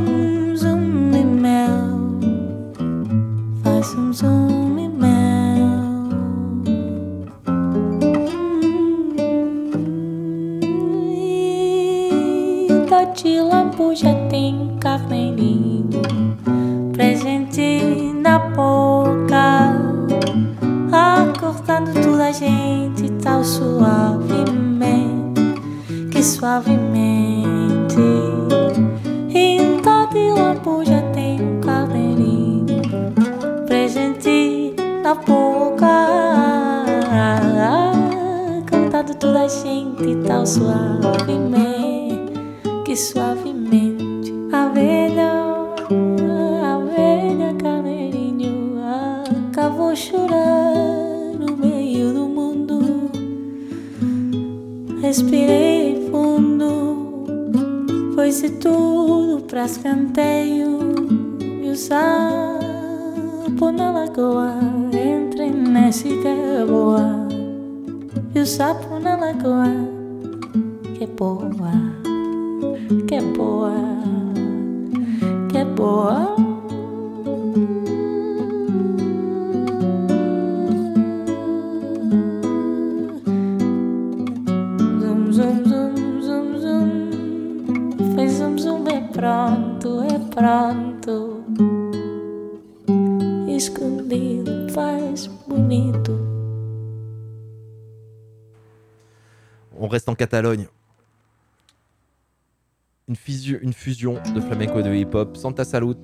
Santa 105.34 105.64
Salut, 105.64 105.96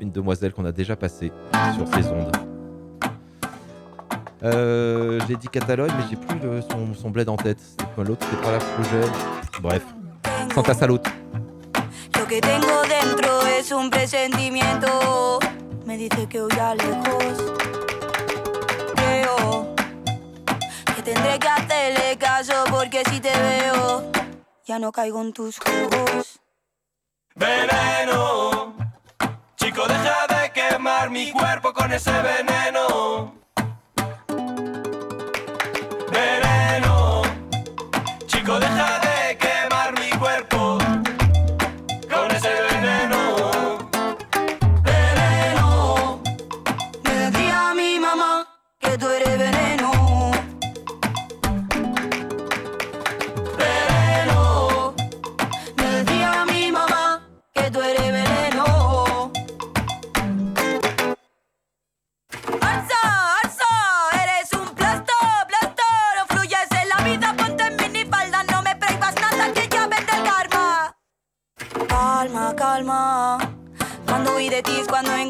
une 0.00 0.10
demoiselle 0.10 0.52
qu'on 0.52 0.64
a 0.64 0.72
déjà 0.72 0.96
passée 0.96 1.32
sur 1.76 1.86
ces 1.94 2.08
ondes. 2.08 2.32
Euh, 4.44 5.18
j'ai 5.28 5.36
dit 5.36 5.48
Catalogne, 5.48 5.90
mais 5.98 6.04
j'ai 6.08 6.16
plus 6.16 6.38
son, 6.70 6.94
son, 6.94 7.10
bled 7.10 7.28
en 7.28 7.36
tête. 7.36 7.58
C'était 7.60 7.90
quoi 7.94 8.04
l'autre? 8.04 8.24
C'est 8.30 8.40
pas 8.40 8.52
la 8.52 8.58
projet. 8.58 9.10
Bref, 9.60 9.84
Santa 10.54 10.74
Salut. 10.74 10.98
Veneno, 27.38 28.74
chico, 29.56 29.86
deja 29.86 30.26
de 30.26 30.50
quemar 30.52 31.08
mi 31.10 31.30
cuerpo 31.30 31.72
con 31.72 31.92
ese 31.92 32.10
veneno. 32.10 33.37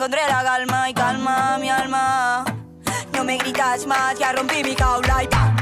Andre 0.09 0.22
la 0.26 0.43
calma 0.43 0.89
y 0.89 0.94
calma 0.94 1.59
mi 1.59 1.68
alma, 1.68 2.43
no 3.12 3.24
me 3.24 3.36
gritas 3.36 3.86
más 3.86 4.18
ya 4.18 4.32
rompí 4.32 4.64
mi 4.64 4.74
cajolada. 4.74 5.55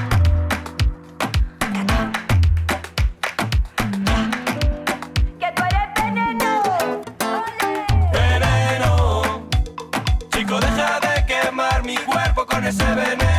Que 5.40 5.52
tú 5.52 5.62
eres 5.64 5.88
veneno, 5.96 6.62
veneno, 8.12 9.48
chico 10.30 10.60
deja 10.60 11.00
de 11.00 11.26
quemar 11.26 11.82
mi 11.82 11.96
cuerpo 11.96 12.46
con 12.46 12.64
ese 12.64 12.84
veneno. 12.84 13.35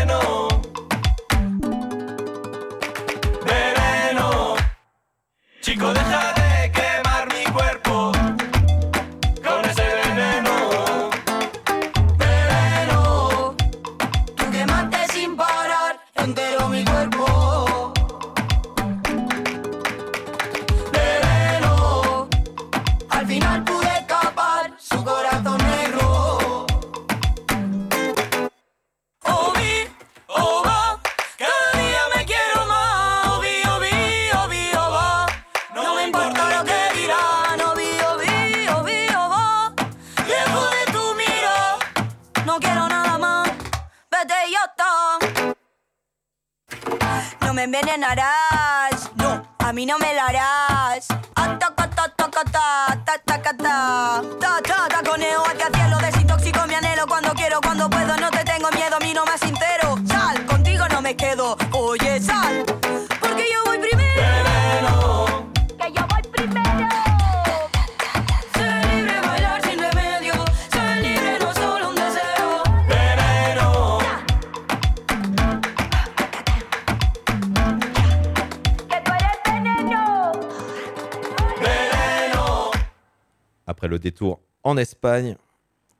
En 84.77 84.81
Espagne, 84.81 85.35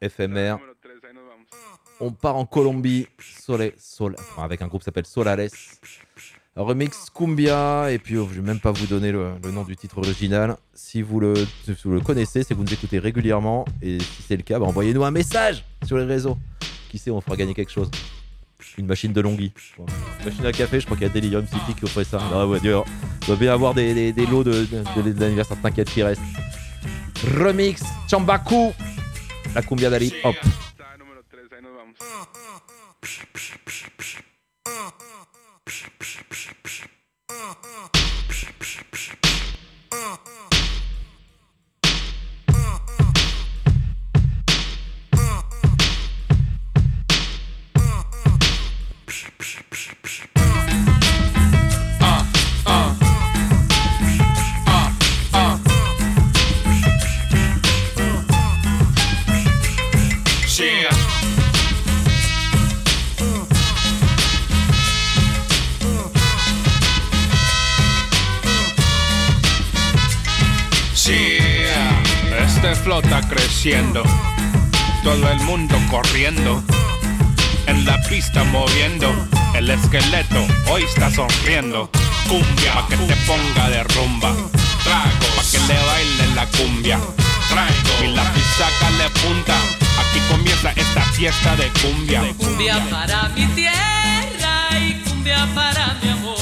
FMR. 0.02 0.58
On 1.99 2.12
part 2.12 2.36
en 2.36 2.45
Colombie, 2.45 3.08
Sole, 3.20 3.72
Sol, 3.78 4.16
enfin, 4.20 4.44
avec 4.44 4.62
un 4.62 4.68
groupe 4.68 4.82
qui 4.82 4.86
s'appelle 4.86 5.08
Solares. 5.08 5.49
Remix 6.56 7.10
Cumbia, 7.14 7.91
et 7.91 7.99
puis 7.99 8.18
oh, 8.18 8.28
je 8.32 8.40
vais 8.40 8.45
même 8.45 8.60
pas 8.60 8.72
vous 8.72 8.86
donner 8.88 9.12
le, 9.12 9.32
le 9.44 9.52
nom 9.52 9.64
du 9.64 9.76
titre 9.76 9.99
original. 9.99 10.58
Si 10.74 11.02
vous 11.04 11.20
le, 11.20 11.34
si 11.36 11.76
vous 11.84 11.91
le 11.91 12.02
connaissez, 12.02 12.41
c'est 12.44 12.49
que 12.49 12.54
vous 12.56 12.64
nous 12.64 12.74
écoutez 12.74 12.98
régulièrement, 12.99 13.66
et 13.82 13.99
si 13.99 14.24
c'est 14.28 14.38
le 14.38 14.41
cas, 14.44 14.58
bah, 14.60 14.66
envoyez-nous 14.66 15.04
un 15.04 15.12
message 15.12 15.64
sur 15.86 15.98
les 15.98 16.06
réseaux. 16.06 16.38
Qui 16.90 16.98
sait, 16.98 17.12
on 17.12 17.22
fera 17.22 17.36
gagner 17.36 17.54
quelque 17.54 17.72
chose. 17.72 17.91
Une 18.78 18.88
machine 18.88 19.14
de 19.14 19.22
Longhi. 19.22 19.52
Machine 20.26 20.45
à 20.48 20.52
café, 20.52 20.80
je 20.80 20.86
crois 20.86 20.98
qu'il 20.98 21.06
y 21.06 21.10
a 21.10 21.14
Delirium 21.14 21.45
City 21.48 21.76
qui 21.78 21.84
offrait 21.86 22.04
ça. 22.04 22.20
Ah 22.34 22.48
ouais, 22.48 22.60
il 22.64 22.70
doit 22.70 23.36
bien 23.40 23.54
avoir 23.54 23.74
des, 23.76 23.94
des- 23.94 24.12
des 24.14 24.26
lots 24.26 24.44
de, 24.44 24.52
de, 24.66 25.02
de- 25.04 25.12
de 25.14 25.20
l'anniversaire, 25.20 25.58
t'inquiète 25.62 25.90
qui 25.91 26.02
reste. 26.02 26.22
Remix 27.23 27.81
Chambaku, 28.07 28.73
la 29.53 29.61
cumbia 29.61 29.89
Hop. 30.23 30.35
Está 72.88 73.20
creciendo. 73.28 74.02
Todo 75.04 75.30
el 75.30 75.40
mundo 75.42 75.78
corriendo. 75.92 76.64
En 77.68 77.86
la 77.86 78.02
pista 78.04 78.46
moviendo. 78.46 79.14
El 79.54 79.70
esqueleto 79.70 80.48
hoy 80.72 80.84
está 80.84 81.12
sonriendo. 81.12 81.92
Cumbia, 82.30 82.74
pa' 82.74 82.88
que 82.88 82.96
te 82.96 83.16
ponga 83.28 83.70
de 83.70 83.84
rumba. 83.84 84.32
Trago, 84.86 85.28
pa' 85.36 85.44
que 85.52 85.60
le 85.60 85.86
baile 85.86 86.28
la 86.34 86.46
cumbia. 86.48 87.00
Traigo, 87.50 88.04
y 88.06 88.16
la 88.16 88.24
pisaca 88.34 88.90
le 88.92 89.10
punta. 89.20 89.56
Aquí 90.00 90.20
comienza 90.30 90.72
esta 90.72 91.02
fiesta 91.12 91.58
de 91.58 91.68
cumbia. 91.82 92.22
Cumbia 92.38 92.90
para 92.90 93.30
mi 93.30 93.46
tierra 93.48 94.80
y 94.80 94.94
cumbia 95.04 95.46
para 95.54 95.98
mi 96.02 96.10
amor. 96.10 96.37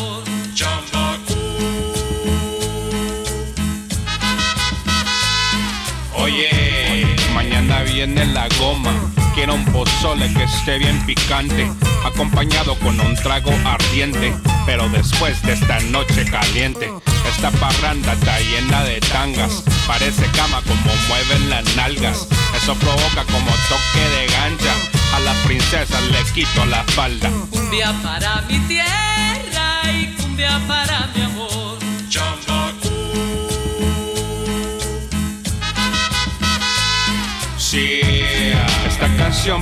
Oye, 6.25 7.05
mañana 7.35 7.83
viene 7.83 8.25
la 8.25 8.47
goma. 8.57 8.91
Quiero 9.35 9.53
un 9.53 9.63
pozole 9.65 10.33
que 10.33 10.43
esté 10.45 10.79
bien 10.79 10.99
picante, 11.05 11.71
acompañado 12.03 12.73
con 12.79 12.99
un 12.99 13.15
trago 13.15 13.51
ardiente. 13.63 14.33
Pero 14.65 14.89
después 14.89 15.39
de 15.43 15.53
esta 15.53 15.79
noche 15.81 16.25
caliente, 16.25 16.91
esta 17.29 17.51
parranda 17.51 18.13
está 18.13 18.39
llena 18.39 18.83
de 18.85 18.99
tangas. 19.01 19.63
Parece 19.85 20.25
cama 20.31 20.63
como 20.63 20.95
mueven 21.07 21.47
las 21.51 21.75
nalgas. 21.75 22.27
Eso 22.57 22.73
provoca 22.73 23.23
como 23.25 23.51
toque 23.69 24.09
de 24.15 24.25
gancha. 24.25 24.73
A 25.13 25.19
las 25.19 25.37
princesas 25.45 26.01
le 26.05 26.23
quito 26.33 26.65
la 26.65 26.83
falda. 26.85 27.29
Cumbia 27.51 27.93
para 28.01 28.41
mi 28.49 28.57
tierra 28.61 29.91
y 29.93 30.07
cumbia 30.15 30.59
para 30.67 31.07
mi 31.13 31.21
amor. 31.21 31.44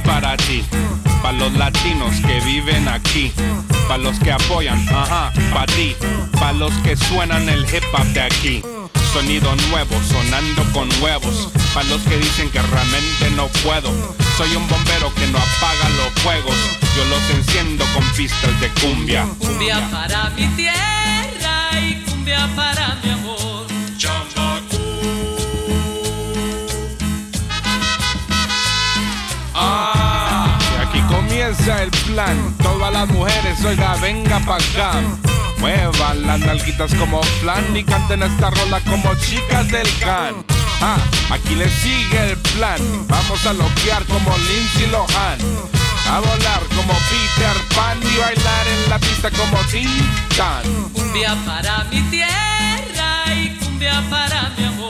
Para 0.03 0.37
ti, 0.37 0.63
para 1.21 1.37
los 1.37 1.53
latinos 1.53 2.15
que 2.25 2.39
viven 2.45 2.87
aquí, 2.87 3.33
para 3.87 3.97
los 3.97 4.17
que 4.19 4.31
apoyan, 4.31 4.87
ajá, 4.87 5.33
para 5.51 5.65
ti, 5.65 5.95
para 6.39 6.53
los 6.53 6.71
que 6.83 6.95
suenan 6.95 7.49
el 7.49 7.63
hip 7.65 7.83
hop 7.93 8.05
de 8.13 8.21
aquí. 8.21 8.63
Sonido 9.11 9.53
nuevo, 9.69 9.95
sonando 10.03 10.63
con 10.71 10.89
huevos, 11.01 11.49
para 11.73 11.87
los 11.89 12.01
que 12.03 12.17
dicen 12.17 12.49
que 12.51 12.61
realmente 12.61 13.31
no 13.35 13.47
puedo. 13.63 13.91
Soy 14.37 14.55
un 14.55 14.67
bombero 14.69 15.13
que 15.15 15.27
no 15.27 15.37
apaga 15.37 15.89
los 15.97 16.23
fuegos, 16.23 16.55
yo 16.95 17.05
los 17.05 17.29
enciendo 17.31 17.83
con 17.93 18.03
pistas 18.11 18.59
de 18.61 18.69
cumbia. 18.79 19.25
Cumbia 19.39 19.89
para 19.91 20.29
mi 20.29 20.47
tierra 20.55 21.79
y 21.81 22.03
cumbia 22.05 22.47
para 22.55 22.95
mi 23.03 23.12
el 31.67 31.91
plan. 32.05 32.55
Todas 32.61 32.91
las 32.91 33.07
mujeres, 33.09 33.63
oiga, 33.63 33.95
venga 34.01 34.39
pa' 34.39 34.57
acá. 34.57 35.01
Muevan 35.59 36.27
las 36.27 36.39
nalguitas 36.39 36.93
como 36.95 37.23
flan 37.41 37.75
y 37.75 37.83
canten 37.85 38.21
esta 38.21 38.49
rola 38.49 38.81
como 38.81 39.15
chicas 39.15 39.67
del 39.69 39.87
can. 39.99 40.45
Ah, 40.81 40.97
aquí 41.29 41.55
le 41.55 41.69
sigue 41.69 42.31
el 42.31 42.37
plan. 42.37 42.79
Vamos 43.07 43.45
a 43.45 43.53
loquear 43.53 44.03
como 44.05 44.35
Lindsay 44.37 44.87
Lohan. 44.91 45.39
A 46.11 46.19
volar 46.19 46.61
como 46.75 46.93
Peter 47.09 47.57
Pan 47.73 47.97
y 48.01 48.17
bailar 48.17 48.67
en 48.67 48.89
la 48.89 48.99
pista 48.99 49.31
como 49.31 49.57
Titan. 49.71 50.63
Cumbia 50.91 51.33
para 51.45 51.85
mi 51.85 52.01
tierra 52.09 53.33
y 53.35 53.57
cumbia 53.59 54.03
para 54.09 54.49
mi 54.57 54.65
amor. 54.65 54.82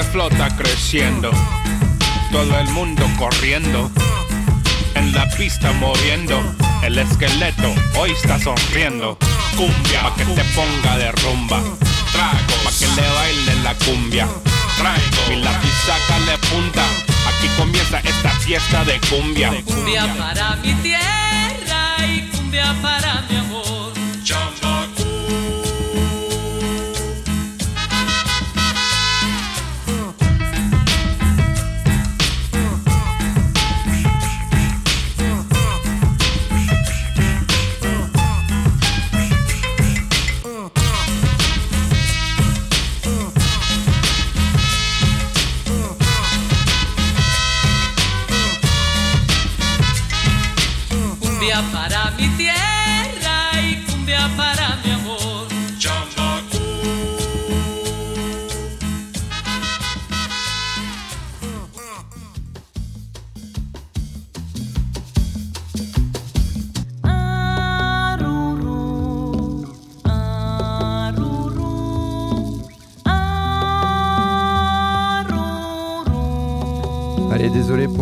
Flow 0.00 0.28
está 0.28 0.48
creciendo. 0.56 1.30
Todo 2.30 2.58
el 2.58 2.68
mundo 2.68 3.06
corriendo. 3.18 3.90
En 4.94 5.12
la 5.12 5.28
pista 5.30 5.72
moviendo. 5.72 6.40
El 6.82 6.98
esqueleto 6.98 7.74
hoy 7.98 8.12
está 8.12 8.38
sonriendo. 8.38 9.18
Cumbia, 9.56 10.02
pa' 10.02 10.14
que 10.16 10.24
te 10.24 10.44
ponga 10.54 10.96
de 10.96 11.12
rumba. 11.12 11.60
Trago, 12.12 12.54
pa' 12.64 12.70
que 12.78 12.86
le 12.86 13.08
baile 13.10 13.54
la 13.62 13.74
cumbia. 13.74 14.26
Traigo, 14.78 15.32
y 15.32 15.36
la 15.36 15.60
pisaca 15.60 16.18
le 16.26 16.38
punta. 16.38 16.84
Aquí 17.28 17.48
comienza 17.58 17.98
esta 17.98 18.30
fiesta 18.30 18.84
de 18.84 18.98
cumbia. 19.00 19.50
Cumbia 19.64 20.14
para 20.16 20.56
mi 20.56 20.72
tierra 20.74 22.06
y 22.06 22.30
cumbia 22.30 22.74
para 22.80 23.22
mi 23.28 23.41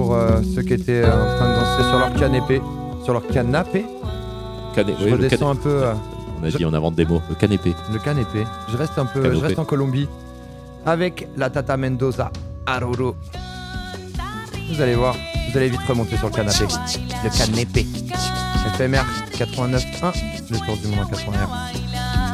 pour 0.01 0.15
euh, 0.15 0.41
ceux 0.55 0.63
qui 0.63 0.73
étaient 0.73 1.03
euh, 1.03 1.13
en 1.13 1.37
train 1.37 1.51
de 1.51 1.55
danser 1.57 1.89
sur 1.91 1.99
leur 1.99 2.13
canapé. 2.15 2.63
Sur 3.05 3.13
leur 3.13 3.27
canapé 3.27 3.85
Cané 4.75 4.95
Je 4.99 5.11
redescends 5.11 5.51
un 5.51 5.57
peu. 5.57 5.83
Euh, 5.85 5.93
on 6.41 6.47
a 6.47 6.51
dit, 6.51 6.65
on 6.65 6.73
invente 6.73 6.95
des 6.95 7.05
mots. 7.05 7.21
Le 7.29 7.35
canapé. 7.35 7.75
Le 7.93 7.99
canapé. 7.99 8.47
Je 8.71 8.77
reste 8.79 8.97
un 8.97 9.05
peu. 9.05 9.23
Je 9.35 9.39
reste 9.39 9.59
en 9.59 9.67
Colombie 9.67 10.09
avec 10.87 11.29
la 11.37 11.51
Tata 11.51 11.77
Mendoza 11.77 12.31
Aroro. 12.65 13.15
Vous 14.73 14.81
allez 14.81 14.95
voir, 14.95 15.15
vous 15.51 15.59
allez 15.59 15.69
vite 15.69 15.81
remonter 15.87 16.17
sur 16.17 16.29
le 16.29 16.33
canapé. 16.35 16.65
Le 17.23 17.37
canapé. 17.37 17.87
FMR 18.79 19.05
89.1, 19.35 20.15
le 20.51 20.59
tour 20.59 20.77
du 20.79 20.87
monde 20.89 21.01
en 21.05 21.09
80 21.09 21.33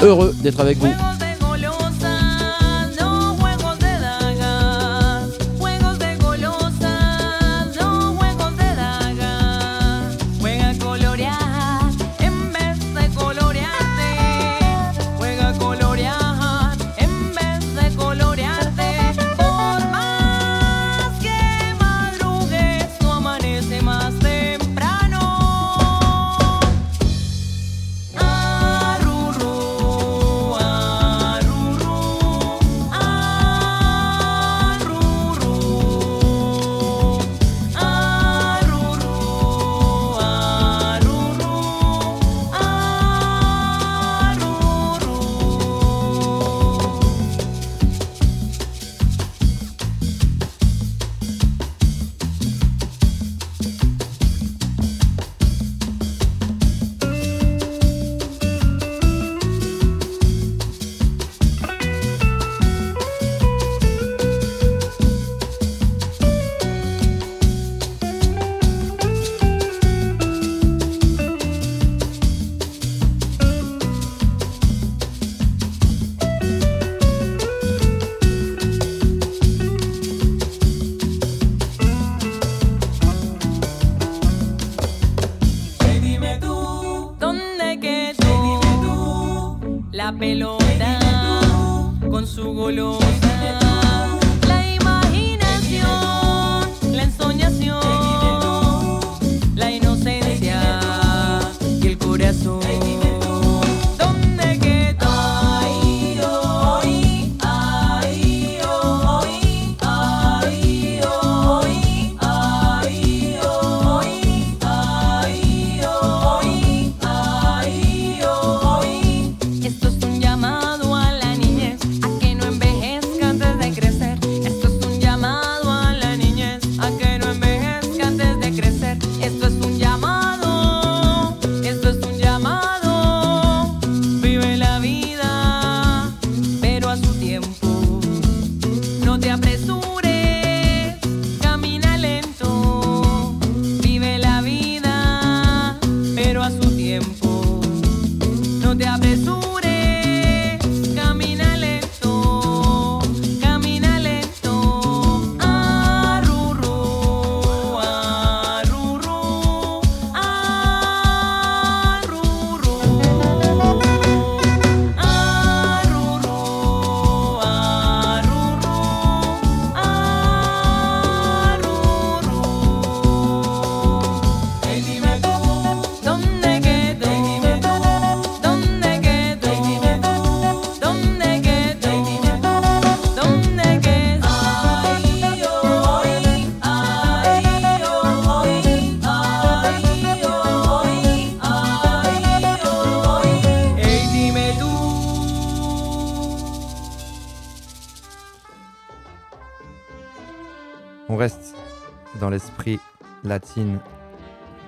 Heureux 0.03 0.35
d'être 0.43 0.61
avec 0.61 0.79
vous. 0.79 0.93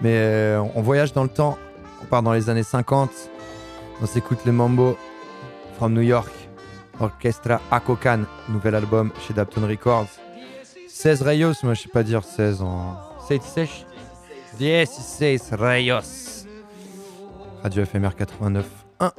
Mais 0.01 0.15
euh, 0.15 0.62
on 0.74 0.82
voyage 0.82 1.12
dans 1.12 1.23
le 1.23 1.28
temps. 1.28 1.59
On 2.03 2.05
part 2.07 2.23
dans 2.23 2.32
les 2.32 2.49
années 2.51 2.62
50. 2.62 3.11
On 4.01 4.07
s'écoute 4.07 4.39
le 4.45 4.53
mambo 4.53 4.97
from 5.77 5.93
New 5.93 6.03
York. 6.03 6.31
Orchestra 7.01 7.61
Akokan, 7.70 8.24
nouvel 8.49 8.74
album 8.74 9.12
chez 9.27 9.35
Dapton 9.35 9.66
Records. 9.66 10.09
16 10.89 11.23
rayos, 11.23 11.53
moi 11.62 11.74
je 11.74 11.82
sais 11.82 11.89
pas 11.89 12.03
dire 12.03 12.24
16 12.24 12.62
en. 12.62 12.97
16 13.28 13.40
16 14.59 15.53
rayos. 15.53 16.45
Radio 17.62 17.85
FMR 17.85 18.11
89.1. 18.11 19.11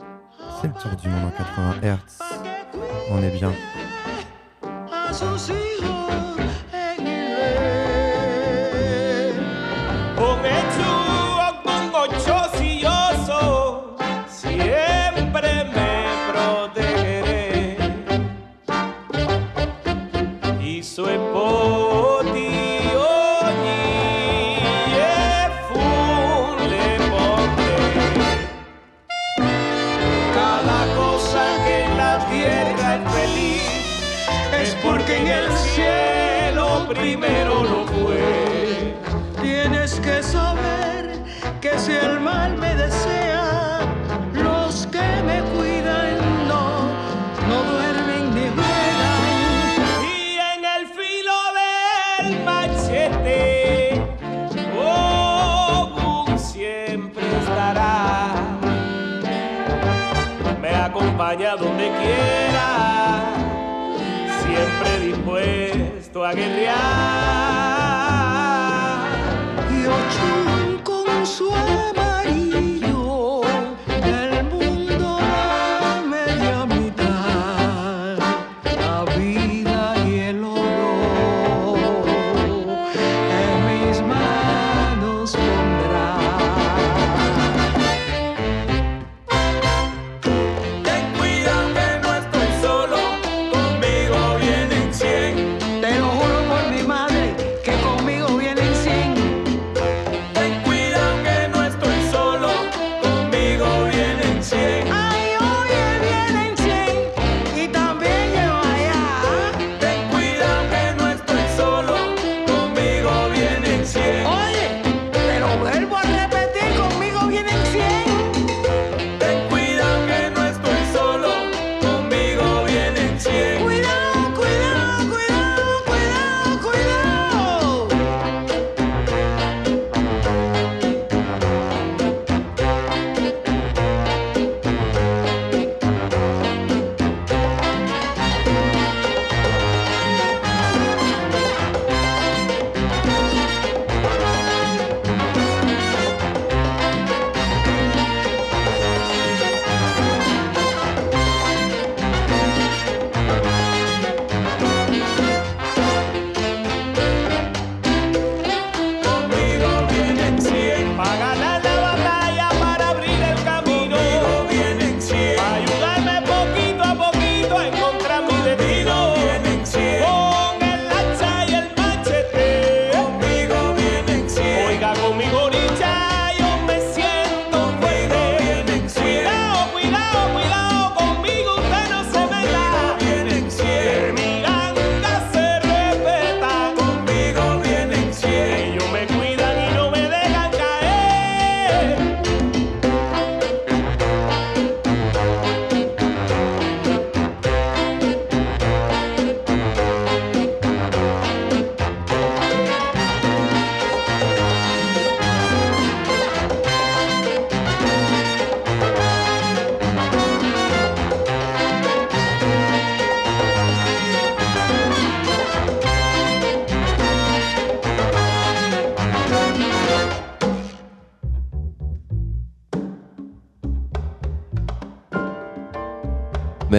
C'est 0.62 0.68
le 0.68 0.74
tour 0.74 0.92
du 1.02 1.08
monde 1.08 1.26
en 1.26 1.32
80 1.32 1.76
Hz. 1.84 2.20
On 3.12 3.24
est 3.24 3.32
bien. 3.32 3.54
que 41.62 41.78
si 41.78 41.92
el 41.92 42.20
mal 42.22 42.58
me 42.58 42.74
desea, 42.76 43.80
los 44.34 44.88
que 44.88 45.08
me 45.24 45.42
cuidan 45.54 46.48
no, 46.48 46.88
no 47.50 47.64
duermen 47.72 48.34
ni 48.34 48.48
juegan. 48.56 49.22
Y 50.04 50.38
en 50.54 50.64
el 50.76 50.88
filo 50.88 51.38
del 51.60 52.44
machete, 52.46 54.02
Ogún 54.78 56.40
siempre 56.40 57.24
estará. 57.42 58.36
Me 60.62 60.76
acompaña 60.76 61.56
donde 61.58 61.92
quiera, 62.00 63.34
siempre 64.44 65.08
dispuesto 65.08 66.26
a 66.26 66.34
guerrear. 66.34 67.29
abençoar. 71.40 71.79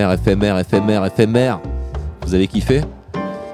Éphémère, 0.00 0.12
éphémère, 0.12 0.58
éphémère, 0.58 1.04
éphémère. 1.04 1.60
Vous 2.22 2.34
avez 2.34 2.46
kiffé? 2.46 2.82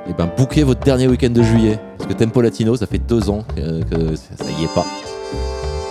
Et 0.08 0.12
ben, 0.12 0.30
bouquez 0.36 0.62
votre 0.62 0.80
dernier 0.80 1.08
week-end 1.08 1.30
de 1.30 1.42
juillet. 1.42 1.80
Parce 1.98 2.08
que 2.08 2.14
Tempo 2.14 2.40
Latino, 2.40 2.76
ça 2.76 2.86
fait 2.86 2.98
deux 2.98 3.28
ans 3.28 3.44
que, 3.56 3.82
que 3.82 4.14
ça 4.14 4.44
y 4.58 4.64
est 4.64 4.74
pas. 4.74 4.86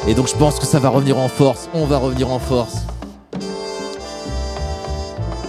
Et 0.07 0.13
donc, 0.13 0.27
je 0.27 0.35
pense 0.35 0.59
que 0.59 0.65
ça 0.65 0.79
va 0.79 0.89
revenir 0.89 1.17
en 1.17 1.27
force. 1.27 1.69
On 1.73 1.85
va 1.85 1.97
revenir 1.97 2.29
en 2.29 2.39
force. 2.39 2.77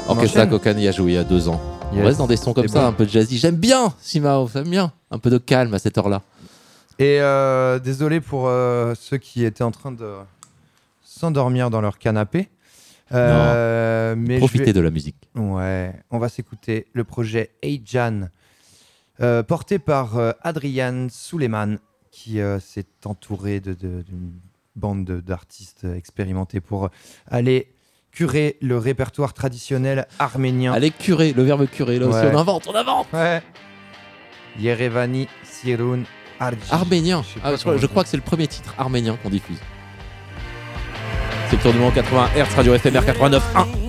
Orchestra 0.08 0.46
Cocan 0.46 0.76
y 0.78 0.88
a 0.88 0.92
joué 0.92 1.12
il 1.12 1.14
y 1.14 1.18
a 1.18 1.24
deux 1.24 1.48
ans. 1.48 1.60
On 1.92 2.02
reste 2.02 2.18
dans 2.18 2.26
des 2.26 2.36
sons 2.36 2.52
comme 2.52 2.68
ça, 2.68 2.80
bon. 2.80 2.86
un 2.88 2.92
peu 2.92 3.06
de 3.06 3.10
jazzy. 3.10 3.38
J'aime 3.38 3.56
bien, 3.56 3.92
Simao, 4.00 4.48
j'aime 4.52 4.68
bien. 4.68 4.92
Un 5.10 5.18
peu 5.18 5.30
de 5.30 5.38
calme 5.38 5.72
à 5.74 5.78
cette 5.78 5.96
heure-là. 5.96 6.22
Et 6.98 7.20
euh, 7.20 7.78
désolé 7.78 8.20
pour 8.20 8.48
euh, 8.48 8.94
ceux 8.98 9.18
qui 9.18 9.44
étaient 9.44 9.64
en 9.64 9.70
train 9.70 9.92
de 9.92 10.14
s'endormir 11.04 11.70
dans 11.70 11.80
leur 11.80 11.98
canapé. 11.98 12.48
Euh, 13.12 14.14
mais 14.16 14.38
Profitez 14.38 14.64
vais- 14.66 14.72
de 14.72 14.80
la 14.80 14.90
musique. 14.90 15.28
Ouais, 15.34 15.92
on 16.10 16.18
va 16.18 16.28
s'écouter 16.28 16.86
le 16.92 17.04
projet 17.04 17.50
Eijan, 17.62 18.28
euh, 19.20 19.42
porté 19.42 19.78
par 19.78 20.18
euh, 20.18 20.32
Adrian 20.42 21.06
Suleiman, 21.10 21.76
qui 22.10 22.40
euh, 22.40 22.58
s'est 22.60 22.86
entouré 23.04 23.60
de- 23.60 23.74
de- 23.74 24.02
d'une 24.02 24.32
bande 24.74 25.04
de- 25.04 25.20
d'artistes 25.20 25.84
expérimentés 25.84 26.60
pour 26.60 26.90
aller 27.30 27.72
curer 28.10 28.56
le 28.62 28.78
répertoire 28.78 29.34
traditionnel 29.34 30.06
arménien. 30.18 30.72
Allez 30.72 30.90
curer, 30.90 31.32
le 31.32 31.42
verbe 31.42 31.66
curer, 31.66 31.98
là 31.98 32.06
aussi, 32.08 32.26
on 32.32 32.38
invente, 32.38 32.66
on 32.66 32.74
invente 32.74 33.06
Ouais. 33.12 33.42
Yerevani 34.58 35.28
Sirun 35.44 36.02
Arji. 36.40 36.58
Arménien. 36.70 37.22
Ah, 37.44 37.52
crois, 37.58 37.76
je 37.76 37.86
crois 37.86 38.02
que 38.04 38.08
c'est 38.08 38.16
le 38.16 38.22
premier 38.22 38.46
titre 38.46 38.74
arménien 38.78 39.16
qu'on 39.22 39.30
diffuse. 39.30 39.58
Secteur 41.50 41.72
numéro 41.72 41.90
80 41.90 42.28
Hertz, 42.34 42.54
Radio 42.54 42.78
FMR 42.78 43.02
89.1. 43.02 43.86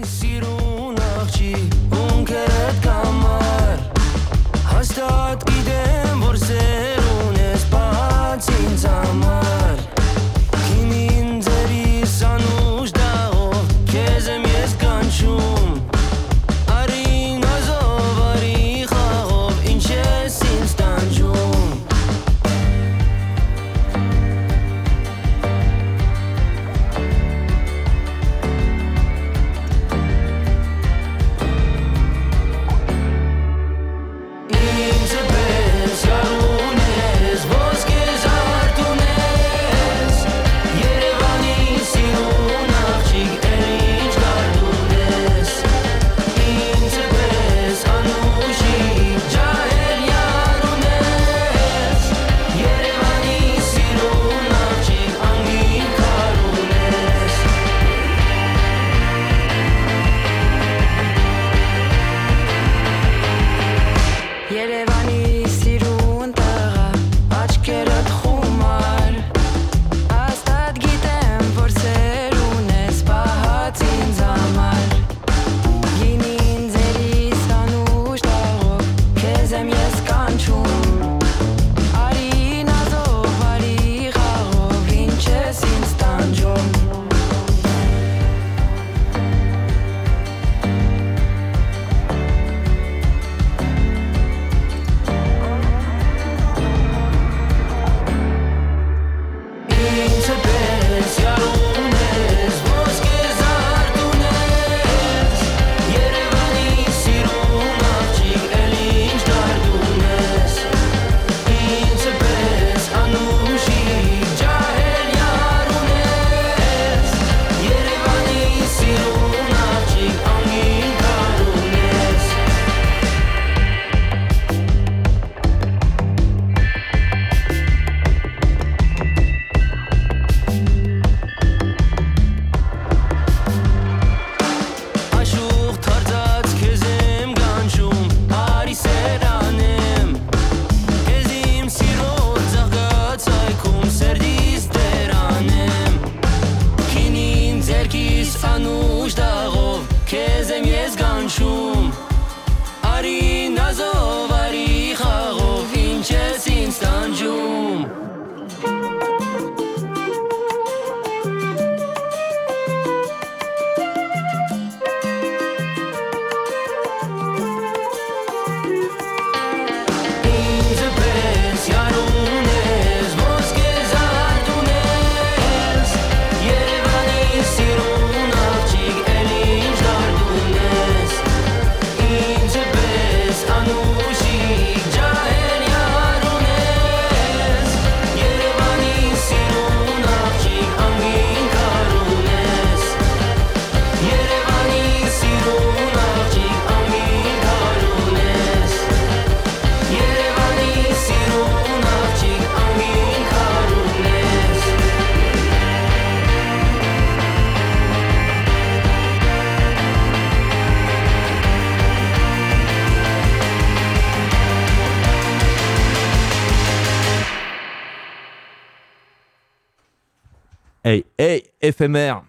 hey, 221.67 221.69
éphémère. 221.69 222.23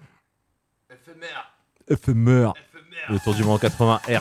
Éphémère. 1.89 2.53
Le 3.09 3.19
tour 3.19 3.35
du 3.35 3.45
monde 3.45 3.61
80 3.61 4.01
Hz. 4.09 4.21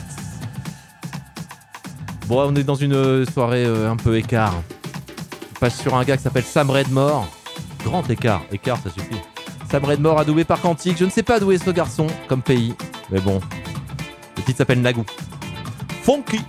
Bon, 2.26 2.50
on 2.50 2.54
est 2.54 2.62
dans 2.62 2.74
une 2.74 2.94
euh, 2.94 3.24
soirée 3.26 3.64
euh, 3.64 3.90
un 3.90 3.96
peu 3.96 4.16
écart. 4.16 4.54
On 5.50 5.58
passe 5.58 5.80
sur 5.80 5.94
un 5.96 6.04
gars 6.04 6.16
qui 6.16 6.22
s'appelle 6.22 6.44
Sam 6.44 6.70
Redmore. 6.70 7.28
Grand 7.84 8.08
écart, 8.08 8.42
écart, 8.52 8.78
ça 8.78 8.90
suffit. 8.90 9.20
Sam 9.70 9.84
Redmore 9.84 10.20
adoubé 10.20 10.44
par 10.44 10.60
Quantique. 10.60 10.98
Je 10.98 11.04
ne 11.04 11.10
sais 11.10 11.22
pas 11.22 11.40
d'où 11.40 11.52
est 11.52 11.62
ce 11.62 11.70
garçon 11.70 12.06
comme 12.28 12.42
pays, 12.42 12.74
mais 13.10 13.20
bon. 13.20 13.40
Le 14.36 14.42
titre 14.42 14.58
s'appelle 14.58 14.80
Nagou. 14.80 15.04
Funky. 16.02 16.40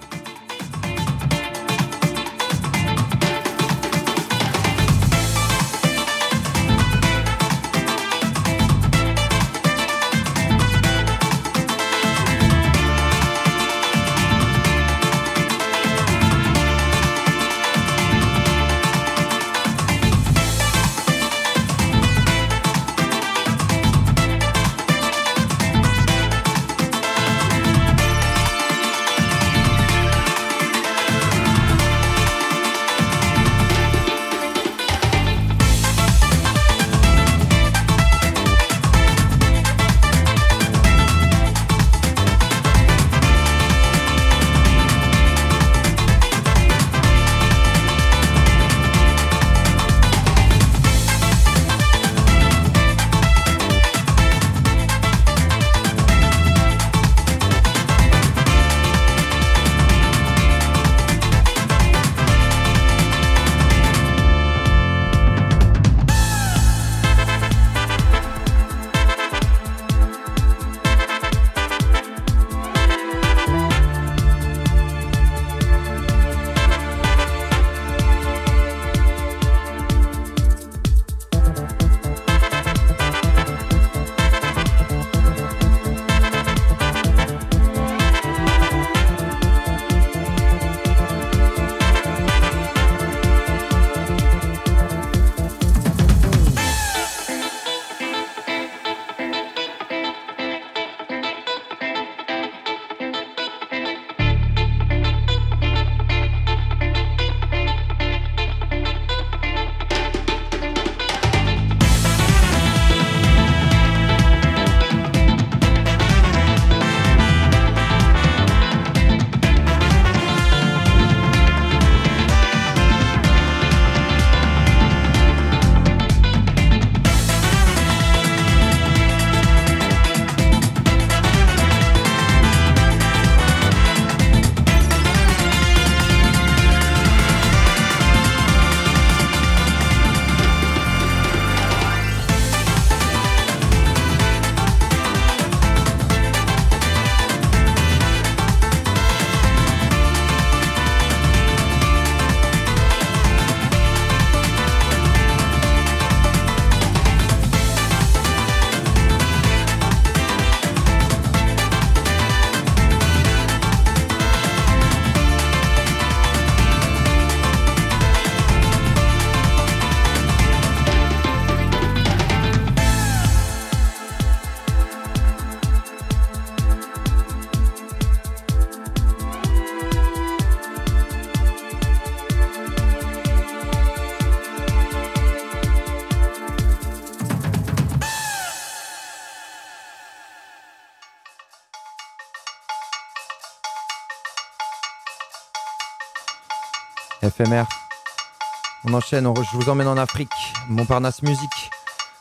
On 198.85 198.93
enchaîne, 198.93 199.25
on 199.25 199.33
je 199.35 199.57
vous 199.57 199.69
emmène 199.69 199.87
en 199.87 199.97
Afrique. 199.97 200.31
Montparnasse 200.67 201.23
Musique. 201.23 201.71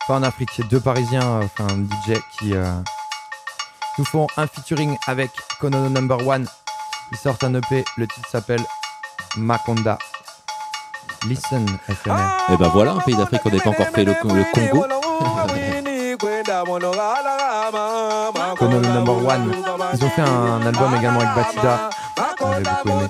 Pas 0.07 0.15
en 0.15 0.23
Afrique, 0.23 0.51
c'est 0.57 0.67
deux 0.69 0.81
Parisiens, 0.81 1.23
euh, 1.23 1.45
enfin 1.45 1.67
DJ 1.69 2.15
qui 2.39 2.55
euh, 2.55 2.65
nous 3.99 4.05
font 4.07 4.27
un 4.39 4.47
featuring 4.47 4.97
avec 5.07 5.31
Konono 5.61 5.91
Number 5.91 6.27
One. 6.27 6.47
Ils 7.13 7.19
sortent 7.19 7.45
un 7.45 7.55
EP, 7.55 7.85
le 7.99 8.07
titre 8.07 8.29
s'appelle 8.31 8.63
Makonda. 9.37 9.99
Listen, 11.25 11.67
FMR. 11.87 12.15
Et 12.53 12.57
ben 12.57 12.69
voilà, 12.69 12.93
un 12.93 13.01
pays 13.01 13.17
d'Afrique 13.17 13.43
qu'on 13.43 13.51
n'a 13.51 13.61
pas 13.61 13.71
encore 13.71 13.89
fait 13.89 14.05
le, 14.05 14.13
le 14.13 14.45
Congo. 14.55 14.87
Konono 18.57 18.89
Number 18.89 19.27
One. 19.27 19.53
Ils 19.93 20.05
ont 20.05 20.11
fait 20.11 20.23
un 20.23 20.67
album 20.67 20.95
également 20.97 21.21
avec 21.21 21.35
Batida. 21.35 21.91
J'avais 22.41 22.63
beaucoup 22.63 22.89
aimé. 22.89 23.09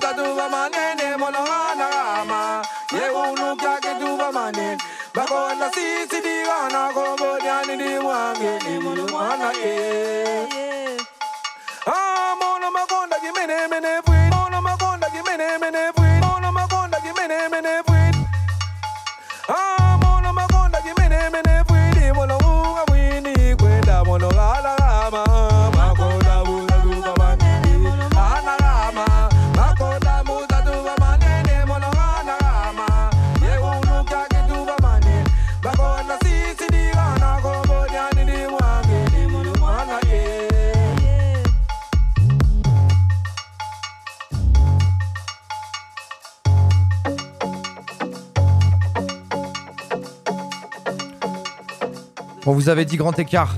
On 52.45 52.53
vous 52.53 52.69
avait 52.69 52.85
dit 52.85 52.97
grand 52.97 53.17
écart. 53.19 53.55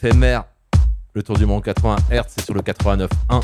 FMR, 0.00 0.44
le 1.12 1.22
tour 1.22 1.36
du 1.36 1.44
monde 1.44 1.62
80 1.62 1.96
Hz, 2.10 2.22
c'est 2.28 2.42
sur 2.42 2.54
le 2.54 2.62
89.1. 2.62 3.42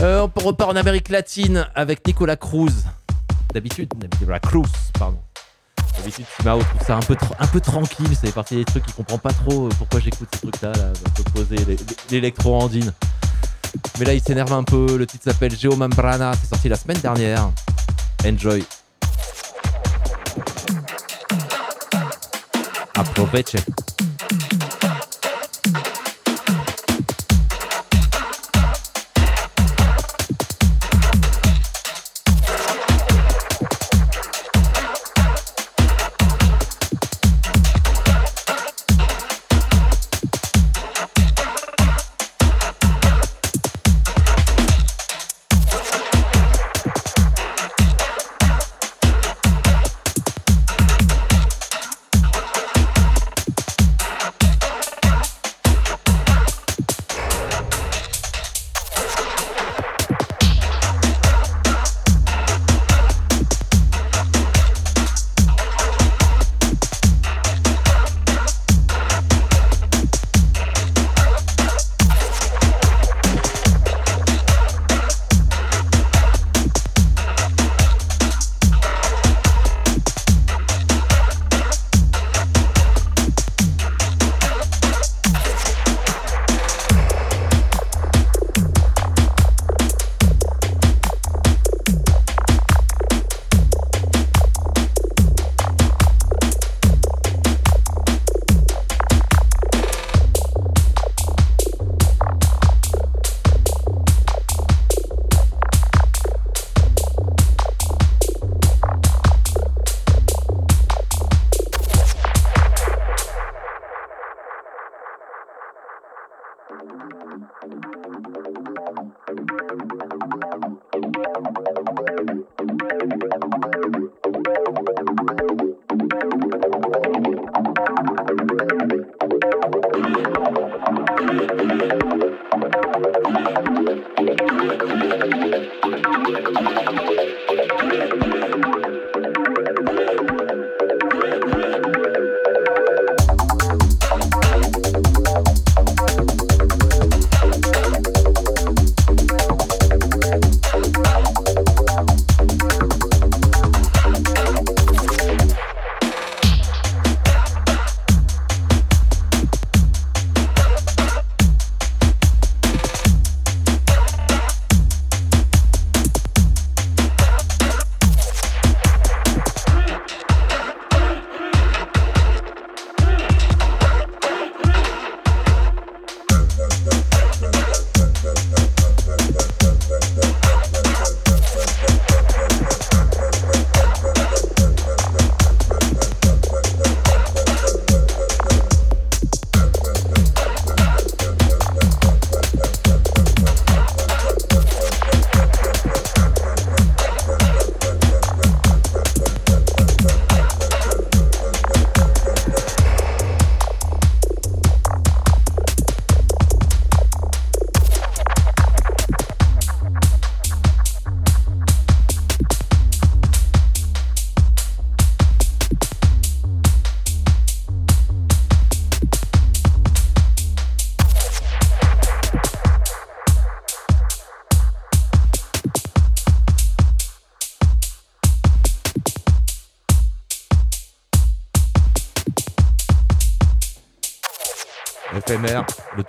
Euh, 0.00 0.28
on 0.36 0.40
repart 0.46 0.70
en 0.70 0.76
Amérique 0.76 1.08
latine 1.08 1.66
avec 1.74 2.06
Nicolas 2.06 2.36
Cruz. 2.36 2.84
D'habitude, 3.52 3.92
Nicolas 4.20 4.38
Cruz, 4.38 4.68
pardon. 4.96 5.18
D'habitude, 5.96 6.24
Simao 6.36 6.62
trouve 6.62 6.86
ça 6.86 6.96
un 6.96 7.00
peu, 7.00 7.16
un 7.40 7.46
peu 7.48 7.60
tranquille. 7.60 8.10
C'est 8.14 8.32
partie 8.32 8.56
des 8.56 8.64
trucs 8.64 8.84
qu'il 8.84 8.94
comprend 8.94 9.18
pas 9.18 9.32
trop 9.32 9.66
euh, 9.66 9.70
pourquoi 9.76 9.98
j'écoute 9.98 10.28
ces 10.32 10.40
trucs-là, 10.40 10.70
là, 10.72 10.92
poser 11.34 11.56
l'électro-andine. 12.10 12.92
Mais 13.98 14.04
là, 14.04 14.14
il 14.14 14.22
s'énerve 14.22 14.52
un 14.52 14.62
peu. 14.62 14.96
Le 14.96 15.04
titre 15.04 15.24
s'appelle 15.24 15.56
Geo 15.56 15.74
Membrana. 15.74 16.32
C'est 16.40 16.48
sorti 16.48 16.68
la 16.68 16.76
semaine 16.76 16.98
dernière. 16.98 17.50
Enjoy. 18.24 18.64
Aproveche. 22.94 23.56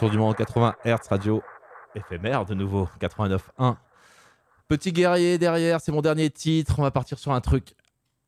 Tour 0.01 0.09
du 0.09 0.17
monde 0.17 0.35
80 0.35 0.73
Hz 0.83 1.07
radio. 1.11 1.43
FMR 1.95 2.45
de 2.45 2.55
nouveau, 2.55 2.89
89.1. 2.99 3.75
Petit 4.67 4.91
guerrier 4.91 5.37
derrière, 5.37 5.79
c'est 5.79 5.91
mon 5.91 6.01
dernier 6.01 6.31
titre. 6.31 6.73
On 6.79 6.81
va 6.81 6.89
partir 6.89 7.19
sur 7.19 7.31
un 7.33 7.39
truc 7.39 7.75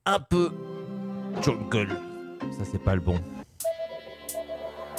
un 0.06 0.20
peu 0.20 0.52
jungle. 1.42 1.98
Ça, 2.52 2.64
c'est 2.72 2.78
pas 2.78 2.94
le 2.94 3.02
bon. 3.02 3.20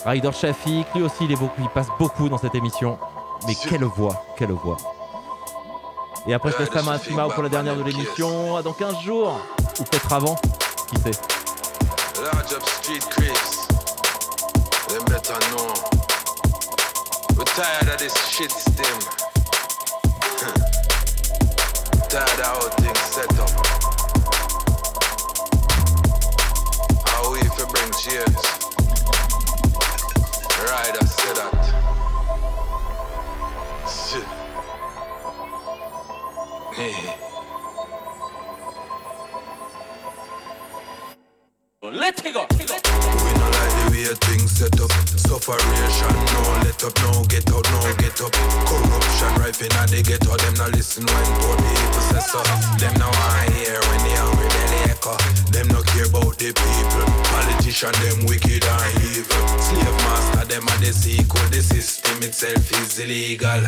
Ryder 0.04 0.32
Shafik, 0.32 0.92
lui 0.96 1.02
aussi, 1.02 1.26
il, 1.26 1.32
est 1.32 1.36
beaucoup, 1.36 1.62
il 1.62 1.68
passe 1.68 1.86
beaucoup 1.96 2.28
dans 2.28 2.38
cette 2.38 2.56
émission. 2.56 2.98
Mais 3.46 3.54
quelle 3.54 3.84
voix, 3.84 4.24
quelle 4.36 4.50
voix. 4.50 4.78
Et 6.26 6.34
après, 6.34 6.50
je 6.50 6.58
laisse 6.58 6.74
la 6.74 6.82
main 6.82 6.92
à 6.94 6.98
Simao 6.98 7.30
pour 7.30 7.44
la 7.44 7.50
dernière 7.50 7.76
de 7.76 7.84
l'émission. 7.84 8.56
À 8.56 8.62
dans 8.62 8.72
15 8.72 9.00
jours. 9.00 9.40
Ou 9.78 9.84
peut-être 9.84 10.12
avant. 10.12 10.34
Qui 10.88 10.96
sait 10.96 11.20
Large 12.20 12.52
up 12.52 12.62
street 12.66 13.08
creeps. 13.10 13.68
Them 14.88 15.04
better 15.04 15.38
know. 15.52 16.13
Tired 17.46 17.88
of 17.88 17.98
this 17.98 18.14
shit 18.28 18.50
stem. 18.50 18.84
tired 22.08 22.40
of 22.40 22.44
how 22.44 22.68
things 22.80 23.00
set 23.00 23.38
up. 23.38 23.50
How 27.06 27.32
we 27.32 27.40
for 27.50 27.66
bring 27.66 27.92
cheers. 27.92 28.36
Right, 30.64 30.96
I 31.00 31.04
said 31.04 31.36
that. 31.36 31.84
Let's 41.82 42.22
go. 42.22 42.40
Like 42.40 42.56
the 42.56 42.83
way 44.08 44.14
things 44.14 44.50
set 44.50 44.80
up. 44.80 44.90
Sufferation, 45.16 46.16
no 46.32 46.42
let 46.64 46.84
up, 46.84 46.94
no 47.02 47.24
get 47.24 47.48
out, 47.52 47.64
no 47.70 47.80
get 47.96 48.20
up. 48.20 48.32
Corruption, 48.68 49.32
rifle, 49.40 49.68
now 49.70 49.86
they 49.86 50.02
get 50.02 50.26
out, 50.28 50.38
them 50.40 50.54
not 50.54 50.72
listen 50.72 51.04
when 51.06 51.26
poor 51.40 51.56
people 51.56 52.04
say 52.10 52.20
so. 52.20 52.40
Them 52.78 52.94
now 52.98 53.10
I 53.10 53.48
hear 53.52 53.80
when 53.80 54.00
they 54.04 54.16
hungry, 54.16 54.48
then 54.48 54.73
echo. 54.90 55.16
Them 55.52 55.68
no 55.68 55.82
care 55.82 56.06
about 56.06 56.38
the 56.38 56.52
people. 56.52 57.06
Politician, 57.32 57.94
them 58.04 58.26
wicked 58.26 58.64
and 58.64 58.94
evil. 59.12 59.44
Slave 59.58 59.98
master, 60.04 60.44
them 60.46 60.68
are 60.68 60.80
the 60.80 60.92
sequel. 60.92 61.46
The 61.48 61.62
system 61.62 62.22
itself 62.22 62.70
is 62.80 62.98
illegal. 62.98 63.62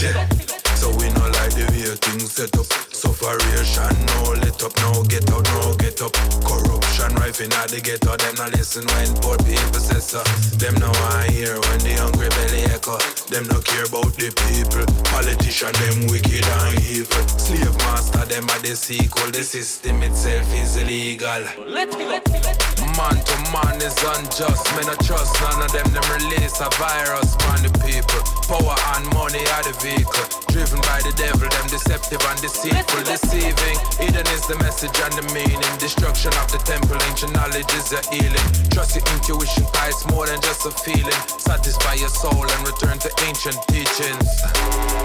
Yeah. 0.00 0.60
So 0.80 0.88
we 0.96 1.12
no 1.12 1.28
like 1.36 1.52
the 1.52 1.68
way 1.76 1.92
things 1.92 2.32
set 2.32 2.56
up. 2.56 2.64
Sufferation, 2.88 3.92
no 4.16 4.32
let 4.40 4.56
up, 4.64 4.72
no 4.80 5.04
get 5.04 5.28
out, 5.28 5.44
no 5.52 5.76
get 5.76 6.00
up. 6.00 6.12
Corruption 6.40 7.12
rife 7.20 7.40
in 7.40 7.52
the 7.68 7.80
ghetto, 7.84 8.16
them 8.16 8.34
not 8.40 8.52
listen 8.56 8.88
when 8.96 9.12
poor 9.20 9.36
people 9.44 9.80
say 9.80 10.00
so. 10.00 10.24
Them 10.56 10.76
no 10.80 10.88
want 10.88 11.28
hear 11.32 11.52
when 11.52 11.80
the 11.84 12.00
hungry 12.00 12.28
belly 12.32 12.64
echo. 12.72 12.96
Them 13.28 13.44
no 13.52 13.60
care 13.60 13.84
about 13.84 14.12
the 14.16 14.32
people. 14.32 14.88
Politician, 15.12 15.72
them 15.84 16.08
wicked 16.08 16.44
and 16.44 16.80
evil. 16.88 17.24
Slave 17.28 17.76
master, 17.84 18.24
them 18.24 18.48
are 18.48 18.60
the 18.64 18.72
sequel. 18.72 19.28
The 19.32 19.44
system 19.44 20.00
itself 20.02 20.48
is 20.60 20.76
illegal. 20.76 21.42
Let 21.66 21.96
me, 21.98 22.04
let 22.06 22.28
me, 22.30 22.40
let 22.40 22.58
me. 22.58 22.69
Man 23.00 23.16
to 23.16 23.36
man 23.48 23.80
is 23.80 23.96
unjust. 23.96 24.68
Me 24.76 24.84
no 24.84 24.92
trust 25.00 25.32
none 25.40 25.64
of 25.64 25.72
them. 25.72 25.88
Them 25.96 26.04
release 26.20 26.60
a 26.60 26.68
virus 26.76 27.32
on 27.48 27.64
the 27.64 27.72
people. 27.80 28.20
Power 28.44 28.76
and 28.92 29.08
money 29.16 29.40
are 29.56 29.64
the 29.64 29.72
vehicle. 29.80 30.26
Driven 30.52 30.84
by 30.84 31.00
the 31.00 31.14
devil, 31.16 31.48
them 31.48 31.66
deceptive 31.72 32.20
and 32.20 32.40
deceitful. 32.44 33.00
Deceiving. 33.08 33.76
Hidden 33.96 34.28
is 34.36 34.44
the 34.44 34.60
message 34.60 34.92
and 35.00 35.16
the 35.16 35.24
meaning. 35.32 35.72
Destruction 35.80 36.28
of 36.44 36.52
the 36.52 36.60
temple. 36.68 37.00
Ancient 37.08 37.32
knowledge 37.32 37.72
is 37.72 37.88
a 37.96 38.04
healing. 38.12 38.48
Trust 38.68 39.00
your 39.00 39.06
intuition, 39.16 39.64
it's 39.88 40.04
more 40.12 40.26
than 40.26 40.40
just 40.44 40.68
a 40.68 40.70
feeling. 40.70 41.20
Satisfy 41.40 41.94
your 41.94 42.12
soul 42.12 42.44
and 42.44 42.62
return 42.68 43.00
to 43.00 43.10
ancient 43.24 43.56
teachings. 43.72 44.28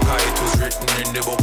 Cause 0.04 0.20
it 0.20 0.36
was 0.44 0.52
written 0.60 0.88
in 1.00 1.16
the 1.16 1.24
book. 1.24 1.40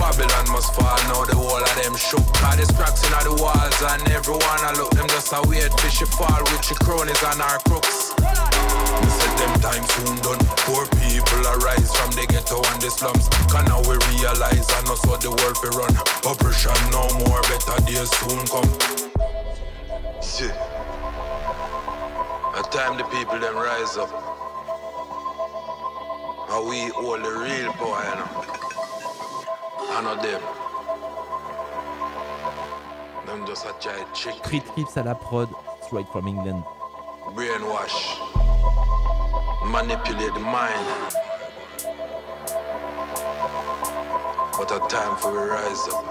Babylon 0.00 0.46
must 0.48 0.72
fall, 0.72 0.96
now 1.12 1.28
the 1.28 1.36
whole 1.36 1.60
of 1.60 1.74
them 1.76 1.94
shook. 1.94 2.24
Cause 2.40 2.56
there's 2.56 2.72
cracks 2.72 3.04
in 3.04 3.12
the 3.20 3.36
walls 3.36 3.78
and 3.84 4.00
everyone 4.10 4.60
I 4.64 4.72
look 4.80 4.90
them 4.96 5.06
just 5.08 5.32
a 5.32 5.40
weird 5.46 5.72
fishy 5.90 6.04
fall 6.16 6.42
with 6.44 6.70
your 6.70 6.78
cronies 6.78 7.22
and 7.24 7.42
our 7.42 7.58
crooks. 7.66 8.14
Me 8.20 9.08
said 9.10 9.34
them 9.38 9.60
time 9.60 9.84
soon 9.94 10.16
done. 10.22 10.38
Poor 10.62 10.86
people 10.86 11.42
arise 11.58 11.90
from 11.96 12.10
the 12.12 12.26
ghetto 12.30 12.62
and 12.70 12.80
the 12.80 12.90
slums. 12.90 13.28
Can 13.50 13.64
now 13.66 13.80
we 13.82 13.98
realize 14.14 14.70
and 14.70 14.86
know 14.86 14.94
so 14.94 15.16
the 15.16 15.30
world 15.30 15.58
we 15.62 15.70
run. 15.74 15.94
Oppression 16.22 16.78
no 16.94 17.02
more, 17.26 17.42
better 17.50 17.78
days 17.86 18.10
soon 18.22 18.46
come. 18.46 18.70
See, 20.22 20.50
a 22.54 22.62
time 22.70 22.96
the 22.96 23.04
people 23.10 23.38
them 23.38 23.56
rise 23.56 23.96
up. 23.96 24.10
How 26.48 26.66
we 26.68 26.90
all 26.90 27.18
the 27.18 27.30
real 27.30 27.72
power, 27.74 28.04
you 28.04 28.16
know. 28.20 28.30
I 29.92 30.02
know 30.02 30.16
them. 30.22 30.42
Them 33.26 33.46
just 33.46 33.64
a 33.64 33.74
try 33.80 34.04
trick, 34.14 34.34
Street 34.44 34.64
Trips 34.74 34.96
à 34.96 35.04
la 35.04 35.14
prod, 35.14 35.48
straight 35.90 36.08
from 36.12 36.28
England. 36.28 36.62
brainwash, 37.34 37.98
manipulate 39.72 40.32
the 40.34 40.38
mind. 40.38 40.86
What 44.54 44.70
a 44.70 44.78
time 44.86 45.16
for 45.16 45.30
a 45.36 45.46
rise 45.48 45.88
up. 45.90 46.04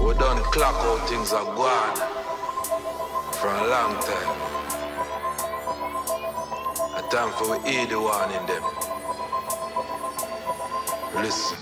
We 0.00 0.14
done 0.14 0.42
clock 0.50 0.74
how 0.82 0.96
things 1.06 1.32
are 1.32 1.44
gone 1.44 1.96
for 3.38 3.46
a 3.46 3.68
long 3.74 3.94
time. 4.10 4.36
A 6.96 7.02
time 7.08 7.30
for 7.38 7.56
we 7.56 7.70
hear 7.70 7.86
the 7.86 8.00
one 8.00 8.32
in 8.32 8.44
them. 8.50 8.64
Listen. 11.22 11.58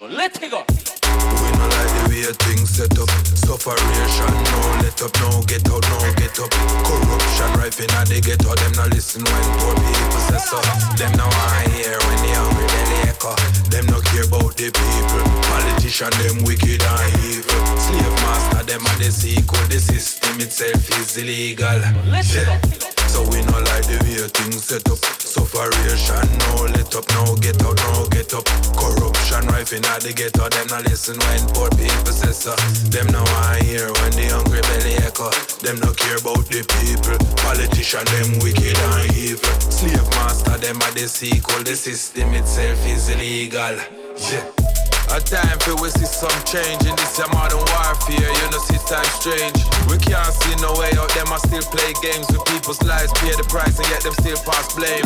Let's 0.00 0.40
go. 0.40 0.93
We 1.40 1.48
no 1.58 1.66
like 1.68 1.92
the 1.94 2.02
way 2.10 2.24
things 2.44 2.70
set 2.70 2.98
up. 2.98 3.10
Sufferation, 3.34 4.34
no 4.50 4.60
let 4.82 4.98
up, 5.02 5.14
no 5.20 5.42
get 5.46 5.66
out, 5.70 5.84
no 5.88 5.98
get 6.18 6.38
up. 6.40 6.50
Corruption 6.86 7.50
rife 7.60 7.80
in 7.80 7.92
the 8.08 8.18
ghetto, 8.20 8.54
them 8.54 8.72
no 8.74 8.84
listen 8.90 9.22
when 9.24 9.46
poor 9.58 9.74
people 9.74 10.22
say 10.28 10.42
so. 10.42 10.58
Them 10.96 11.12
no 11.16 11.26
want 11.26 11.72
hear 11.72 11.98
when 12.08 12.18
the 12.24 12.30
hungry 12.34 12.66
belly 12.66 12.98
echo. 13.10 13.32
Them 13.70 13.86
no 13.86 14.00
care 14.00 14.24
about 14.24 14.56
the 14.56 14.68
people. 14.72 15.24
Politician, 15.48 16.12
them 16.22 16.44
wicked 16.44 16.82
and 16.82 17.12
evil. 17.24 17.62
Slave 17.78 18.16
master, 18.24 18.64
them 18.64 18.86
are 18.86 18.98
the 18.98 19.10
sequel. 19.10 19.62
The 19.68 19.78
system 19.78 20.40
itself 20.40 20.88
is 20.98 21.16
illegal. 21.16 21.80
Yeah. 22.24 23.03
So 23.14 23.22
we 23.30 23.38
no 23.46 23.62
like 23.70 23.86
the 23.86 23.94
way 24.02 24.26
things 24.26 24.64
set 24.66 24.90
up. 24.90 24.98
Sufferation, 25.22 26.26
no 26.50 26.66
let 26.74 26.90
up, 26.98 27.06
no 27.14 27.38
get 27.38 27.62
out, 27.62 27.78
no 27.78 28.10
get 28.10 28.34
up. 28.34 28.42
Corruption 28.74 29.46
rife 29.54 29.72
in 29.72 29.86
the 29.86 30.10
ghetto, 30.10 30.50
them 30.50 30.66
no 30.66 30.82
listen 30.82 31.14
when 31.22 31.46
poor 31.54 31.70
people 31.78 32.10
say 32.10 32.34
so. 32.34 32.58
Them 32.90 33.06
no 33.14 33.22
want 33.22 33.62
hear 33.62 33.86
when 33.86 34.18
the 34.18 34.34
hungry 34.34 34.62
belly 34.66 34.98
echo. 35.06 35.30
Them 35.62 35.78
no 35.78 35.94
care 35.94 36.18
about 36.18 36.42
the 36.50 36.66
people. 36.82 37.14
Politician, 37.38 38.02
them 38.18 38.42
wicked 38.42 38.74
and 38.74 39.14
evil. 39.14 39.54
Slave 39.62 40.10
master, 40.18 40.58
them 40.58 40.82
are 40.82 40.90
the 40.98 41.06
sequel. 41.06 41.62
The 41.62 41.76
system 41.76 42.34
itself 42.34 42.82
is 42.82 43.14
illegal. 43.14 43.78
Yeah. 44.26 44.73
A 45.12 45.20
time 45.20 45.58
for 45.60 45.76
we 45.82 45.90
see 45.90 46.08
some 46.08 46.32
change 46.48 46.86
in 46.88 46.96
this 46.96 47.18
your 47.18 47.28
modern 47.36 47.60
warfare. 47.60 48.30
You 48.30 48.46
know, 48.48 48.62
see 48.64 48.80
time 48.88 49.04
strange. 49.12 49.58
We 49.90 50.00
can't 50.00 50.32
see 50.32 50.56
no 50.64 50.72
way 50.80 50.90
out. 50.96 51.12
Them 51.12 51.28
I 51.28 51.38
still 51.44 51.64
play 51.68 51.92
games 52.00 52.26
with 52.32 52.44
people's 52.48 52.80
lives, 52.82 53.12
pay 53.20 53.36
the 53.36 53.44
price, 53.44 53.76
and 53.78 53.88
yet 53.92 54.02
them 54.02 54.16
still 54.16 54.40
pass 54.48 54.72
blame. 54.74 55.04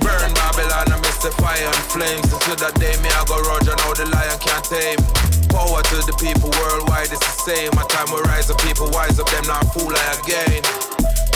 Burn 0.00 0.30
Babylon 0.34 0.92
and 0.94 1.00
miss 1.02 1.18
the 1.18 1.34
fire 1.42 1.58
and 1.58 1.84
flames. 1.90 2.30
Until 2.30 2.56
that 2.62 2.78
day, 2.78 2.94
me 3.02 3.10
I 3.10 3.22
go 3.26 3.42
Roger, 3.42 3.74
now 3.74 3.92
the 3.92 4.06
lion 4.06 4.38
can't 4.38 4.64
tame. 4.64 5.00
Power 5.50 5.82
to 5.82 5.96
the 6.06 6.14
people 6.22 6.48
worldwide, 6.62 7.10
it's 7.10 7.18
the 7.18 7.36
same. 7.42 7.72
A 7.74 7.84
time 7.90 8.08
we 8.14 8.22
rise 8.30 8.50
up, 8.50 8.58
people 8.62 8.88
wise 8.94 9.18
up, 9.18 9.28
them 9.30 9.44
not 9.50 9.66
fool 9.74 9.90
again. 9.90 10.89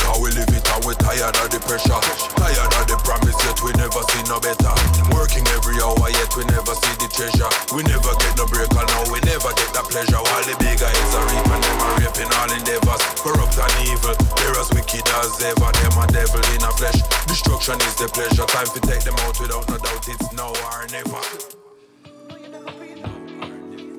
Cause 0.04 0.20
we 0.20 0.28
live 0.36 0.52
it 0.52 0.64
and 0.68 0.84
we 0.84 0.92
tired 1.00 1.36
of 1.40 1.48
the 1.48 1.60
pressure. 1.64 2.00
Tired 2.36 2.72
of 2.76 2.84
the 2.86 2.96
promise 3.02 3.36
yet 3.44 3.58
we 3.64 3.72
never 3.80 4.02
see 4.12 4.22
no 4.28 4.36
better. 4.38 4.74
Working 5.16 5.46
every 5.56 5.80
hour 5.80 6.08
yet 6.12 6.30
we 6.36 6.44
never 6.52 6.76
see 6.76 6.94
the 7.00 7.08
treasure. 7.08 7.48
We 7.72 7.80
never 7.88 8.12
get 8.20 8.36
no 8.36 8.44
break 8.44 8.68
and 8.68 8.88
now 8.88 9.04
we 9.08 9.18
never 9.24 9.50
get 9.56 9.70
that 9.72 9.86
pleasure. 9.88 10.20
While 10.20 10.44
the 10.44 10.54
big 10.60 10.76
guys 10.76 11.12
are 11.16 11.26
reaping 11.32 11.62
them 11.64 11.78
are 11.80 11.94
raping 12.04 12.30
all 12.36 12.50
endeavors. 12.52 13.02
Corrupt 13.24 13.56
and 13.56 13.76
evil, 13.88 14.14
they're 14.38 14.58
as 14.60 14.68
wicked 14.76 15.06
as 15.24 15.32
ever. 15.40 15.70
Them 15.72 15.96
a 15.96 16.04
devil 16.12 16.44
in 16.52 16.62
a 16.62 16.72
flesh. 16.76 17.00
Destruction 17.24 17.80
is 17.88 17.96
the 17.96 18.08
pleasure. 18.12 18.44
Time 18.44 18.68
to 18.76 18.80
take 18.84 19.02
them 19.02 19.16
out 19.24 19.36
without 19.40 19.64
no 19.68 19.76
doubt. 19.80 20.04
It's 20.04 20.28
now 20.36 20.52
or 20.52 20.84
never. 20.92 21.22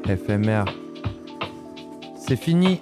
FMR. 0.06 0.70
C'est 2.28 2.38
fini. 2.38 2.82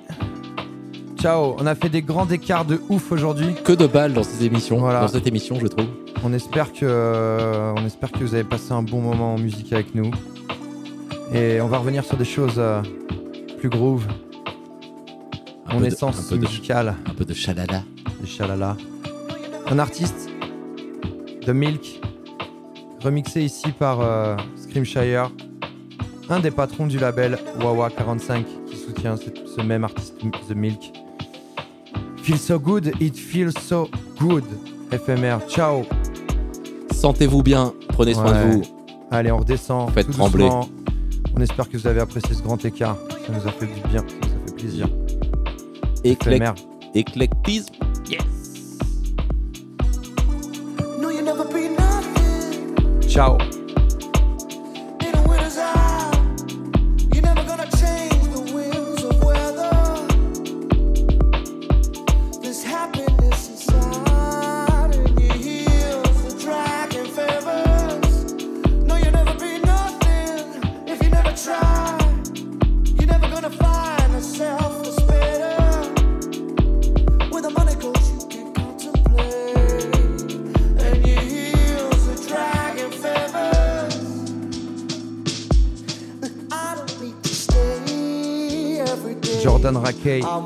Ciao, 1.17 1.55
on 1.57 1.65
a 1.65 1.75
fait 1.75 1.89
des 1.89 2.01
grands 2.01 2.27
écarts 2.29 2.65
de 2.65 2.81
ouf 2.89 3.11
aujourd'hui. 3.11 3.53
Que 3.63 3.71
de 3.73 3.87
balles 3.87 4.13
dans 4.13 4.23
ces 4.23 4.45
émissions, 4.45 4.77
Voilà. 4.79 5.01
dans 5.01 5.07
cette 5.07 5.25
émission, 5.27 5.57
je 5.61 5.67
trouve. 5.67 5.87
On 6.23 6.33
espère 6.33 6.73
que, 6.73 7.73
on 7.77 7.85
espère 7.85 8.11
que 8.11 8.19
vous 8.19 8.33
avez 8.33 8.43
passé 8.43 8.71
un 8.73 8.83
bon 8.83 8.99
moment 9.01 9.35
en 9.35 9.37
musique 9.39 9.71
avec 9.71 9.95
nous. 9.95 10.11
Et 11.33 11.61
on 11.61 11.67
va 11.67 11.77
revenir 11.77 12.03
sur 12.03 12.17
des 12.17 12.25
choses 12.25 12.55
euh, 12.57 12.81
plus 13.59 13.69
groove. 13.69 14.05
Un 15.67 15.75
Mon 15.75 15.81
de- 15.81 15.85
essence 15.85 16.19
un 16.19 16.29
peu 16.29 16.35
de- 16.37 16.41
musicale. 16.45 16.95
Un 17.09 17.13
peu 17.13 17.25
de 17.25 17.33
chalala. 17.33 17.83
De 18.21 18.25
chalala. 18.27 18.75
Un 19.67 19.79
artiste, 19.79 20.29
The 21.45 21.49
Milk, 21.49 22.01
remixé 23.01 23.41
ici 23.43 23.71
par 23.71 24.01
euh, 24.01 24.35
Screamshire, 24.57 25.31
un 26.29 26.39
des 26.39 26.51
patrons 26.51 26.85
du 26.87 26.99
label 26.99 27.37
Wawa 27.61 27.89
45 27.89 28.45
qui 28.67 28.75
soutient 28.77 29.15
ce, 29.15 29.25
ce 29.55 29.61
même 29.61 29.83
artiste, 29.85 30.15
The 30.49 30.55
Milk. 30.55 30.91
Feel 32.23 32.37
so 32.37 32.57
good, 32.57 32.93
it 33.01 33.15
feels 33.15 33.53
so 33.59 33.89
good. 34.17 34.43
FMR, 34.91 35.41
ciao. 35.49 35.83
Sentez-vous 36.91 37.43
bien, 37.43 37.73
prenez 37.89 38.13
soin 38.13 38.31
Ouais. 38.31 38.45
de 38.47 38.51
vous. 38.53 38.61
Allez, 39.11 39.31
on 39.31 39.39
redescend. 39.39 39.89
Faites 39.91 40.07
tout 40.07 40.13
trembler. 40.13 40.45
doucement. 40.45 40.69
On 41.35 41.41
espère 41.41 41.67
que 41.69 41.77
vous 41.77 41.87
avez 41.87 41.99
apprécié 41.99 42.33
ce 42.35 42.41
grand 42.41 42.63
écart. 42.63 42.97
Ça 43.25 43.33
nous 43.33 43.47
a 43.47 43.51
fait 43.51 43.65
du 43.65 43.81
bien, 43.89 43.99
ça 44.01 44.15
nous 44.21 44.43
a 44.43 44.47
fait 44.47 44.55
plaisir. 44.55 44.87
Éclec- 46.03 46.41
FMR. 46.41 46.53
Éclectisme? 46.95 47.73
Yes. 48.09 48.21
No, 51.01 51.09
you 51.09 51.21
never 51.23 51.43
be 51.51 51.69
nothing. 51.77 53.01
Ciao. 53.09 53.37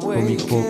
Au 0.03 0.22
micro. 0.22 0.64